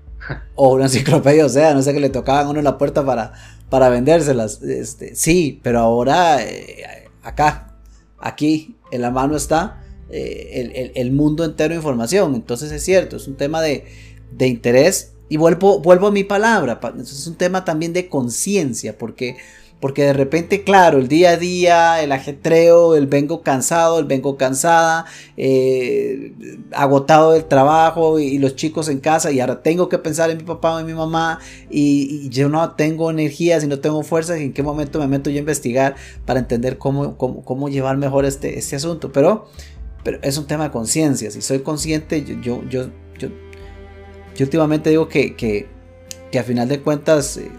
O 0.55 0.73
una 0.75 0.85
enciclopedia, 0.85 1.45
o 1.45 1.49
sea, 1.49 1.73
no 1.73 1.81
sé 1.81 1.93
que 1.93 1.99
le 1.99 2.09
tocaban 2.09 2.47
a 2.47 2.49
uno 2.49 2.61
la 2.61 2.77
puerta 2.77 3.05
para, 3.05 3.33
para 3.69 3.89
vendérselas. 3.89 4.61
Este, 4.63 5.15
sí, 5.15 5.59
pero 5.63 5.79
ahora, 5.79 6.41
eh, 6.41 7.09
acá, 7.23 7.75
aquí, 8.19 8.77
en 8.91 9.01
la 9.01 9.11
mano 9.11 9.35
está 9.35 9.82
eh, 10.15 10.91
el, 10.95 11.11
mundo 11.11 11.43
entero 11.43 11.69
de 11.69 11.77
información. 11.77 12.35
Entonces 12.35 12.71
es 12.71 12.83
cierto, 12.83 13.17
es 13.17 13.27
un 13.27 13.35
tema 13.35 13.61
de, 13.61 13.85
de 14.31 14.47
interés. 14.47 15.13
Y 15.29 15.37
vuelvo, 15.37 15.79
vuelvo 15.79 16.07
a 16.07 16.11
mi 16.11 16.23
palabra, 16.23 16.79
es 16.99 17.25
un 17.25 17.35
tema 17.35 17.65
también 17.65 17.93
de 17.93 18.07
conciencia, 18.07 18.97
porque 18.97 19.37
porque 19.83 20.03
de 20.03 20.13
repente, 20.13 20.63
claro, 20.63 20.97
el 20.97 21.09
día 21.09 21.31
a 21.31 21.35
día, 21.35 22.01
el 22.01 22.13
ajetreo, 22.13 22.95
el 22.95 23.05
vengo 23.05 23.41
cansado, 23.41 23.99
el 23.99 24.05
vengo 24.05 24.37
cansada, 24.37 25.03
eh, 25.35 26.31
agotado 26.71 27.33
del 27.33 27.43
trabajo 27.43 28.17
y, 28.17 28.37
los 28.37 28.55
chicos 28.55 28.87
en 28.87 29.01
casa 29.01 29.33
y 29.33 29.41
ahora 29.41 29.61
tengo 29.61 29.89
que 29.89 29.97
pensar 29.97 30.29
en 30.29 30.37
mi 30.37 30.45
papá 30.45 30.75
o 30.75 30.79
en 30.79 30.85
mi 30.85 30.93
mamá 30.93 31.39
y, 31.69 32.29
yo 32.29 32.47
no 32.47 32.75
tengo 32.75 33.11
energías 33.11 33.65
y 33.65 33.67
no 33.67 33.79
tengo 33.79 34.03
fuerzas 34.03 34.39
y 34.39 34.43
en 34.43 34.53
qué 34.53 34.63
momento 34.63 34.99
me 34.99 35.07
meto 35.07 35.29
yo 35.29 35.35
a 35.35 35.39
investigar 35.39 35.97
para 36.25 36.39
entender 36.39 36.77
cómo, 36.77 37.17
cómo, 37.17 37.67
llevar 37.67 37.97
mejor 37.97 38.23
este, 38.23 38.57
este 38.57 38.77
asunto. 38.77 39.11
Pero, 39.11 39.49
pero 40.03 40.19
es 40.21 40.37
un 40.37 40.47
tema 40.47 40.65
de 40.65 40.71
conciencia. 40.71 41.31
Si 41.31 41.41
soy 41.41 41.59
consciente, 41.59 42.23
yo, 42.23 42.35
yo, 42.41 42.63
yo, 42.69 42.89
yo, 43.19 43.29
últimamente 44.39 44.89
digo 44.89 45.07
que, 45.07 45.35
que, 45.35 45.67
que 46.31 46.39
a 46.39 46.43
final 46.43 46.67
de 46.67 46.81
cuentas... 46.81 47.37
Eh, 47.37 47.49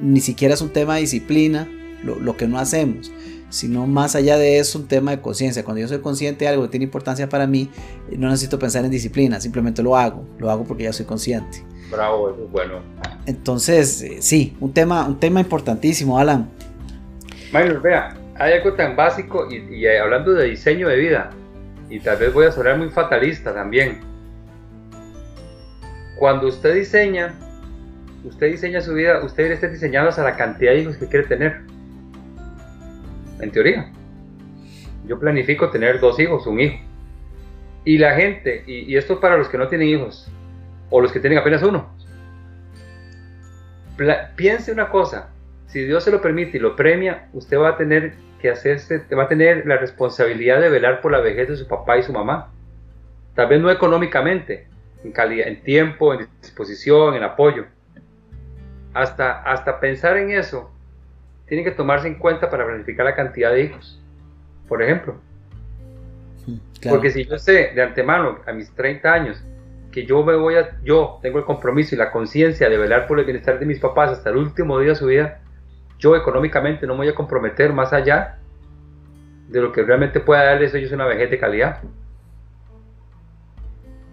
ni 0.00 0.20
siquiera 0.20 0.54
es 0.54 0.60
un 0.60 0.70
tema 0.70 0.96
de 0.96 1.02
disciplina 1.02 1.68
lo, 2.02 2.36
que 2.36 2.46
no 2.46 2.58
hacemos, 2.58 3.12
sino 3.50 3.86
más 3.86 4.14
allá 4.14 4.38
de 4.38 4.58
eso 4.58 4.78
un 4.78 4.86
tema 4.86 5.10
de 5.10 5.20
conciencia. 5.20 5.64
Cuando 5.64 5.80
yo 5.80 5.88
soy 5.88 5.98
consciente 6.00 6.44
de 6.44 6.50
algo 6.50 6.62
que 6.62 6.68
tiene 6.68 6.84
importancia 6.84 7.28
para 7.28 7.46
mí, 7.46 7.70
no 8.16 8.28
necesito 8.28 8.58
pensar 8.58 8.84
en 8.84 8.90
disciplina, 8.90 9.40
simplemente 9.40 9.82
lo 9.82 9.96
hago, 9.96 10.24
lo 10.38 10.50
hago 10.50 10.64
porque 10.64 10.84
ya 10.84 10.92
soy 10.92 11.06
consciente. 11.06 11.64
Bravo, 11.90 12.30
eso 12.30 12.44
es 12.44 12.52
bueno. 12.52 12.80
Entonces, 13.26 14.02
eh, 14.02 14.18
sí, 14.20 14.56
un 14.60 14.72
tema, 14.72 15.06
un 15.06 15.18
tema 15.18 15.40
importantísimo, 15.40 16.18
Alan. 16.18 16.48
Maynor, 17.52 17.82
vea, 17.82 18.16
hay 18.36 18.52
algo 18.52 18.74
tan 18.74 18.94
básico 18.94 19.48
y, 19.50 19.74
y 19.74 19.86
hablando 19.86 20.32
de 20.34 20.50
diseño 20.50 20.88
de 20.88 20.96
vida, 20.96 21.30
y 21.88 22.00
tal 22.00 22.18
vez 22.18 22.32
voy 22.32 22.46
a 22.46 22.52
sonar 22.52 22.78
muy 22.78 22.90
fatalista 22.90 23.54
también. 23.54 24.00
Cuando 26.18 26.48
usted 26.48 26.74
diseña, 26.74 27.34
usted 28.24 28.48
diseña 28.48 28.80
su 28.80 28.94
vida, 28.94 29.22
usted 29.24 29.50
esté 29.52 29.68
diseñado 29.68 30.10
a 30.10 30.22
la 30.22 30.36
cantidad 30.36 30.72
de 30.72 30.80
hijos 30.80 30.96
que 30.96 31.06
quiere 31.06 31.26
tener. 31.26 31.60
En 33.40 33.50
teoría. 33.52 33.92
Yo 35.06 35.18
planifico 35.18 35.70
tener 35.70 36.00
dos 36.00 36.18
hijos, 36.18 36.46
un 36.46 36.60
hijo. 36.60 36.78
Y 37.84 37.98
la 37.98 38.14
gente, 38.14 38.64
y, 38.66 38.94
esto 38.96 39.14
es 39.14 39.18
para 39.20 39.38
los 39.38 39.48
que 39.48 39.56
no 39.56 39.68
tienen 39.68 39.88
hijos, 39.88 40.30
o 40.90 41.00
los 41.00 41.12
que 41.12 41.20
tienen 41.20 41.38
apenas 41.38 41.62
uno. 41.62 41.88
piense 44.36 44.72
una 44.72 44.90
cosa, 44.90 45.30
si 45.66 45.84
Dios 45.84 46.04
se 46.04 46.10
lo 46.10 46.20
permite 46.20 46.58
y 46.58 46.60
lo 46.60 46.76
premia, 46.76 47.28
usted 47.32 47.58
va 47.58 47.70
a 47.70 47.76
tener 47.76 48.14
que 48.40 48.50
hacerse, 48.50 49.04
va 49.14 49.24
a 49.24 49.28
tener 49.28 49.66
la 49.66 49.76
responsabilidad 49.76 50.60
de 50.60 50.68
velar 50.68 51.00
por 51.00 51.12
la 51.12 51.20
vejez 51.20 51.48
de 51.48 51.56
su 51.56 51.66
papá 51.66 51.98
y 51.98 52.02
su 52.02 52.12
mamá. 52.12 52.50
Tal 53.34 53.48
vez 53.48 53.60
no 53.60 53.70
económicamente, 53.70 54.66
en 55.04 55.12
calidad, 55.12 55.48
en 55.48 55.62
tiempo, 55.62 56.14
en 56.14 56.28
disposición, 56.40 57.14
en 57.14 57.22
apoyo 57.22 57.66
hasta, 58.94 59.42
hasta 59.42 59.80
pensar 59.80 60.16
en 60.16 60.30
eso, 60.30 60.70
tiene 61.46 61.64
que 61.64 61.70
tomarse 61.70 62.08
en 62.08 62.16
cuenta 62.16 62.50
para 62.50 62.66
planificar 62.66 63.06
la 63.06 63.14
cantidad 63.14 63.52
de 63.52 63.62
hijos, 63.62 64.00
por 64.66 64.82
ejemplo. 64.82 65.16
Porque 66.88 67.10
si 67.10 67.24
yo 67.24 67.38
sé 67.38 67.72
de 67.74 67.82
antemano, 67.82 68.38
a 68.46 68.52
mis 68.52 68.70
30 68.74 69.12
años, 69.12 69.44
que 69.92 70.04
yo 70.04 70.24
me 70.24 70.36
voy 70.36 70.56
a, 70.56 70.78
yo 70.82 71.18
tengo 71.22 71.38
el 71.38 71.44
compromiso 71.44 71.94
y 71.94 71.98
la 71.98 72.10
conciencia 72.10 72.68
de 72.68 72.76
velar 72.76 73.06
por 73.06 73.18
el 73.18 73.24
bienestar 73.24 73.58
de 73.58 73.66
mis 73.66 73.78
papás 73.78 74.10
hasta 74.10 74.30
el 74.30 74.36
último 74.36 74.78
día 74.78 74.90
de 74.90 74.96
su 74.96 75.06
vida, 75.06 75.40
yo 75.98 76.16
económicamente 76.16 76.86
no 76.86 76.94
me 76.94 77.00
voy 77.00 77.08
a 77.08 77.14
comprometer 77.14 77.72
más 77.72 77.92
allá 77.92 78.38
de 79.48 79.60
lo 79.60 79.72
que 79.72 79.82
realmente 79.82 80.20
pueda 80.20 80.44
darles 80.44 80.74
ellos 80.74 80.92
una 80.92 81.06
vejez 81.06 81.30
de 81.30 81.38
calidad. 81.38 81.82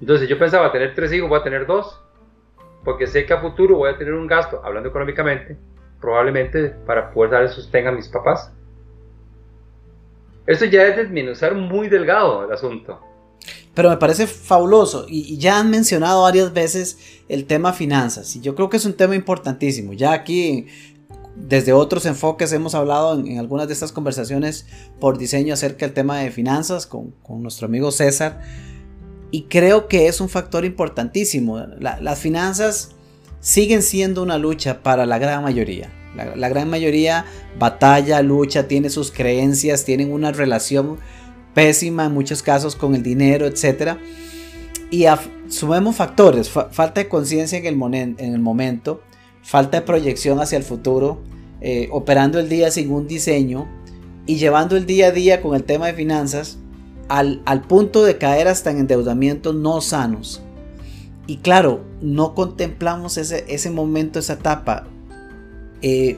Entonces 0.01 0.27
yo 0.27 0.37
pensaba 0.37 0.71
tener 0.71 0.93
tres 0.95 1.11
hijos, 1.13 1.29
voy 1.29 1.39
a 1.39 1.43
tener 1.43 1.65
dos 1.65 2.01
porque 2.85 3.07
sé 3.07 3.25
que 3.25 3.33
a 3.33 3.41
futuro 3.41 3.77
voy 3.77 3.89
a 3.89 3.97
tener 3.97 4.13
un 4.13 4.27
gasto, 4.27 4.61
hablando 4.63 4.89
económicamente, 4.89 5.57
probablemente 5.99 6.69
para 6.85 7.11
poder 7.11 7.31
darle 7.31 7.49
sostén 7.49 7.87
a 7.87 7.91
mis 7.91 8.07
papás. 8.07 8.51
Eso 10.45 10.65
ya 10.65 10.85
es 10.85 10.95
desmenuzar 10.95 11.55
muy 11.55 11.89
delgado 11.89 12.45
el 12.45 12.53
asunto. 12.53 13.01
Pero 13.73 13.89
me 13.89 13.97
parece 13.97 14.27
fabuloso 14.27 15.05
y, 15.09 15.37
ya 15.37 15.59
han 15.59 15.69
mencionado 15.69 16.21
varias 16.21 16.53
veces 16.53 17.23
el 17.27 17.45
tema 17.45 17.73
finanzas 17.73 18.35
y 18.35 18.41
yo 18.41 18.55
creo 18.55 18.69
que 18.69 18.77
es 18.77 18.85
un 18.85 18.95
tema 18.95 19.15
importantísimo. 19.15 19.93
Ya 19.93 20.13
aquí 20.13 20.67
desde 21.35 21.73
otros 21.73 22.05
enfoques 22.05 22.51
hemos 22.53 22.75
hablado 22.75 23.19
en, 23.19 23.37
algunas 23.39 23.67
de 23.67 23.73
estas 23.73 23.91
conversaciones 23.91 24.65
por 24.99 25.17
diseño 25.17 25.53
acerca 25.53 25.85
del 25.85 25.93
tema 25.93 26.19
de 26.19 26.31
finanzas 26.31 26.87
con, 26.87 27.13
nuestro 27.27 27.67
amigo 27.67 27.91
César. 27.91 28.41
Y 29.31 29.43
creo 29.43 29.87
que 29.87 30.07
es 30.07 30.21
un 30.21 30.29
factor 30.29 30.63
importantísimo. 30.63 31.59
las 31.79 32.19
finanzas 32.19 32.91
siguen 33.41 33.81
siendo 33.81 34.23
una 34.23 34.37
lucha 34.37 34.81
para 34.81 35.05
la 35.05 35.19
gran 35.19 35.43
mayoría. 35.43 35.91
La, 36.15 36.47
gran 36.47 36.69
mayoría 36.69 37.25
batalla, 37.59 38.21
lucha, 38.21 38.69
tiene 38.69 38.89
sus 38.89 39.11
creencias, 39.11 39.83
tienen 39.83 40.13
una 40.13 40.31
relación 40.31 40.97
pésima 41.53 42.05
en 42.05 42.13
muchos 42.13 42.41
casos 42.41 42.75
con 42.77 42.95
el 42.95 43.03
dinero, 43.03 43.45
etc. 43.45 43.97
Y 44.89 45.05
sumemos 45.49 45.97
factores, 45.97 46.49
falta 46.49 47.01
de 47.01 47.09
conciencia 47.09 47.57
en 47.57 47.65
el 47.65 48.39
momento, 48.39 49.01
falta 49.45 49.79
de 49.79 49.85
proyección 49.85 50.39
hacia 50.39 50.57
el 50.57 50.63
futuro, 50.63 51.21
eh, 51.61 51.87
operando 51.91 52.39
el 52.39 52.49
día 52.49 52.71
sin 52.71 52.91
un 52.91 53.07
diseño 53.07 53.67
y 54.25 54.37
llevando 54.37 54.75
el 54.75 54.87
día 54.87 55.07
a 55.07 55.11
día 55.11 55.41
con 55.41 55.55
el 55.55 55.63
tema 55.63 55.85
de 55.85 55.93
finanzas 55.93 56.57
al, 57.09 57.61
punto 57.67 58.03
de 58.03 58.17
caer 58.17 58.47
hasta 58.47 58.71
en 58.71 58.79
endeudamientos 58.79 59.53
no 59.53 59.81
sanos. 59.81 60.41
Y 61.27 61.37
claro, 61.37 61.81
no 62.01 62.33
contemplamos 62.33 63.19
ese, 63.19 63.45
ese 63.47 63.69
momento, 63.69 64.17
esa 64.17 64.33
etapa. 64.33 64.87
Eh, 65.83 66.17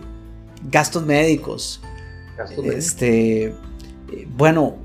gastos 0.71 1.05
médicos. 1.05 1.81
este, 2.63 3.53
bueno, 4.37 4.77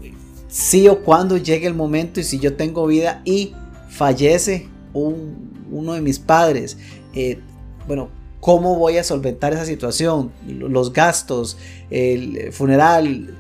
si 0.49 0.89
o 0.89 1.05
cuando 1.05 1.37
llegue 1.37 1.69
el 1.69 1.75
momento 1.75 2.19
y 2.19 2.25
si 2.25 2.41
yo 2.41 2.57
tengo 2.57 2.89
vida 2.89 3.23
y 3.25 3.55
fallece 3.89 4.69
uno 4.93 5.93
de 5.93 6.01
mis 6.01 6.19
padres, 6.19 6.77
eh, 7.15 7.39
bueno, 7.87 8.11
¿cómo 8.43 8.77
voy 8.77 8.99
a 8.99 9.05
solventar 9.05 9.53
esa 9.53 9.65
situación? 9.65 10.33
Los 10.49 10.93
gastos, 10.93 11.57
el 11.91 12.53
funeral, 12.53 13.37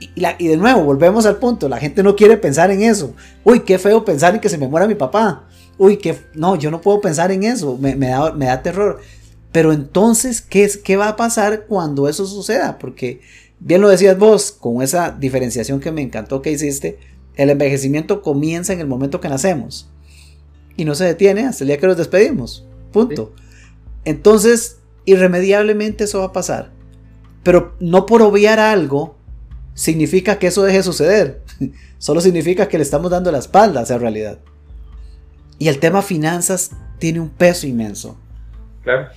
y, 0.00 0.48
de 0.48 0.56
nuevo, 0.56 0.82
volvemos 0.82 1.24
al 1.24 1.36
punto, 1.36 1.68
la 1.68 1.78
gente 1.78 2.02
no 2.02 2.16
quiere 2.16 2.36
pensar 2.36 2.72
en 2.72 2.82
eso. 2.82 3.14
Uy, 3.44 3.60
qué 3.60 3.78
feo 3.78 4.04
pensar 4.04 4.34
en 4.34 4.40
que 4.40 4.48
se 4.48 4.58
me 4.58 4.66
muera 4.66 4.88
mi 4.88 4.96
papá. 4.96 5.46
Uy, 5.78 5.98
que 5.98 6.16
no, 6.34 6.56
yo 6.56 6.72
no 6.72 6.80
puedo 6.80 7.00
pensar 7.00 7.30
en 7.30 7.44
eso, 7.44 7.78
me, 7.78 7.94
da, 7.94 8.32
me 8.32 8.46
da, 8.46 8.60
terror. 8.60 8.98
Pero 9.52 9.72
entonces, 9.72 10.42
¿qué, 10.42 10.68
¿qué 10.82 10.96
va 10.96 11.06
a 11.06 11.16
pasar 11.16 11.66
cuando 11.68 12.08
eso 12.08 12.26
suceda? 12.26 12.78
Porque, 12.80 13.20
bien 13.60 13.80
lo 13.80 13.88
decías 13.88 14.18
vos, 14.18 14.50
con 14.50 14.82
esa 14.82 15.12
diferenciación 15.12 15.78
que 15.78 15.92
me 15.92 16.02
encantó 16.02 16.42
que 16.42 16.50
hiciste, 16.50 16.98
el 17.36 17.50
envejecimiento 17.50 18.20
comienza 18.20 18.72
en 18.72 18.80
el 18.80 18.88
momento 18.88 19.20
que 19.20 19.28
nacemos. 19.28 19.88
Y 20.76 20.84
no 20.84 20.96
se 20.96 21.04
detiene 21.04 21.44
hasta 21.44 21.62
el 21.62 21.68
día 21.68 21.78
que 21.78 21.86
nos 21.86 21.96
despedimos. 21.96 22.66
Punto. 22.90 23.32
Entonces, 24.04 24.78
irremediablemente 25.04 26.04
eso 26.04 26.20
va 26.20 26.26
a 26.26 26.32
pasar. 26.32 26.70
Pero 27.42 27.74
no 27.80 28.06
por 28.06 28.22
obviar 28.22 28.60
algo, 28.60 29.16
significa 29.74 30.38
que 30.38 30.48
eso 30.48 30.62
deje 30.62 30.78
de 30.78 30.82
suceder. 30.82 31.42
Solo 31.98 32.20
significa 32.20 32.68
que 32.68 32.78
le 32.78 32.84
estamos 32.84 33.10
dando 33.10 33.32
la 33.32 33.38
espalda 33.38 33.80
a 33.80 33.82
esa 33.84 33.98
realidad. 33.98 34.38
Y 35.58 35.68
el 35.68 35.78
tema 35.78 36.02
finanzas 36.02 36.72
tiene 36.98 37.20
un 37.20 37.30
peso 37.30 37.66
inmenso. 37.66 38.16
Claro. 38.82 39.08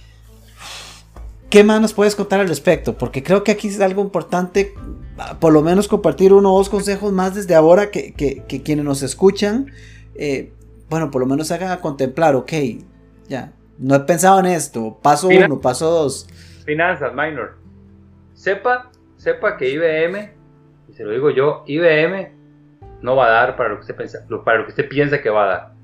¿Qué 1.49 1.63
más 1.63 1.79
nos 1.79 1.93
puedes 1.93 2.15
contar 2.15 2.39
al 2.39 2.47
respecto? 2.47 2.97
Porque 2.97 3.23
creo 3.23 3.43
que 3.43 3.51
aquí 3.51 3.67
es 3.67 3.79
algo 3.79 4.01
importante, 4.01 4.73
por 5.39 5.53
lo 5.53 5.61
menos 5.61 5.87
compartir 5.87 6.33
uno 6.33 6.53
o 6.53 6.57
dos 6.57 6.69
consejos 6.69 7.13
más 7.13 7.35
desde 7.35 7.55
ahora 7.55 7.91
que, 7.91 8.13
quienes 8.63 8.83
nos 8.83 9.03
escuchan, 9.03 9.71
eh, 10.15 10.51
bueno, 10.89 11.11
por 11.11 11.21
lo 11.21 11.27
menos 11.27 11.51
hagan 11.51 11.71
a 11.71 11.79
contemplar, 11.79 12.35
ok, 12.35 12.51
ya, 13.29 13.53
no 13.77 13.95
he 13.95 13.99
pensado 14.01 14.39
en 14.39 14.47
esto, 14.47 14.97
paso 15.01 15.27
uno, 15.27 15.59
paso 15.59 15.89
dos. 15.89 16.27
Finanzas, 16.65 17.13
minor. 17.13 17.57
Sepa, 18.33 18.91
sepa 19.17 19.57
que 19.57 19.69
IBM 19.69 20.35
se 20.95 21.03
lo 21.03 21.11
digo 21.11 21.29
yo, 21.29 21.63
IBM 21.67 22.29
no 23.01 23.15
va 23.15 23.27
a 23.27 23.29
dar 23.29 23.57
para 23.57 23.69
lo 23.69 23.75
que 23.75 23.81
usted 23.81 23.95
piensa, 23.95 24.25
para 24.43 24.59
lo 24.59 24.65
que 24.65 24.71
usted 24.71 24.87
piensa 24.87 25.21
que 25.21 25.29
va 25.29 25.43
a 25.43 25.47
dar. 25.47 25.75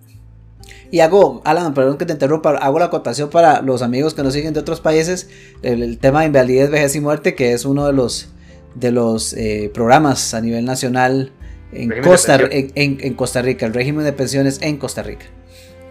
Y 0.89 0.99
hago, 0.99 1.41
Alan, 1.45 1.73
perdón 1.73 1.97
que 1.97 2.05
te 2.05 2.13
interrumpa, 2.13 2.51
hago 2.51 2.79
la 2.79 2.85
acotación 2.85 3.29
para 3.29 3.61
los 3.61 3.81
amigos 3.81 4.13
que 4.13 4.23
nos 4.23 4.33
siguen 4.33 4.53
de 4.53 4.59
otros 4.59 4.81
países, 4.81 5.29
el, 5.63 5.97
tema 5.99 6.21
de 6.21 6.27
invalidez, 6.27 6.69
vejez 6.69 6.95
y 6.95 7.01
muerte, 7.01 7.35
que 7.35 7.53
es 7.53 7.65
uno 7.65 7.87
de 7.87 7.93
los, 7.93 8.33
de 8.75 8.91
los 8.91 9.33
eh, 9.33 9.71
programas 9.73 10.33
a 10.33 10.41
nivel 10.41 10.65
nacional 10.65 11.31
en 11.71 12.01
Costa, 12.01 12.39
en, 12.51 13.13
Costa 13.15 13.41
Rica, 13.41 13.65
el 13.65 13.73
régimen 13.73 14.03
de 14.05 14.13
pensiones 14.13 14.61
en 14.61 14.77
Costa 14.77 15.03
Rica. 15.03 15.25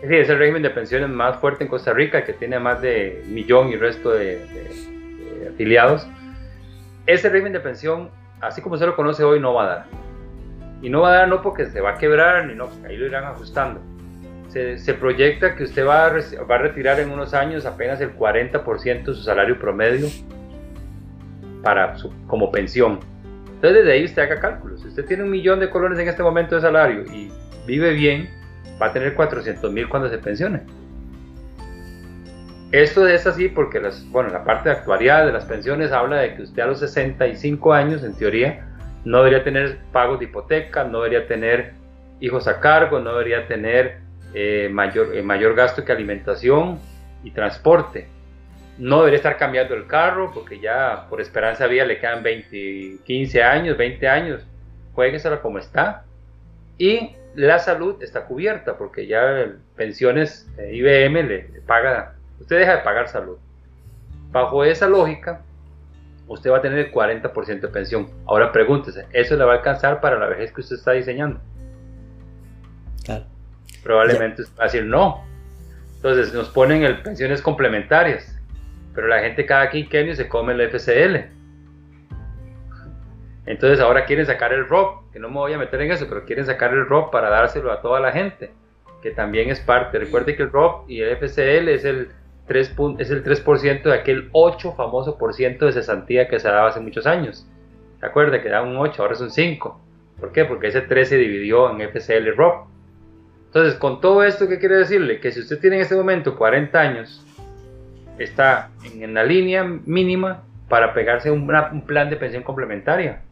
Sí, 0.00 0.16
es 0.16 0.28
el 0.28 0.38
régimen 0.38 0.62
de 0.62 0.70
pensiones 0.70 1.08
más 1.10 1.36
fuerte 1.38 1.64
en 1.64 1.68
Costa 1.68 1.92
Rica, 1.92 2.24
que 2.24 2.32
tiene 2.32 2.58
más 2.58 2.80
de 2.80 3.22
millón 3.26 3.68
y 3.68 3.76
resto 3.76 4.10
de, 4.10 4.38
de 4.46 5.48
afiliados. 5.48 6.06
Ese 7.06 7.28
régimen 7.28 7.52
de 7.52 7.60
pensión 7.60 8.10
así 8.40 8.60
como 8.62 8.76
se 8.76 8.86
lo 8.86 8.96
conoce 8.96 9.22
hoy, 9.24 9.40
no 9.40 9.54
va 9.54 9.64
a 9.64 9.66
dar. 9.66 9.84
Y 10.82 10.88
no 10.88 11.02
va 11.02 11.10
a 11.10 11.16
dar 11.18 11.28
no 11.28 11.42
porque 11.42 11.66
se 11.66 11.80
va 11.80 11.90
a 11.90 11.98
quebrar, 11.98 12.46
ni 12.46 12.54
no, 12.54 12.68
ahí 12.86 12.96
lo 12.96 13.06
irán 13.06 13.24
ajustando. 13.24 13.80
Se, 14.48 14.94
proyecta 14.94 15.54
que 15.54 15.62
usted 15.62 15.86
va 15.86 16.06
a, 16.06 16.10
va 16.10 16.54
a 16.56 16.58
retirar 16.58 16.98
en 16.98 17.10
unos 17.10 17.34
años 17.34 17.66
apenas 17.66 18.00
el 18.00 18.16
40% 18.16 19.04
de 19.04 19.14
su 19.14 19.22
salario 19.22 19.58
promedio 19.58 20.08
para 21.62 21.94
como 22.26 22.50
pensión. 22.50 22.98
Entonces 23.46 23.84
desde 23.84 23.92
ahí 23.92 24.04
usted 24.04 24.22
haga 24.22 24.40
cálculos. 24.40 24.80
Si 24.80 24.88
usted 24.88 25.04
tiene 25.04 25.22
un 25.22 25.30
millón 25.30 25.60
de 25.60 25.70
colones 25.70 26.00
en 26.00 26.08
este 26.08 26.22
momento 26.22 26.56
de 26.56 26.62
salario 26.62 27.04
y 27.12 27.30
vive 27.64 27.92
bien, 27.92 28.28
va 28.80 28.86
a 28.86 28.92
tener 28.92 29.14
400 29.14 29.72
mil 29.72 29.88
cuando 29.88 30.08
se 30.08 30.18
pensione. 30.18 30.62
Esto 32.72 33.06
es 33.06 33.26
así 33.26 33.48
porque 33.48 33.80
las, 33.80 34.08
bueno, 34.10 34.30
la 34.30 34.44
parte 34.44 34.70
actuarial 34.70 35.26
de 35.26 35.32
las 35.32 35.44
pensiones 35.44 35.90
habla 35.90 36.18
de 36.18 36.36
que 36.36 36.42
usted 36.42 36.62
a 36.62 36.66
los 36.66 36.78
65 36.78 37.72
años, 37.72 38.04
en 38.04 38.14
teoría, 38.14 38.64
no 39.04 39.18
debería 39.18 39.42
tener 39.42 39.78
pagos 39.92 40.20
de 40.20 40.26
hipoteca, 40.26 40.84
no 40.84 41.02
debería 41.02 41.26
tener 41.26 41.72
hijos 42.20 42.46
a 42.46 42.60
cargo, 42.60 43.00
no 43.00 43.10
debería 43.10 43.48
tener 43.48 43.98
eh, 44.34 44.68
mayor, 44.70 45.16
eh, 45.16 45.22
mayor 45.22 45.56
gasto 45.56 45.84
que 45.84 45.90
alimentación 45.90 46.78
y 47.24 47.32
transporte. 47.32 48.06
No 48.78 48.98
debería 48.98 49.16
estar 49.16 49.36
cambiando 49.36 49.74
el 49.74 49.86
carro 49.86 50.30
porque 50.32 50.60
ya 50.60 51.06
por 51.10 51.20
esperanza 51.20 51.66
vía 51.66 51.84
le 51.84 51.98
quedan 51.98 52.22
20, 52.22 52.98
15 53.04 53.42
años, 53.42 53.76
20 53.76 54.08
años. 54.08 54.46
Jueguesela 54.94 55.40
como 55.40 55.58
está. 55.58 56.04
Y 56.78 57.16
la 57.34 57.58
salud 57.58 58.02
está 58.02 58.24
cubierta 58.26 58.76
porque 58.76 59.06
ya 59.06 59.52
pensiones 59.76 60.48
eh, 60.58 60.74
IBM 60.74 61.22
le 61.28 61.40
paga 61.66 62.14
usted 62.40 62.58
deja 62.58 62.76
de 62.76 62.82
pagar 62.82 63.08
salud. 63.08 63.36
Bajo 64.32 64.64
esa 64.64 64.88
lógica, 64.88 65.42
usted 66.26 66.50
va 66.50 66.58
a 66.58 66.62
tener 66.62 66.78
el 66.78 66.92
40% 66.92 67.60
de 67.60 67.68
pensión. 67.68 68.08
Ahora 68.26 68.50
pregúntese, 68.52 69.06
¿eso 69.12 69.36
le 69.36 69.44
va 69.44 69.54
a 69.54 69.56
alcanzar 69.56 70.00
para 70.00 70.18
la 70.18 70.26
vejez 70.26 70.52
que 70.52 70.60
usted 70.60 70.76
está 70.76 70.92
diseñando? 70.92 71.40
Claro. 73.04 73.24
Probablemente 73.82 74.42
usted 74.42 74.56
va 74.58 74.62
a 74.62 74.66
decir 74.66 74.84
no. 74.84 75.24
Entonces 75.96 76.32
nos 76.32 76.48
ponen 76.48 76.82
el 76.82 77.02
pensiones 77.02 77.42
complementarias, 77.42 78.36
pero 78.94 79.06
la 79.06 79.20
gente 79.20 79.44
cada 79.46 79.70
quinquenio 79.70 80.14
se 80.14 80.28
come 80.28 80.52
el 80.54 80.70
FCL. 80.70 81.39
Entonces 83.46 83.80
ahora 83.80 84.04
quieren 84.04 84.26
sacar 84.26 84.52
el 84.52 84.68
ROP, 84.68 85.12
que 85.12 85.18
no 85.18 85.28
me 85.28 85.36
voy 85.36 85.52
a 85.52 85.58
meter 85.58 85.80
en 85.80 85.92
eso, 85.92 86.06
pero 86.08 86.24
quieren 86.24 86.46
sacar 86.46 86.72
el 86.72 86.86
ROP 86.86 87.10
para 87.10 87.30
dárselo 87.30 87.72
a 87.72 87.80
toda 87.80 88.00
la 88.00 88.12
gente, 88.12 88.50
que 89.02 89.10
también 89.10 89.50
es 89.50 89.60
parte. 89.60 89.98
Recuerde 89.98 90.36
que 90.36 90.42
el 90.42 90.52
ROP 90.52 90.88
y 90.88 91.00
el 91.00 91.16
FCL 91.16 91.68
es 91.68 91.84
el 91.84 92.08
es 92.98 93.10
el 93.10 93.22
3% 93.22 93.82
de 93.82 93.94
aquel 93.94 94.28
8 94.32 94.74
famoso 94.76 95.16
por 95.18 95.34
ciento 95.34 95.66
de 95.66 95.72
cesantía 95.72 96.26
que 96.26 96.40
se 96.40 96.48
daba 96.48 96.68
hace 96.68 96.80
muchos 96.80 97.06
años. 97.06 97.46
¿Se 98.00 98.06
acuerda 98.06 98.42
que 98.42 98.48
daba 98.48 98.66
un 98.66 98.76
8, 98.76 99.00
ahora 99.00 99.14
es 99.14 99.20
un 99.20 99.30
5? 99.30 99.80
¿Por 100.18 100.32
qué? 100.32 100.44
Porque 100.44 100.66
ese 100.66 100.80
3 100.80 101.08
se 101.08 101.16
dividió 101.16 101.70
en 101.70 101.80
FCL 101.80 102.34
ROP. 102.36 102.66
Entonces, 103.46 103.74
con 103.74 104.00
todo 104.00 104.24
esto, 104.24 104.48
¿qué 104.48 104.58
quiere 104.58 104.78
decirle? 104.78 105.20
Que 105.20 105.30
si 105.30 105.40
usted 105.40 105.60
tiene 105.60 105.76
en 105.76 105.82
este 105.82 105.94
momento 105.94 106.36
40 106.36 106.80
años, 106.80 107.24
está 108.18 108.70
en, 108.84 109.14
la 109.14 109.22
línea 109.22 109.62
mínima 109.62 110.42
para 110.68 110.92
pegarse 110.92 111.30
un 111.30 111.46
plan 111.86 112.10
de 112.10 112.16
pensión 112.16 112.42
complementaria. 112.42 113.22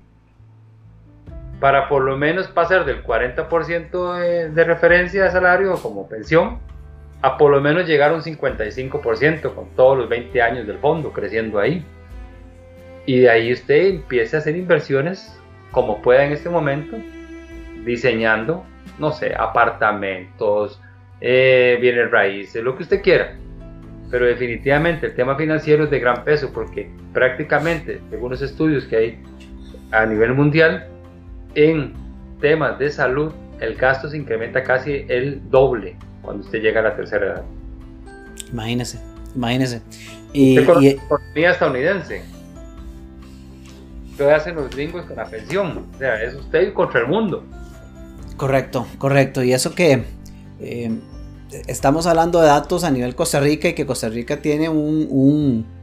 Para 1.61 1.89
por 1.89 2.03
lo 2.03 2.17
menos 2.17 2.49
pasar 2.49 2.85
del 2.85 3.03
40% 3.03 4.51
de, 4.51 4.65
referencia 4.65 5.25
de 5.25 5.31
salario 5.31 5.75
como 5.75 6.09
pensión 6.09 6.59
a 7.21 7.37
por 7.37 7.51
lo 7.51 7.61
menos 7.61 7.87
llegar 7.87 8.13
a 8.13 8.15
un 8.15 8.23
55% 8.23 9.55
con 9.55 9.69
todos 9.75 9.99
los 9.99 10.09
20 10.09 10.41
años 10.41 10.67
del 10.67 10.79
fondo 10.79 11.13
creciendo 11.13 11.59
ahí. 11.59 11.85
Y 13.07 13.21
de 13.21 13.31
ahí 13.31 13.53
usted 13.53 13.87
empieza 13.87 14.37
a 14.37 14.41
hacer 14.41 14.57
inversiones 14.57 15.37
como 15.73 16.01
pueda 16.01 16.25
en 16.25 16.33
este 16.33 16.49
momento, 16.49 16.97
diseñando, 17.85 18.65
no 18.99 19.11
sé, 19.11 19.35
apartamentos, 19.37 20.81
eh, 21.21 21.77
bienes 21.81 22.11
raíces, 22.11 22.63
lo 22.63 22.77
que 22.77 22.85
usted 22.85 23.03
quiera. 23.03 23.37
Pero 24.11 24.27
definitivamente 24.27 25.07
el 25.07 25.15
tema 25.15 25.37
financiero 25.37 25.85
es 25.85 25.91
de 25.91 25.99
gran 25.99 26.25
peso 26.25 26.51
porque 26.53 26.91
prácticamente, 27.13 28.01
según 28.11 28.31
los 28.31 28.43
estudios 28.43 28.85
que 28.87 28.97
hay 28.97 29.23
a 29.91 30.07
nivel 30.07 30.35
mundial, 30.35 30.87
en 31.55 31.93
temas 32.41 32.79
de 32.79 32.91
salud 32.91 33.33
el 33.61 33.75
gasto 33.75 34.09
se 34.09 34.17
incrementa 34.17 34.63
casi 34.63 35.05
el 35.09 35.41
doble 35.51 35.97
cuando 36.23 36.45
usted 36.45 36.61
llega 36.61 36.81
a 36.81 36.85
la 36.85 36.97
tercera 36.97 37.27
edad. 37.27 37.43
Imagínese, 38.53 38.99
imagínese. 39.35 39.83
Y, 40.33 40.57
la 40.57 40.63
economía 40.63 41.51
estadounidense. 41.51 42.23
¿Qué 44.17 44.31
hacen 44.31 44.57
los 44.57 44.71
gringos 44.71 45.05
con 45.07 45.17
la 45.17 45.27
pensión? 45.27 45.87
O 45.95 45.99
sea, 45.99 46.23
es 46.23 46.35
usted 46.35 46.73
contra 46.73 47.01
el 47.01 47.07
mundo. 47.07 47.45
Correcto, 48.37 48.87
correcto. 48.99 49.43
Y 49.43 49.53
eso 49.53 49.75
que 49.75 50.05
eh, 50.61 50.91
estamos 51.67 52.07
hablando 52.07 52.41
de 52.41 52.49
datos 52.49 52.85
a 52.85 52.91
nivel 52.91 53.15
Costa 53.15 53.41
Rica 53.41 53.69
y 53.69 53.75
que 53.75 53.87
Costa 53.87 54.09
Rica 54.09 54.39
tiene 54.39 54.69
un 54.69 55.07
un 55.11 55.78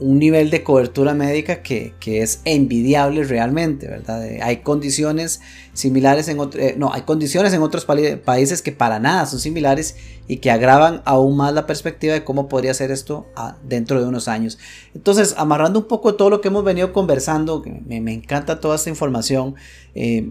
nivel 0.00 0.50
de 0.50 0.64
cobertura 0.64 1.14
médica 1.14 1.62
que, 1.62 1.94
es 2.04 2.40
envidiable 2.44 3.22
realmente, 3.24 3.86
¿verdad? 3.86 4.26
Eh, 4.26 4.40
hay 4.42 4.58
condiciones 4.58 5.40
similares 5.72 6.26
en 6.28 6.38
eh, 6.54 6.74
no, 6.76 6.92
hay 6.92 7.02
condiciones 7.02 7.52
en 7.52 7.62
otros 7.62 7.84
países 7.84 8.62
que 8.62 8.72
para 8.72 8.98
nada 8.98 9.26
son 9.26 9.38
similares 9.38 9.96
y 10.26 10.38
que 10.38 10.50
agravan 10.50 11.02
aún 11.04 11.36
más 11.36 11.54
la 11.54 11.66
perspectiva 11.66 12.12
de 12.12 12.24
cómo 12.24 12.48
podría 12.48 12.74
ser 12.74 12.90
esto 12.90 13.28
ah, 13.36 13.56
dentro 13.62 14.00
de 14.00 14.08
unos 14.08 14.26
años. 14.26 14.58
Entonces, 14.94 15.34
amarrando 15.38 15.78
un 15.78 15.86
poco 15.86 16.16
todo 16.16 16.28
lo 16.28 16.40
que 16.40 16.48
hemos 16.48 16.64
venido 16.64 16.92
conversando, 16.92 17.62
me, 17.86 18.00
me 18.00 18.12
encanta 18.12 18.58
toda 18.58 18.76
esta 18.76 18.90
información, 18.90 19.54
eh, 19.94 20.30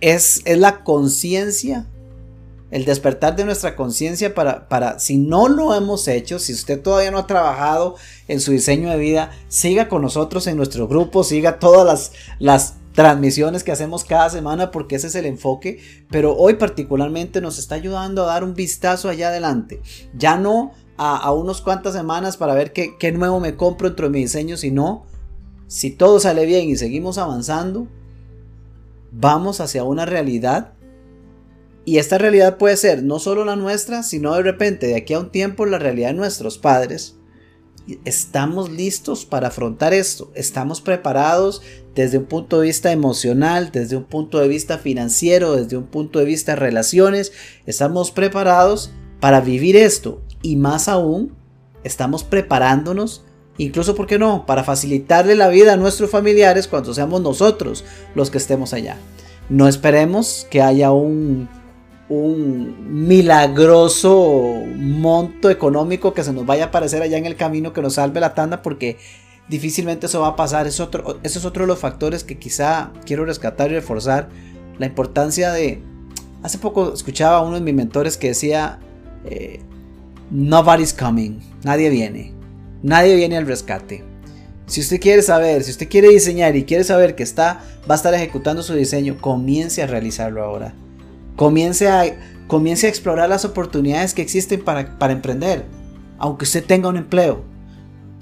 es, 0.00 0.40
es 0.44 0.58
la 0.58 0.84
conciencia 0.84 1.86
el 2.70 2.84
despertar 2.84 3.34
de 3.36 3.44
nuestra 3.44 3.76
conciencia 3.76 4.34
para, 4.34 4.68
para, 4.68 4.98
si 4.98 5.16
no 5.16 5.48
lo 5.48 5.74
hemos 5.74 6.06
hecho, 6.08 6.38
si 6.38 6.52
usted 6.52 6.80
todavía 6.80 7.10
no 7.10 7.18
ha 7.18 7.26
trabajado 7.26 7.96
en 8.28 8.40
su 8.40 8.52
diseño 8.52 8.90
de 8.90 8.98
vida, 8.98 9.30
siga 9.48 9.88
con 9.88 10.02
nosotros 10.02 10.46
en 10.46 10.56
nuestro 10.56 10.86
grupo, 10.86 11.24
siga 11.24 11.58
todas 11.58 11.86
las, 11.86 12.12
las 12.38 12.74
transmisiones 12.92 13.64
que 13.64 13.72
hacemos 13.72 14.04
cada 14.04 14.28
semana 14.28 14.70
porque 14.70 14.96
ese 14.96 15.06
es 15.06 15.14
el 15.14 15.24
enfoque, 15.24 15.80
pero 16.10 16.36
hoy 16.36 16.54
particularmente 16.54 17.40
nos 17.40 17.58
está 17.58 17.76
ayudando 17.76 18.22
a 18.22 18.26
dar 18.26 18.44
un 18.44 18.54
vistazo 18.54 19.08
allá 19.08 19.28
adelante, 19.28 19.80
ya 20.14 20.36
no 20.36 20.72
a, 20.98 21.16
a 21.16 21.32
unos 21.32 21.62
cuantas 21.62 21.94
semanas 21.94 22.36
para 22.36 22.54
ver 22.54 22.72
qué, 22.72 22.96
qué 22.98 23.12
nuevo 23.12 23.40
me 23.40 23.56
compro 23.56 23.88
dentro 23.88 24.06
de 24.06 24.12
mi 24.12 24.18
diseño, 24.20 24.56
sino 24.56 25.04
si 25.68 25.90
todo 25.90 26.20
sale 26.20 26.44
bien 26.44 26.68
y 26.68 26.76
seguimos 26.76 27.18
avanzando, 27.18 27.86
vamos 29.10 29.60
hacia 29.60 29.84
una 29.84 30.04
realidad 30.04 30.72
y 31.88 31.96
esta 31.96 32.18
realidad 32.18 32.58
puede 32.58 32.76
ser 32.76 33.02
no 33.02 33.18
solo 33.18 33.46
la 33.46 33.56
nuestra, 33.56 34.02
sino 34.02 34.34
de 34.34 34.42
repente 34.42 34.88
de 34.88 34.96
aquí 34.96 35.14
a 35.14 35.20
un 35.20 35.30
tiempo 35.30 35.64
la 35.64 35.78
realidad 35.78 36.08
de 36.08 36.16
nuestros 36.16 36.58
padres. 36.58 37.16
Estamos 38.04 38.68
listos 38.68 39.24
para 39.24 39.48
afrontar 39.48 39.94
esto. 39.94 40.30
Estamos 40.34 40.82
preparados 40.82 41.62
desde 41.94 42.18
un 42.18 42.26
punto 42.26 42.60
de 42.60 42.66
vista 42.66 42.92
emocional, 42.92 43.70
desde 43.72 43.96
un 43.96 44.04
punto 44.04 44.38
de 44.38 44.48
vista 44.48 44.76
financiero, 44.76 45.56
desde 45.56 45.78
un 45.78 45.86
punto 45.86 46.18
de 46.18 46.26
vista 46.26 46.52
de 46.52 46.56
relaciones. 46.56 47.32
Estamos 47.64 48.10
preparados 48.10 48.90
para 49.18 49.40
vivir 49.40 49.74
esto. 49.74 50.20
Y 50.42 50.56
más 50.56 50.88
aún, 50.88 51.36
estamos 51.84 52.22
preparándonos 52.22 53.24
incluso, 53.56 53.94
¿por 53.94 54.06
qué 54.06 54.18
no?, 54.18 54.44
para 54.44 54.62
facilitarle 54.62 55.36
la 55.36 55.48
vida 55.48 55.72
a 55.72 55.78
nuestros 55.78 56.10
familiares 56.10 56.68
cuando 56.68 56.92
seamos 56.92 57.22
nosotros 57.22 57.82
los 58.14 58.30
que 58.30 58.36
estemos 58.36 58.74
allá. 58.74 58.98
No 59.48 59.66
esperemos 59.66 60.46
que 60.50 60.60
haya 60.60 60.92
un 60.92 61.48
un 62.08 63.06
milagroso 63.06 64.64
monto 64.76 65.50
económico 65.50 66.14
que 66.14 66.24
se 66.24 66.32
nos 66.32 66.46
vaya 66.46 66.64
a 66.64 66.66
aparecer 66.68 67.02
allá 67.02 67.18
en 67.18 67.26
el 67.26 67.36
camino 67.36 67.72
que 67.72 67.82
nos 67.82 67.94
salve 67.94 68.20
la 68.20 68.34
tanda 68.34 68.62
porque 68.62 68.96
difícilmente 69.48 70.06
eso 70.06 70.20
va 70.20 70.28
a 70.28 70.36
pasar. 70.36 70.66
Es 70.66 70.80
otro, 70.80 71.18
ese 71.22 71.38
es 71.38 71.44
otro 71.44 71.64
de 71.64 71.68
los 71.68 71.78
factores 71.78 72.24
que 72.24 72.38
quizá 72.38 72.92
quiero 73.04 73.24
rescatar 73.24 73.70
y 73.70 73.74
reforzar. 73.74 74.28
La 74.78 74.86
importancia 74.86 75.52
de... 75.52 75.82
Hace 76.42 76.58
poco 76.58 76.94
escuchaba 76.94 77.38
a 77.38 77.42
uno 77.42 77.56
de 77.56 77.60
mis 77.60 77.74
mentores 77.74 78.16
que 78.16 78.28
decía, 78.28 78.78
eh, 79.24 79.60
nobody's 80.30 80.94
coming, 80.94 81.40
nadie 81.64 81.90
viene, 81.90 82.32
nadie 82.82 83.16
viene 83.16 83.36
al 83.36 83.46
rescate. 83.46 84.04
Si 84.66 84.80
usted 84.80 85.00
quiere 85.00 85.22
saber, 85.22 85.64
si 85.64 85.72
usted 85.72 85.88
quiere 85.88 86.10
diseñar 86.10 86.54
y 86.54 86.64
quiere 86.64 86.84
saber 86.84 87.16
que 87.16 87.24
está, 87.24 87.60
va 87.90 87.94
a 87.94 87.96
estar 87.96 88.14
ejecutando 88.14 88.62
su 88.62 88.74
diseño, 88.74 89.16
comience 89.20 89.82
a 89.82 89.88
realizarlo 89.88 90.44
ahora. 90.44 90.74
Comience 91.38 91.86
a, 91.86 92.04
comience 92.48 92.88
a 92.88 92.90
explorar 92.90 93.28
las 93.28 93.44
oportunidades 93.44 94.12
que 94.12 94.22
existen 94.22 94.64
para, 94.64 94.98
para 94.98 95.12
emprender, 95.12 95.66
aunque 96.18 96.42
usted 96.42 96.64
tenga 96.64 96.88
un 96.88 96.96
empleo. 96.96 97.44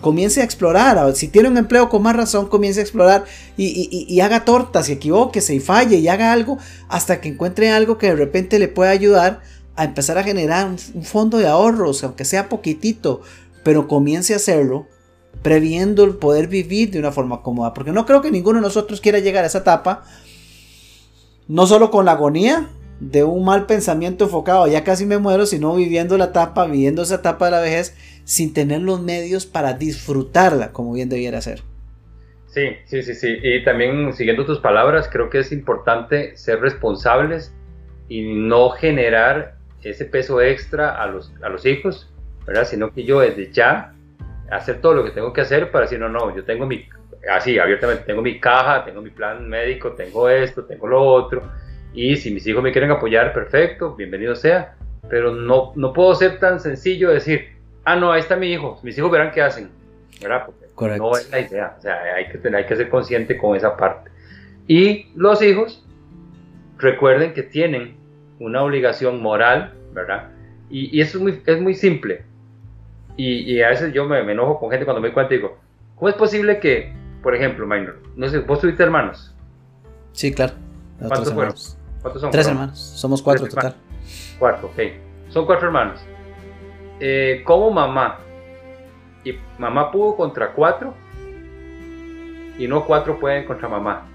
Comience 0.03 0.43
a 0.43 0.45
explorar. 0.45 1.17
Si 1.17 1.29
tiene 1.29 1.49
un 1.49 1.57
empleo 1.57 1.89
con 1.89 2.03
más 2.03 2.15
razón, 2.15 2.47
comience 2.51 2.79
a 2.79 2.83
explorar 2.83 3.25
y, 3.57 4.21
haga 4.21 4.45
tortas 4.45 4.91
y 4.91 4.93
equivóquese 4.93 5.55
y 5.55 5.61
falle 5.61 5.97
y 5.97 6.09
haga 6.09 6.31
algo 6.31 6.59
hasta 6.91 7.23
que 7.23 7.31
encuentre 7.31 7.71
algo 7.71 7.97
que 7.97 8.09
de 8.09 8.17
repente 8.17 8.59
le 8.59 8.69
pueda 8.69 8.91
ayudar 8.91 9.41
a 9.77 9.85
empezar 9.85 10.19
a 10.19 10.23
generar 10.23 10.67
un, 10.67 10.77
un 10.93 11.03
fondo 11.03 11.39
de 11.39 11.47
ahorros, 11.47 12.05
aunque 12.05 12.27
sea 12.27 12.51
poquitito, 12.51 13.23
pero 13.65 13.89
comience 13.89 14.35
a 14.35 14.37
hacerlo 14.37 14.89
previendo 15.41 16.05
el 16.05 16.17
poder 16.17 16.49
vivir 16.49 16.91
de 16.91 16.99
una 16.99 17.13
forma 17.13 17.41
cómoda, 17.41 17.73
porque 17.73 17.93
no 17.93 18.05
creo 18.05 18.21
que 18.21 18.31
ninguno 18.31 18.59
de 18.59 18.67
nosotros 18.67 19.01
quiera 19.01 19.21
llegar 19.21 19.45
a 19.45 19.47
esa 19.47 19.61
etapa, 19.61 20.05
no 21.49 21.67
solo 21.67 21.91
con 21.91 22.05
la 22.05 22.13
agonía 22.13 22.69
de 23.01 23.25
un 23.25 23.45
mal 23.45 23.67
pensamiento 23.67 24.25
enfocado, 24.25 24.67
ya 24.67 24.85
casi 24.85 25.05
me 25.07 25.19
muero, 25.19 25.47
sino 25.47 25.75
viviendo 25.77 26.17
la 26.17 26.27
etapa, 26.27 26.67
viviendo 26.67 27.03
esa 27.03 27.17
etapa 27.17 27.47
de 27.47 27.51
la 27.51 27.61
vejez 27.61 27.97
sin 28.25 28.55
tener 28.55 28.81
los 28.81 29.03
medios 29.03 29.47
para 29.47 29.75
disfrutarla 29.75 30.73
como 30.73 30.93
bien 30.93 31.09
debiera 31.09 31.41
ser. 31.41 31.63
Sí, 32.47 32.71
sí, 32.87 33.03
sí, 33.03 33.15
sí. 33.15 33.37
Y 33.43 33.65
también 33.65 34.15
siguiendo 34.15 34.47
tus 34.47 34.61
palabras, 34.61 35.09
creo 35.13 35.29
que 35.29 35.41
es 35.41 35.53
importante 35.53 36.37
ser 36.37 36.61
responsables 36.61 37.55
y 38.09 38.23
no 38.23 38.71
generar 38.71 39.57
ese 39.83 40.07
peso 40.07 40.41
extra 40.41 41.01
a 41.03 41.07
los, 41.07 41.33
a 41.43 41.49
los 41.49 41.67
hijos, 41.67 42.11
¿verdad? 42.47 42.65
Sino 42.65 42.93
que 42.93 43.05
yo 43.05 43.21
desde 43.21 43.53
ya 43.53 43.93
hacer 44.51 44.81
todo 44.81 44.95
lo 44.95 45.05
que 45.05 45.11
tengo 45.11 45.33
que 45.33 45.43
hacer 45.43 45.71
para 45.71 45.85
decir, 45.85 45.99
no, 45.99 46.09
no, 46.09 46.35
yo 46.35 46.45
tengo 46.45 46.67
mi, 46.67 46.89
así, 47.31 47.59
abiertamente, 47.59 48.05
tengo 48.05 48.23
mi 48.23 48.41
caja, 48.41 48.85
tengo 48.85 49.03
mi 49.03 49.11
plan 49.11 49.49
médico, 49.49 49.93
tengo 49.93 50.29
esto, 50.29 50.65
tengo 50.65 50.87
lo 50.87 51.03
otro, 51.03 51.43
y 51.93 52.17
si 52.17 52.31
mis 52.31 52.47
hijos 52.47 52.63
me 52.63 52.73
quieren 52.73 52.91
apoyar, 52.91 53.33
perfecto, 53.33 53.95
bienvenido 53.95 54.35
sea, 54.35 54.77
pero 55.09 55.35
no, 55.35 55.73
no 55.77 55.93
puedo 55.93 56.15
ser 56.15 56.39
tan 56.39 56.61
sencillo 56.61 57.11
decir, 57.11 57.49
ah, 57.85 57.97
no, 57.97 58.13
ahí 58.13 58.21
está 58.21 58.37
mi 58.37 58.53
hijo, 58.53 58.79
mis 58.83 58.99
hijos 58.99 59.11
verán 59.11 59.31
qué 59.33 59.43
hacen, 59.43 59.71
¿verdad? 60.21 60.47
Correcto. 60.75 61.03
no 61.03 61.17
es 61.17 61.31
la 61.31 61.41
idea, 61.41 61.75
o 61.79 61.81
sea, 61.81 62.03
hay 62.15 62.29
que, 62.29 62.39
tener, 62.39 62.61
hay 62.61 62.67
que 62.67 62.77
ser 62.77 62.91
consciente 62.91 63.39
con 63.39 63.57
esa 63.57 63.77
parte. 63.77 64.11
Y 64.69 65.07
los 65.15 65.41
hijos, 65.43 65.85
recuerden 66.79 67.33
que 67.33 67.43
tienen 67.43 67.97
una 68.39 68.63
obligación 68.63 69.23
moral, 69.23 69.73
¿verdad? 69.93 70.31
Y, 70.69 70.97
y 70.97 71.01
eso 71.01 71.19
es 71.19 71.23
muy, 71.23 71.43
es 71.47 71.61
muy 71.61 71.75
simple. 71.75 72.23
Y, 73.17 73.51
y, 73.51 73.63
a 73.63 73.71
veces 73.71 73.95
yo 73.95 74.05
me, 74.05 74.23
me, 74.23 74.33
enojo 74.33 74.61
con 74.61 74.71
gente 74.71 74.85
cuando 74.85 75.01
me 75.01 75.13
cuento 75.13 75.33
y 75.33 75.39
digo, 75.39 75.59
¿cómo 75.95 76.11
es 76.11 76.15
posible 76.15 76.61
que, 76.61 76.93
por 77.23 77.35
ejemplo, 77.35 77.67
Minor, 77.67 77.97
no 78.15 78.29
sé, 78.29 78.41
vos 78.41 78.61
tuviste 78.61 78.83
hermanos? 78.83 79.35
Sí, 80.13 80.35
claro. 80.35 80.66
¿Cuántos 80.99 81.33
fueron? 81.33 81.55
¿Cuántos 82.03 82.23
son? 82.23 82.31
Tres 82.31 82.47
hermanos, 82.49 82.79
somos 82.79 83.23
cuatro 83.23 83.47
total. 83.47 83.75
Cuatro, 84.39 84.69
ok. 84.69 84.81
Son 85.29 85.47
cuatro 85.47 85.67
hermanos. 85.67 86.01
Eh, 87.01 87.43
como 87.45 87.71
mamá, 87.71 88.19
y 89.25 89.35
mamá 89.59 89.91
pudo 89.91 90.17
contra 90.17 90.53
cuatro, 90.53 90.95
y 92.59 92.67
no 92.67 92.85
cuatro 92.85 93.19
pueden 93.19 93.45
contra 93.45 93.69
mamá. 93.69 94.07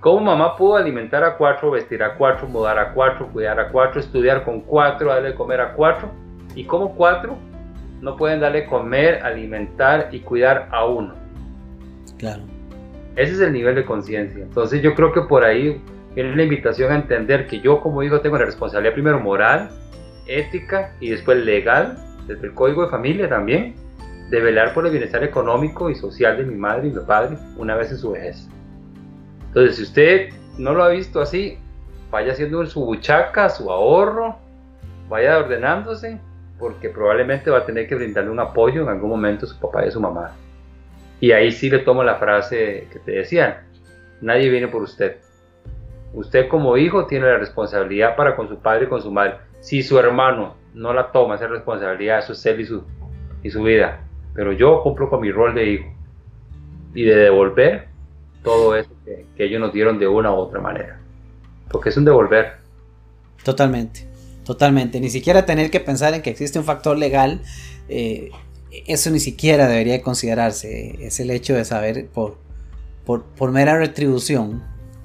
¿Cómo 0.00 0.20
mamá 0.20 0.56
pudo 0.56 0.76
alimentar 0.76 1.24
a 1.24 1.36
cuatro, 1.36 1.70
vestir 1.70 2.02
a 2.02 2.14
cuatro, 2.16 2.46
mudar 2.46 2.78
a 2.78 2.92
cuatro, 2.92 3.28
cuidar 3.32 3.58
a 3.58 3.70
cuatro, 3.70 4.00
estudiar 4.00 4.44
con 4.44 4.60
cuatro, 4.60 5.08
darle 5.08 5.34
comer 5.34 5.60
a 5.60 5.72
cuatro? 5.72 6.10
¿Y 6.54 6.64
cómo 6.64 6.94
cuatro 6.94 7.36
no 8.00 8.16
pueden 8.16 8.40
darle 8.40 8.66
comer, 8.66 9.22
alimentar 9.24 10.08
y 10.12 10.20
cuidar 10.20 10.68
a 10.70 10.84
uno? 10.84 11.14
Claro. 12.18 12.42
Ese 13.16 13.32
es 13.32 13.40
el 13.40 13.52
nivel 13.52 13.74
de 13.74 13.84
conciencia. 13.84 14.42
Entonces 14.42 14.82
yo 14.82 14.94
creo 14.94 15.12
que 15.12 15.22
por 15.22 15.42
ahí 15.42 15.82
viene 16.14 16.36
la 16.36 16.42
invitación 16.42 16.92
a 16.92 16.96
entender 16.96 17.46
que 17.46 17.60
yo 17.60 17.80
como 17.80 18.02
hijo 18.02 18.20
tengo 18.20 18.38
la 18.38 18.44
responsabilidad 18.44 18.94
primero 18.94 19.18
moral, 19.20 19.70
ética 20.26 20.92
y 21.00 21.10
después 21.10 21.44
legal, 21.44 21.98
desde 22.26 22.46
el 22.46 22.54
código 22.54 22.84
de 22.84 22.90
familia 22.90 23.28
también, 23.28 23.74
de 24.30 24.40
velar 24.40 24.74
por 24.74 24.84
el 24.86 24.92
bienestar 24.92 25.22
económico 25.24 25.88
y 25.88 25.94
social 25.94 26.36
de 26.36 26.44
mi 26.44 26.56
madre 26.56 26.88
y 26.88 26.90
mi 26.90 27.00
padre 27.00 27.38
una 27.56 27.76
vez 27.76 27.90
en 27.90 27.98
su 27.98 28.12
vejez. 28.12 28.48
Entonces, 29.48 29.76
si 29.76 29.82
usted 29.84 30.28
no 30.58 30.74
lo 30.74 30.82
ha 30.82 30.88
visto 30.88 31.20
así, 31.20 31.58
vaya 32.10 32.32
haciendo 32.32 32.64
su 32.66 32.84
buchaca, 32.84 33.48
su 33.48 33.70
ahorro, 33.70 34.36
vaya 35.08 35.38
ordenándose, 35.38 36.18
porque 36.58 36.88
probablemente 36.88 37.50
va 37.50 37.58
a 37.58 37.66
tener 37.66 37.88
que 37.88 37.94
brindarle 37.94 38.30
un 38.30 38.40
apoyo 38.40 38.82
en 38.82 38.88
algún 38.88 39.10
momento 39.10 39.46
a 39.46 39.48
su 39.48 39.58
papá 39.58 39.84
y 39.84 39.88
a 39.88 39.90
su 39.90 40.00
mamá. 40.00 40.32
Y 41.20 41.32
ahí 41.32 41.50
sí 41.52 41.70
le 41.70 41.78
tomo 41.80 42.04
la 42.04 42.16
frase 42.16 42.88
que 42.92 42.98
te 42.98 43.12
decía, 43.12 43.64
nadie 44.20 44.48
viene 44.50 44.68
por 44.68 44.82
usted. 44.82 45.16
Usted 46.12 46.48
como 46.48 46.76
hijo 46.76 47.06
tiene 47.06 47.26
la 47.26 47.38
responsabilidad 47.38 48.16
para 48.16 48.36
con 48.36 48.48
su 48.48 48.58
padre 48.58 48.84
y 48.84 48.88
con 48.88 49.02
su 49.02 49.10
madre. 49.10 49.36
Si 49.60 49.82
su 49.82 49.98
hermano 49.98 50.56
no 50.74 50.92
la 50.92 51.10
toma 51.10 51.36
esa 51.36 51.46
responsabilidad, 51.46 52.18
es 52.30 52.46
él 52.46 52.60
y 52.60 52.66
su, 52.66 52.84
y 53.42 53.50
su 53.50 53.62
vida. 53.62 54.00
Pero 54.34 54.52
yo 54.52 54.82
cumplo 54.82 55.08
con 55.08 55.20
mi 55.20 55.32
rol 55.32 55.54
de 55.54 55.66
hijo 55.66 55.92
y 56.94 57.04
de 57.04 57.16
devolver 57.16 57.88
todo 58.42 58.76
eso 58.76 58.90
que, 59.04 59.26
ellos 59.44 59.60
nos 59.60 59.72
dieron 59.72 59.98
de 59.98 60.06
una 60.06 60.32
u 60.32 60.36
otra 60.36 60.60
manera. 60.60 61.00
Porque 61.70 61.88
es 61.88 61.96
un 61.96 62.04
devolver. 62.04 62.58
Totalmente, 63.42 64.06
totalmente. 64.44 65.00
Ni 65.00 65.10
siquiera 65.10 65.44
tener 65.44 65.70
que 65.70 65.80
pensar 65.80 66.14
en 66.14 66.22
que 66.22 66.30
existe 66.30 66.58
un 66.58 66.64
factor 66.64 66.96
legal, 66.96 67.42
eh, 67.88 68.30
eso 68.86 69.10
ni 69.10 69.20
siquiera 69.20 69.68
debería 69.68 70.02
considerarse. 70.02 70.96
Es 71.00 71.20
el 71.20 71.30
hecho 71.30 71.54
de 71.54 71.64
saber 71.64 72.06
por, 72.08 72.38
por, 73.04 73.52
mera 73.52 73.76
retribución. 73.78 74.62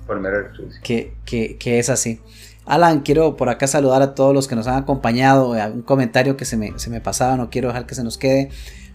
Por 0.07 0.20
mera 0.20 0.41
retribución. 0.41 0.82
Que, 0.84 1.14
que, 1.26 1.80
es 1.80 1.89
así. 1.89 2.20
Alan, 2.66 3.01
quiero 3.01 3.38
por 3.38 3.49
acá 3.49 3.68
saludar 3.68 4.01
a 4.01 4.16
todos 4.16 4.34
los 4.34 4.47
que 4.47 4.55
nos 4.55 4.68
han 4.68 4.76
acompañado. 4.76 5.51
Un 5.51 5.82
comentario 5.82 6.38
que 6.38 6.45
se 6.45 6.57
me, 6.57 6.78
se 6.78 6.89
me 6.89 7.01
pasaba, 7.01 7.38
no 7.38 7.49
quiero 7.49 7.70
dejar 7.70 7.86
que 7.86 7.95
se 7.95 8.03
nos 8.03 8.18
quede 8.18 8.49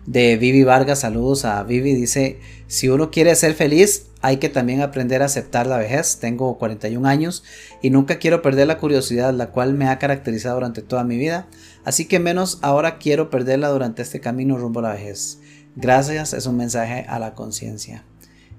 de 0.07 0.37
Vivi 0.37 0.65
Vargas. 0.65 1.01
Saludos 1.01 1.45
a 1.45 1.63
Vivi. 1.63 1.95
Dice, 1.95 2.39
si 2.67 2.89
uno 2.89 3.11
quiere 3.11 3.35
ser 3.35 3.55
feliz, 3.55 4.07
hay 4.23 4.39
que 4.39 4.49
también 4.49 4.81
aprender 4.81 5.23
a 5.23 5.27
aceptar 5.27 5.67
la 5.67 5.79
vejez. 5.79 6.19
Tengo 6.19 6.59
41 6.59 7.07
años 7.07 7.45
y 7.83 7.91
nunca 7.91 8.19
quiero 8.19 8.43
perder 8.43 8.67
la 8.69 8.79
curiosidad, 8.79 9.33
la 9.35 9.49
cual 9.51 9.75
me 9.75 9.89
ha 9.89 9.99
caracterizado 9.99 10.57
durante 10.57 10.83
toda 10.83 11.05
mi 11.05 11.17
vida. 11.17 11.47
Así 11.87 12.07
que 12.07 12.19
menos 12.19 12.59
ahora 12.63 12.99
quiero 12.99 13.31
perderla 13.31 13.69
durante 13.69 14.03
este 14.03 14.21
camino 14.21 14.59
rumbo 14.59 14.81
a 14.81 14.83
la 14.83 14.93
vejez. 14.95 15.39
Gracias, 15.77 16.33
es 16.33 16.47
un 16.47 16.57
mensaje 16.57 17.07
a 17.09 17.21
la 17.21 17.35
conciencia. 17.35 18.05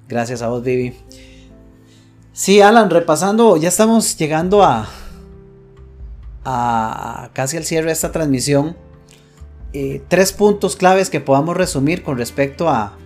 Gracias 0.08 0.42
a 0.42 0.48
vos, 0.48 0.64
Vivi. 0.64 0.96
Sí, 2.32 2.62
Alan, 2.62 2.90
repasando, 2.90 3.58
ya 3.58 3.68
estamos 3.68 4.16
llegando 4.18 4.64
a, 4.64 4.88
a 6.46 7.30
casi 7.34 7.58
al 7.58 7.66
cierre 7.66 7.88
de 7.88 7.92
esta 7.92 8.14
transmisión. 8.14 8.78
Eh, 9.74 10.02
tres 10.08 10.32
puntos 10.32 10.78
claves 10.78 11.10
que 11.10 11.20
podamos 11.20 11.58
resumir 11.58 12.04
con 12.04 12.18
respecto 12.18 12.70
a 12.70 12.98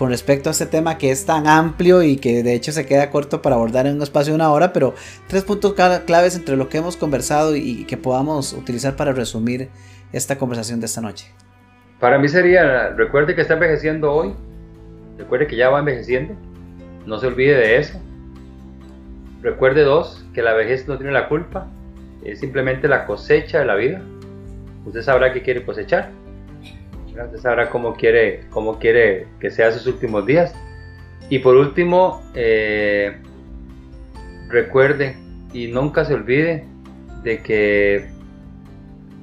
con 0.00 0.08
respecto 0.08 0.48
a 0.48 0.52
este 0.52 0.64
tema 0.64 0.96
que 0.96 1.10
es 1.10 1.26
tan 1.26 1.46
amplio 1.46 2.02
y 2.02 2.16
que 2.16 2.42
de 2.42 2.54
hecho 2.54 2.72
se 2.72 2.86
queda 2.86 3.10
corto 3.10 3.42
para 3.42 3.56
abordar 3.56 3.86
en 3.86 3.96
un 3.96 4.02
espacio 4.02 4.32
de 4.32 4.36
una 4.36 4.50
hora, 4.50 4.72
pero 4.72 4.94
tres 5.26 5.44
puntos 5.44 5.74
claves 5.74 6.36
entre 6.36 6.56
lo 6.56 6.70
que 6.70 6.78
hemos 6.78 6.96
conversado 6.96 7.54
y 7.54 7.84
que 7.84 7.98
podamos 7.98 8.54
utilizar 8.54 8.96
para 8.96 9.12
resumir 9.12 9.68
esta 10.10 10.38
conversación 10.38 10.80
de 10.80 10.86
esta 10.86 11.02
noche. 11.02 11.30
Para 11.98 12.18
mí 12.18 12.28
sería, 12.28 12.88
recuerde 12.96 13.34
que 13.34 13.42
está 13.42 13.52
envejeciendo 13.52 14.10
hoy, 14.10 14.32
recuerde 15.18 15.46
que 15.46 15.56
ya 15.56 15.68
va 15.68 15.80
envejeciendo, 15.80 16.32
no 17.04 17.18
se 17.18 17.26
olvide 17.26 17.58
de 17.58 17.76
eso. 17.76 18.00
Recuerde 19.42 19.82
dos, 19.82 20.24
que 20.32 20.40
la 20.40 20.54
vejez 20.54 20.88
no 20.88 20.96
tiene 20.96 21.12
la 21.12 21.28
culpa, 21.28 21.66
es 22.24 22.40
simplemente 22.40 22.88
la 22.88 23.04
cosecha 23.04 23.58
de 23.58 23.66
la 23.66 23.74
vida 23.74 24.00
usted 24.84 25.02
sabrá 25.02 25.32
qué 25.32 25.42
quiere 25.42 25.64
cosechar. 25.64 26.10
Usted 27.24 27.38
sabrá 27.38 27.70
cómo 27.70 27.94
quiere, 27.94 28.44
cómo 28.50 28.78
quiere 28.78 29.26
que 29.40 29.50
sea 29.50 29.72
sus 29.72 29.86
últimos 29.86 30.26
días. 30.26 30.54
Y 31.28 31.38
por 31.40 31.56
último, 31.56 32.22
eh, 32.34 33.16
recuerde 34.48 35.16
y 35.52 35.68
nunca 35.68 36.04
se 36.04 36.14
olvide 36.14 36.64
de 37.22 37.38
que 37.38 38.08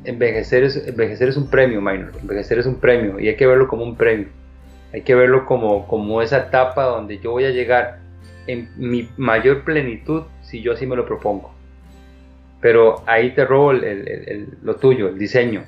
envejecer 0.05 0.63
es, 0.63 0.87
envejecer 0.87 1.29
es 1.29 1.37
un 1.37 1.49
premio, 1.49 1.81
minor. 1.81 2.11
Envejecer 2.21 2.59
es 2.59 2.65
un 2.65 2.75
premio 2.75 3.19
y 3.19 3.27
hay 3.27 3.35
que 3.35 3.47
verlo 3.47 3.67
como 3.67 3.83
un 3.83 3.95
premio. 3.95 4.27
Hay 4.93 5.01
que 5.01 5.15
verlo 5.15 5.45
como, 5.45 5.87
como 5.87 6.21
esa 6.21 6.37
etapa 6.37 6.83
donde 6.85 7.19
yo 7.19 7.31
voy 7.31 7.45
a 7.45 7.51
llegar 7.51 7.99
en 8.47 8.69
mi 8.77 9.09
mayor 9.17 9.63
plenitud 9.63 10.23
si 10.41 10.61
yo 10.61 10.71
así 10.71 10.85
me 10.85 10.95
lo 10.95 11.05
propongo 11.05 11.57
pero 12.61 13.03
ahí 13.05 13.31
te 13.31 13.45
robo 13.45 13.73
lo 13.73 14.75
tuyo, 14.75 15.09
el 15.09 15.17
diseño, 15.17 15.63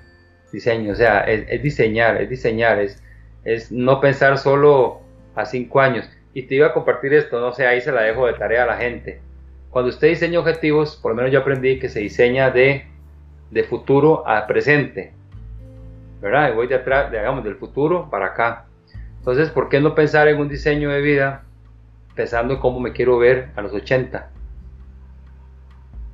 diseño, 0.51 0.93
o 0.93 0.95
sea, 0.95 1.21
es, 1.21 1.61
diseñar, 1.61 2.21
es 2.21 2.29
diseñar, 2.29 2.79
es, 2.79 3.01
es 3.43 3.71
no 3.71 3.99
pensar 3.99 4.37
solo 4.37 5.01
a 5.35 5.45
cinco 5.45 5.79
años. 5.79 6.09
Y 6.33 6.43
te 6.43 6.55
iba 6.55 6.67
a 6.67 6.73
compartir 6.73 7.13
esto, 7.13 7.39
no 7.39 7.51
sé, 7.53 7.65
ahí 7.65 7.81
se 7.81 7.91
la 7.91 8.01
dejo 8.01 8.27
de 8.27 8.33
tarea 8.33 8.63
a 8.63 8.67
la 8.67 8.77
gente. 8.77 9.21
Cuando 9.69 9.89
usted 9.89 10.09
diseña 10.09 10.39
objetivos, 10.39 10.95
por 10.95 11.11
lo 11.11 11.15
menos 11.15 11.31
yo 11.31 11.39
aprendí 11.39 11.79
que 11.79 11.89
se 11.89 11.99
diseña 11.99 12.49
de, 12.51 12.85
de 13.51 13.63
futuro 13.63 14.27
a 14.27 14.47
presente, 14.47 15.13
¿verdad? 16.21 16.51
Y 16.51 16.55
voy 16.55 16.67
de 16.67 16.75
atrás, 16.75 17.11
digamos, 17.11 17.43
del 17.43 17.55
futuro 17.55 18.09
para 18.09 18.27
acá. 18.27 18.65
Entonces, 19.17 19.49
¿por 19.49 19.69
qué 19.69 19.79
no 19.79 19.95
pensar 19.95 20.27
en 20.27 20.39
un 20.39 20.49
diseño 20.49 20.89
de 20.89 21.01
vida 21.01 21.43
pensando 22.15 22.55
en 22.55 22.59
cómo 22.59 22.79
me 22.79 22.93
quiero 22.93 23.17
ver 23.17 23.49
a 23.55 23.61
los 23.61 23.73
80? 23.73 24.31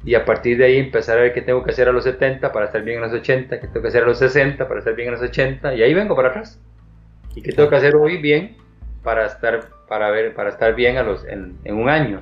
Y 0.05 0.15
a 0.15 0.23
partir 0.23 0.57
de 0.57 0.65
ahí 0.65 0.77
empezar 0.77 1.17
a 1.17 1.21
ver 1.21 1.33
qué 1.33 1.41
tengo 1.41 1.63
que 1.63 1.71
hacer 1.71 1.89
a 1.89 1.91
los 1.91 2.03
70 2.03 2.51
para 2.51 2.67
estar 2.67 2.83
bien 2.83 2.99
a 2.99 3.07
los 3.07 3.13
80, 3.13 3.59
qué 3.59 3.67
tengo 3.67 3.81
que 3.81 3.87
hacer 3.87 4.03
a 4.03 4.05
los 4.05 4.19
60 4.19 4.67
para 4.67 4.79
estar 4.79 4.95
bien 4.95 5.09
a 5.09 5.11
los 5.13 5.21
80 5.21 5.75
y 5.75 5.81
ahí 5.81 5.93
vengo 5.93 6.15
para 6.15 6.29
atrás. 6.29 6.59
Y 7.35 7.41
qué 7.41 7.51
tengo 7.51 7.69
que 7.69 7.75
hacer 7.75 7.95
hoy 7.95 8.17
bien 8.17 8.55
para 9.03 9.25
estar, 9.25 9.67
para 9.87 10.11
ver, 10.11 10.33
para 10.33 10.49
estar 10.49 10.75
bien 10.75 10.97
a 10.97 11.03
los, 11.03 11.25
en, 11.25 11.57
un 11.65 11.89
año. 11.89 12.21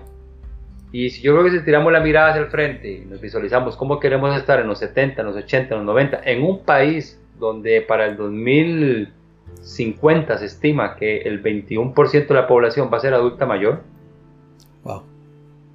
Y 0.91 1.09
si 1.09 1.21
yo 1.21 1.33
creo 1.33 1.43
que 1.43 1.59
si 1.59 1.65
tiramos 1.65 1.91
la 1.91 1.99
mirada 1.99 2.29
hacia 2.29 2.41
el 2.41 2.47
frente 2.47 2.89
y 2.89 3.05
nos 3.05 3.19
visualizamos 3.19 3.75
cómo 3.75 3.99
queremos 3.99 4.35
estar 4.37 4.59
en 4.59 4.67
los 4.67 4.79
70, 4.79 5.21
en 5.21 5.27
los 5.27 5.35
80, 5.35 5.73
en 5.73 5.79
los 5.79 5.85
90, 5.85 6.21
en 6.23 6.43
un 6.43 6.63
país 6.63 7.19
donde 7.37 7.81
para 7.81 8.05
el 8.05 8.15
2000, 8.15 9.11
2050 9.63 10.37
se 10.37 10.45
estima 10.45 10.95
que 10.95 11.19
el 11.19 11.41
21% 11.41 12.27
de 12.27 12.33
la 12.33 12.47
población 12.47 12.89
va 12.91 12.97
a 12.97 13.01
ser 13.01 13.13
adulta 13.13 13.45
mayor. 13.45 13.81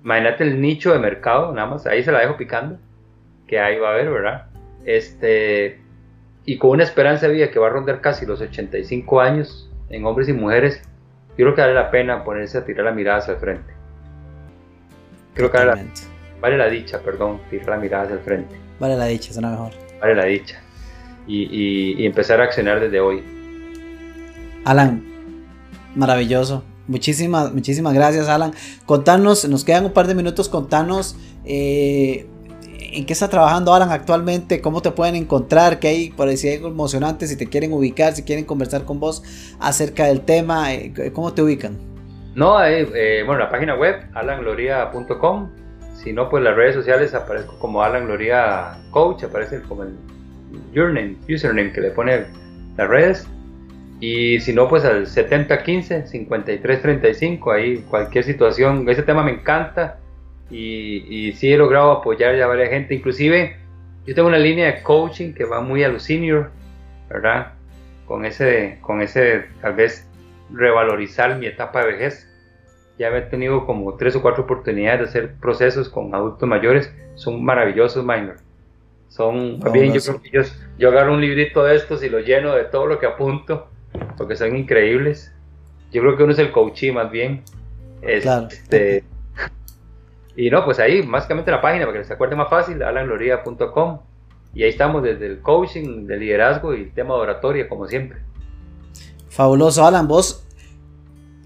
Imagínate 0.08 0.42
el 0.42 0.58
nicho 0.58 0.94
de 0.94 0.98
mercado, 1.00 1.52
nada 1.52 1.68
más, 1.68 1.86
ahí 1.86 2.02
se 2.02 2.10
la 2.10 2.20
dejo 2.20 2.38
picando, 2.38 2.78
que 3.46 3.60
ahí 3.60 3.78
va 3.78 3.90
a 3.90 3.92
haber, 3.92 4.08
¿verdad? 4.08 4.46
Este, 4.86 5.82
y 6.46 6.56
con 6.56 6.70
una 6.70 6.84
esperanza 6.84 7.26
de 7.26 7.34
vida 7.34 7.50
que 7.50 7.58
va 7.58 7.66
a 7.66 7.70
rondar 7.70 8.00
casi 8.00 8.24
los 8.24 8.40
85 8.40 9.20
años 9.20 9.70
en 9.90 10.06
hombres 10.06 10.30
y 10.30 10.32
mujeres, 10.32 10.80
yo 11.36 11.44
creo 11.44 11.54
que 11.54 11.60
vale 11.60 11.74
la 11.74 11.90
pena 11.90 12.24
ponerse 12.24 12.56
a 12.56 12.64
tirar 12.64 12.86
la 12.86 12.92
mirada 12.92 13.18
hacia 13.18 13.34
el 13.34 13.40
frente. 13.40 13.70
Creo 15.34 15.50
que 15.50 15.58
vale 15.58 15.74
la, 15.74 15.84
vale 16.40 16.56
la, 16.56 16.70
dicha, 16.70 17.00
perdón, 17.00 17.42
tirar 17.50 17.68
la 17.68 17.76
mirada 17.76 18.04
hacia 18.04 18.14
el 18.14 18.22
frente. 18.22 18.56
Vale 18.80 18.96
la 18.96 19.04
dicha, 19.04 19.34
suena 19.34 19.50
mejor. 19.50 19.72
Vale 20.00 20.14
la 20.14 20.24
dicha. 20.24 20.58
Y, 21.26 21.98
y 22.02 22.06
empezar 22.06 22.40
a 22.40 22.44
accionar 22.44 22.80
desde 22.80 22.98
hoy. 22.98 23.22
Alan, 24.64 25.04
maravilloso. 25.94 26.64
Muchísimas, 26.88 27.52
muchísimas 27.52 27.94
gracias, 27.94 28.28
Alan. 28.28 28.52
Contanos, 28.86 29.46
nos 29.48 29.64
quedan 29.64 29.84
un 29.84 29.92
par 29.92 30.06
de 30.06 30.14
minutos, 30.14 30.48
contanos 30.48 31.16
eh, 31.44 32.26
en 32.92 33.04
qué 33.04 33.12
está 33.12 33.28
trabajando 33.28 33.74
Alan 33.74 33.90
actualmente, 33.90 34.62
cómo 34.62 34.80
te 34.80 34.90
pueden 34.90 35.14
encontrar, 35.14 35.78
qué 35.78 35.88
hay 35.88 36.10
por 36.10 36.28
ahí, 36.28 36.36
algo 36.54 36.68
emocionante, 36.68 37.26
si 37.26 37.36
te 37.36 37.46
quieren 37.46 37.72
ubicar, 37.74 38.14
si 38.14 38.22
quieren 38.22 38.46
conversar 38.46 38.84
con 38.84 38.98
vos 39.00 39.22
acerca 39.60 40.06
del 40.06 40.22
tema, 40.22 40.72
eh, 40.72 41.12
cómo 41.12 41.34
te 41.34 41.42
ubican. 41.42 41.76
No, 42.34 42.64
eh, 42.64 43.22
bueno, 43.26 43.40
la 43.40 43.50
página 43.50 43.74
web, 43.74 43.96
alangloria.com. 44.14 45.50
Si 45.94 46.12
no, 46.12 46.28
pues 46.30 46.42
las 46.42 46.54
redes 46.54 46.76
sociales 46.76 47.12
aparezco 47.12 47.58
como 47.58 47.82
Alan 47.82 48.06
Gloria 48.06 48.78
Coach, 48.92 49.24
aparece 49.24 49.60
como 49.62 49.82
el 49.82 49.94
username, 50.70 51.16
username 51.28 51.72
que 51.72 51.80
le 51.80 51.90
pone 51.90 52.26
las 52.76 52.88
redes. 52.88 53.28
Y 54.00 54.38
si 54.40 54.52
no, 54.52 54.68
pues 54.68 54.84
al 54.84 55.06
7015-5335, 55.06 57.52
ahí 57.52 57.78
cualquier 57.88 58.22
situación, 58.24 58.88
ese 58.88 59.02
tema 59.02 59.24
me 59.24 59.32
encanta 59.32 59.98
y, 60.50 61.04
y 61.08 61.32
sí 61.32 61.52
he 61.52 61.56
logrado 61.56 61.90
apoyar 61.90 62.36
ya 62.36 62.44
a 62.44 62.48
varias 62.48 62.70
gente, 62.70 62.94
inclusive 62.94 63.56
yo 64.08 64.14
tengo 64.14 64.28
una 64.28 64.38
línea 64.38 64.72
de 64.72 64.82
coaching 64.82 65.34
que 65.34 65.44
va 65.44 65.60
muy 65.60 65.84
a 65.84 65.88
los 65.88 66.04
senior, 66.04 66.50
¿verdad? 67.10 67.52
Con 68.06 68.24
ese, 68.24 68.78
con 68.80 69.02
ese 69.02 69.44
tal 69.60 69.74
vez 69.74 70.08
revalorizar 70.50 71.36
mi 71.36 71.44
etapa 71.44 71.80
de 71.80 71.92
vejez. 71.92 72.26
Ya 72.98 73.08
he 73.08 73.20
tenido 73.20 73.66
como 73.66 73.96
tres 73.96 74.16
o 74.16 74.22
cuatro 74.22 74.44
oportunidades 74.44 75.00
de 75.00 75.06
hacer 75.08 75.34
procesos 75.34 75.90
con 75.90 76.14
adultos 76.14 76.48
mayores, 76.48 76.90
son 77.16 77.44
maravillosos, 77.44 78.02
minor. 78.02 78.36
Son, 79.08 79.60
bien, 79.72 79.92
yo 79.92 80.00
creo 80.00 80.22
que 80.22 80.30
yo, 80.30 80.40
yo 80.78 80.88
agarro 80.88 81.12
un 81.12 81.20
librito 81.20 81.62
de 81.64 81.76
estos 81.76 82.02
y 82.02 82.08
lo 82.08 82.20
lleno 82.20 82.54
de 82.54 82.64
todo 82.64 82.86
lo 82.86 82.98
que 82.98 83.04
apunto 83.04 83.68
porque 84.16 84.36
son 84.36 84.56
increíbles. 84.56 85.32
Yo 85.92 86.02
creo 86.02 86.16
que 86.16 86.22
uno 86.24 86.32
es 86.32 86.38
el 86.38 86.52
coachee 86.52 86.92
más 86.92 87.10
bien. 87.10 87.42
Este, 88.02 89.04
y 90.36 90.50
no, 90.50 90.64
pues 90.64 90.78
ahí, 90.78 91.02
básicamente 91.02 91.50
la 91.50 91.60
página, 91.60 91.86
para 91.86 91.98
que 91.98 92.04
se 92.04 92.12
acuerde 92.12 92.36
más 92.36 92.48
fácil, 92.48 92.82
alangloria.com. 92.82 94.00
Y 94.54 94.62
ahí 94.62 94.70
estamos 94.70 95.02
desde 95.02 95.26
el 95.26 95.40
coaching, 95.40 96.06
de 96.06 96.16
liderazgo 96.16 96.74
y 96.74 96.82
el 96.82 96.92
tema 96.92 97.14
de 97.14 97.20
oratoria, 97.20 97.68
como 97.68 97.86
siempre. 97.86 98.20
Fabuloso, 99.30 99.86
Alan. 99.86 100.06
Vos 100.06 100.46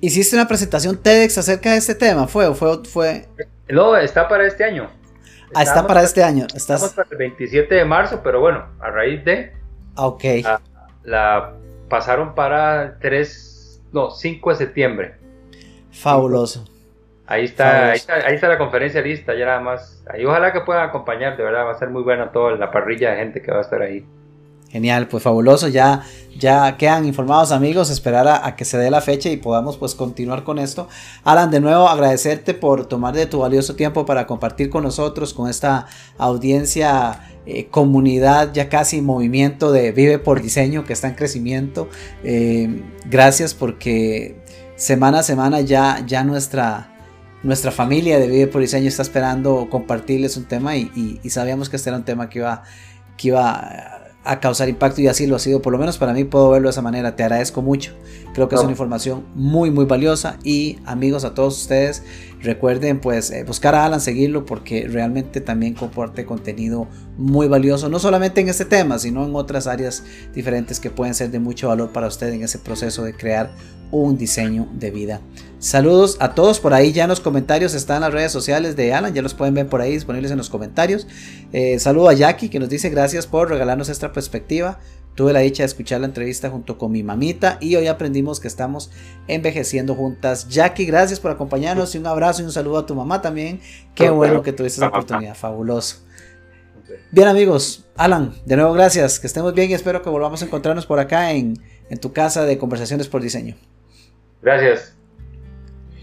hiciste 0.00 0.36
una 0.36 0.46
presentación 0.46 0.96
TEDx 0.96 1.38
acerca 1.38 1.72
de 1.72 1.78
este 1.78 1.94
tema, 1.94 2.26
¿fue? 2.26 2.54
fue, 2.54 2.84
fue... 2.84 3.28
No, 3.68 3.96
está 3.96 4.28
para 4.28 4.46
este 4.46 4.64
año. 4.64 4.90
Ah, 5.54 5.62
está 5.62 5.86
para 5.86 6.02
este 6.02 6.22
año. 6.22 6.46
Estás... 6.54 6.82
Estamos 6.82 6.94
para 6.94 7.08
el 7.10 7.16
27 7.16 7.74
de 7.74 7.84
marzo, 7.84 8.20
pero 8.22 8.40
bueno, 8.40 8.66
a 8.80 8.90
raíz 8.90 9.24
de... 9.24 9.52
Ah, 9.96 10.06
ok. 10.06 10.24
la 11.04 11.52
pasaron 11.92 12.34
para 12.34 12.96
3, 13.00 13.82
no, 13.92 14.10
5 14.10 14.48
de 14.48 14.56
septiembre. 14.56 15.14
Fabuloso. 15.90 16.64
Ahí 17.26 17.44
está, 17.44 17.90
ahí 17.90 17.96
está, 17.96 18.14
ahí 18.14 18.34
está, 18.34 18.48
la 18.48 18.56
conferencia 18.56 19.02
lista, 19.02 19.34
ya 19.34 19.44
nada 19.44 19.60
más. 19.60 20.02
Ahí 20.08 20.24
ojalá 20.24 20.54
que 20.54 20.62
puedan 20.62 20.88
acompañar, 20.88 21.36
de 21.36 21.44
verdad 21.44 21.66
va 21.66 21.72
a 21.72 21.78
ser 21.78 21.90
muy 21.90 22.02
buena 22.02 22.32
toda 22.32 22.56
la 22.56 22.70
parrilla 22.70 23.10
de 23.10 23.18
gente 23.18 23.42
que 23.42 23.50
va 23.50 23.58
a 23.58 23.60
estar 23.60 23.82
ahí. 23.82 24.06
Genial, 24.72 25.06
pues 25.06 25.22
fabuloso, 25.22 25.68
ya, 25.68 26.02
ya 26.38 26.78
quedan 26.78 27.04
informados 27.04 27.52
amigos, 27.52 27.90
esperar 27.90 28.26
a, 28.26 28.56
que 28.56 28.64
se 28.64 28.78
dé 28.78 28.90
la 28.90 29.02
fecha 29.02 29.28
y 29.28 29.36
podamos 29.36 29.76
pues 29.76 29.94
continuar 29.94 30.44
con 30.44 30.58
esto. 30.58 30.88
Alan, 31.24 31.50
de 31.50 31.60
nuevo 31.60 31.90
agradecerte 31.90 32.54
por 32.54 32.86
tomar 32.86 33.14
de 33.14 33.26
tu 33.26 33.40
valioso 33.40 33.76
tiempo 33.76 34.06
para 34.06 34.26
compartir 34.26 34.70
con 34.70 34.84
nosotros, 34.84 35.34
con 35.34 35.50
esta 35.50 35.88
audiencia, 36.16 37.36
eh, 37.44 37.66
comunidad, 37.66 38.54
ya 38.54 38.70
casi 38.70 39.02
movimiento 39.02 39.72
de 39.72 39.92
Vive 39.92 40.18
por 40.18 40.40
Diseño 40.40 40.84
que 40.84 40.94
está 40.94 41.08
en 41.08 41.16
crecimiento. 41.16 41.90
Eh, 42.24 42.82
gracias 43.04 43.52
porque 43.52 44.42
semana 44.76 45.18
a 45.18 45.22
semana 45.22 45.60
ya, 45.60 46.02
ya 46.06 46.24
nuestra, 46.24 46.96
nuestra 47.42 47.72
familia 47.72 48.18
de 48.18 48.26
Vive 48.26 48.46
por 48.46 48.62
Diseño 48.62 48.88
está 48.88 49.02
esperando 49.02 49.68
compartirles 49.68 50.38
un 50.38 50.44
tema 50.44 50.78
y, 50.78 51.20
y 51.22 51.28
sabíamos 51.28 51.68
que 51.68 51.76
este 51.76 51.90
era 51.90 51.98
un 51.98 52.04
tema 52.06 52.30
que 52.30 52.38
iba, 52.38 52.62
que 53.18 53.28
iba 53.28 53.98
a 54.24 54.40
causar 54.40 54.68
impacto 54.68 55.00
y 55.00 55.08
así 55.08 55.26
lo 55.26 55.36
ha 55.36 55.38
sido, 55.38 55.62
por 55.62 55.72
lo 55.72 55.78
menos 55.78 55.98
para 55.98 56.12
mí 56.12 56.24
puedo 56.24 56.50
verlo 56.50 56.68
de 56.68 56.72
esa 56.72 56.82
manera, 56.82 57.16
te 57.16 57.24
agradezco 57.24 57.60
mucho, 57.60 57.92
creo 58.34 58.48
que 58.48 58.54
es 58.54 58.60
una 58.60 58.70
información 58.70 59.24
muy 59.34 59.70
muy 59.70 59.84
valiosa 59.84 60.38
y 60.44 60.78
amigos 60.84 61.24
a 61.24 61.34
todos 61.34 61.60
ustedes 61.60 62.04
recuerden 62.42 63.00
pues 63.00 63.30
eh, 63.30 63.44
buscar 63.44 63.74
a 63.74 63.84
Alan, 63.84 64.00
seguirlo 64.00 64.44
porque 64.44 64.86
realmente 64.88 65.40
también 65.40 65.74
comparte 65.74 66.24
contenido 66.24 66.86
muy 67.16 67.48
valioso, 67.48 67.88
no 67.88 67.98
solamente 67.98 68.40
en 68.40 68.48
este 68.48 68.64
tema, 68.64 68.98
sino 68.98 69.24
en 69.24 69.34
otras 69.34 69.66
áreas 69.66 70.04
diferentes 70.34 70.80
que 70.80 70.90
pueden 70.90 71.14
ser 71.14 71.30
de 71.30 71.38
mucho 71.38 71.68
valor 71.68 71.90
para 71.90 72.06
usted 72.06 72.32
en 72.32 72.42
ese 72.42 72.58
proceso 72.58 73.04
de 73.04 73.14
crear 73.14 73.52
un 73.90 74.16
diseño 74.18 74.68
de 74.74 74.90
vida. 74.90 75.20
Saludos 75.62 76.16
a 76.18 76.34
todos 76.34 76.58
por 76.58 76.74
ahí, 76.74 76.92
ya 76.92 77.04
en 77.04 77.08
los 77.08 77.20
comentarios 77.20 77.72
están 77.74 78.00
las 78.00 78.12
redes 78.12 78.32
sociales 78.32 78.74
de 78.74 78.92
Alan, 78.92 79.14
ya 79.14 79.22
los 79.22 79.32
pueden 79.32 79.54
ver 79.54 79.68
por 79.68 79.80
ahí 79.80 79.92
disponibles 79.92 80.32
en 80.32 80.36
los 80.36 80.50
comentarios. 80.50 81.06
Eh, 81.52 81.78
saludo 81.78 82.08
a 82.08 82.14
Jackie 82.14 82.48
que 82.48 82.58
nos 82.58 82.68
dice 82.68 82.90
gracias 82.90 83.28
por 83.28 83.48
regalarnos 83.48 83.88
esta 83.88 84.12
perspectiva. 84.12 84.80
Tuve 85.14 85.32
la 85.32 85.38
dicha 85.38 85.62
de 85.62 85.68
escuchar 85.68 86.00
la 86.00 86.06
entrevista 86.06 86.50
junto 86.50 86.78
con 86.78 86.90
mi 86.90 87.04
mamita 87.04 87.58
y 87.60 87.76
hoy 87.76 87.86
aprendimos 87.86 88.40
que 88.40 88.48
estamos 88.48 88.90
envejeciendo 89.28 89.94
juntas. 89.94 90.48
Jackie, 90.48 90.84
gracias 90.84 91.20
por 91.20 91.30
acompañarnos 91.30 91.94
y 91.94 91.98
un 91.98 92.08
abrazo 92.08 92.42
y 92.42 92.46
un 92.46 92.52
saludo 92.52 92.78
a 92.78 92.86
tu 92.86 92.96
mamá 92.96 93.22
también. 93.22 93.60
Qué 93.94 94.10
bueno 94.10 94.42
que 94.42 94.52
tuviste 94.52 94.80
esa 94.80 94.88
oportunidad, 94.88 95.36
fabuloso. 95.36 95.98
Bien 97.12 97.28
amigos, 97.28 97.86
Alan, 97.94 98.34
de 98.44 98.56
nuevo 98.56 98.72
gracias, 98.72 99.20
que 99.20 99.28
estemos 99.28 99.54
bien 99.54 99.70
y 99.70 99.74
espero 99.74 100.02
que 100.02 100.10
volvamos 100.10 100.42
a 100.42 100.44
encontrarnos 100.44 100.86
por 100.86 100.98
acá 100.98 101.30
en, 101.30 101.56
en 101.88 102.00
tu 102.00 102.12
casa 102.12 102.44
de 102.46 102.58
conversaciones 102.58 103.06
por 103.06 103.22
diseño. 103.22 103.54
Gracias. 104.42 104.96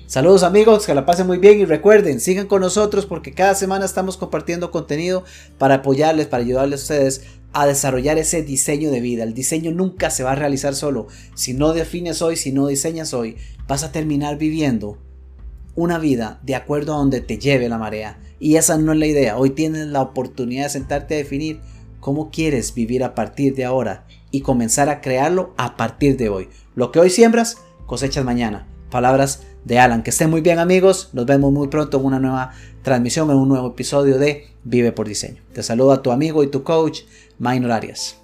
Saludos 0.09 0.41
amigos, 0.41 0.87
que 0.87 0.95
la 0.95 1.05
pasen 1.05 1.27
muy 1.27 1.37
bien 1.37 1.59
y 1.59 1.65
recuerden, 1.65 2.19
sigan 2.19 2.47
con 2.47 2.61
nosotros 2.61 3.05
porque 3.05 3.35
cada 3.35 3.53
semana 3.53 3.85
estamos 3.85 4.17
compartiendo 4.17 4.71
contenido 4.71 5.23
para 5.59 5.75
apoyarles, 5.75 6.25
para 6.25 6.41
ayudarles 6.41 6.79
a 6.79 6.83
ustedes 6.83 7.21
a 7.53 7.67
desarrollar 7.67 8.17
ese 8.17 8.41
diseño 8.41 8.89
de 8.89 9.01
vida. 9.01 9.23
El 9.23 9.35
diseño 9.35 9.71
nunca 9.71 10.09
se 10.09 10.23
va 10.23 10.31
a 10.31 10.35
realizar 10.35 10.73
solo. 10.73 11.05
Si 11.35 11.53
no 11.53 11.73
defines 11.73 12.23
hoy, 12.23 12.37
si 12.37 12.51
no 12.51 12.65
diseñas 12.65 13.13
hoy, 13.13 13.37
vas 13.67 13.83
a 13.83 13.91
terminar 13.91 14.39
viviendo 14.39 14.97
una 15.75 15.99
vida 15.99 16.39
de 16.41 16.55
acuerdo 16.55 16.95
a 16.95 16.97
donde 16.97 17.21
te 17.21 17.37
lleve 17.37 17.69
la 17.69 17.77
marea. 17.77 18.19
Y 18.39 18.55
esa 18.55 18.79
no 18.79 18.93
es 18.93 18.97
la 18.97 19.05
idea. 19.05 19.37
Hoy 19.37 19.51
tienes 19.51 19.85
la 19.85 20.01
oportunidad 20.01 20.63
de 20.63 20.69
sentarte 20.71 21.13
a 21.13 21.17
definir 21.19 21.61
cómo 21.99 22.31
quieres 22.31 22.73
vivir 22.73 23.03
a 23.03 23.13
partir 23.13 23.53
de 23.53 23.65
ahora 23.65 24.07
y 24.31 24.41
comenzar 24.41 24.89
a 24.89 25.01
crearlo 25.01 25.53
a 25.55 25.77
partir 25.77 26.17
de 26.17 26.29
hoy. 26.29 26.49
Lo 26.73 26.91
que 26.91 26.97
hoy 26.97 27.11
siembras, 27.11 27.59
cosechas 27.85 28.25
mañana. 28.25 28.65
Palabras 28.89 29.43
de 29.65 29.79
Alan. 29.79 30.03
Que 30.03 30.09
estén 30.09 30.29
muy 30.29 30.41
bien 30.41 30.59
amigos, 30.59 31.09
nos 31.13 31.25
vemos 31.25 31.51
muy 31.51 31.67
pronto 31.67 31.99
en 31.99 32.05
una 32.05 32.19
nueva 32.19 32.51
transmisión, 32.81 33.29
en 33.31 33.37
un 33.37 33.49
nuevo 33.49 33.67
episodio 33.69 34.17
de 34.17 34.47
Vive 34.63 34.91
por 34.91 35.07
Diseño. 35.07 35.41
Te 35.53 35.63
saluda 35.63 36.01
tu 36.01 36.11
amigo 36.11 36.43
y 36.43 36.47
tu 36.47 36.63
coach, 36.63 37.01
Minor 37.37 37.71
Arias. 37.71 38.17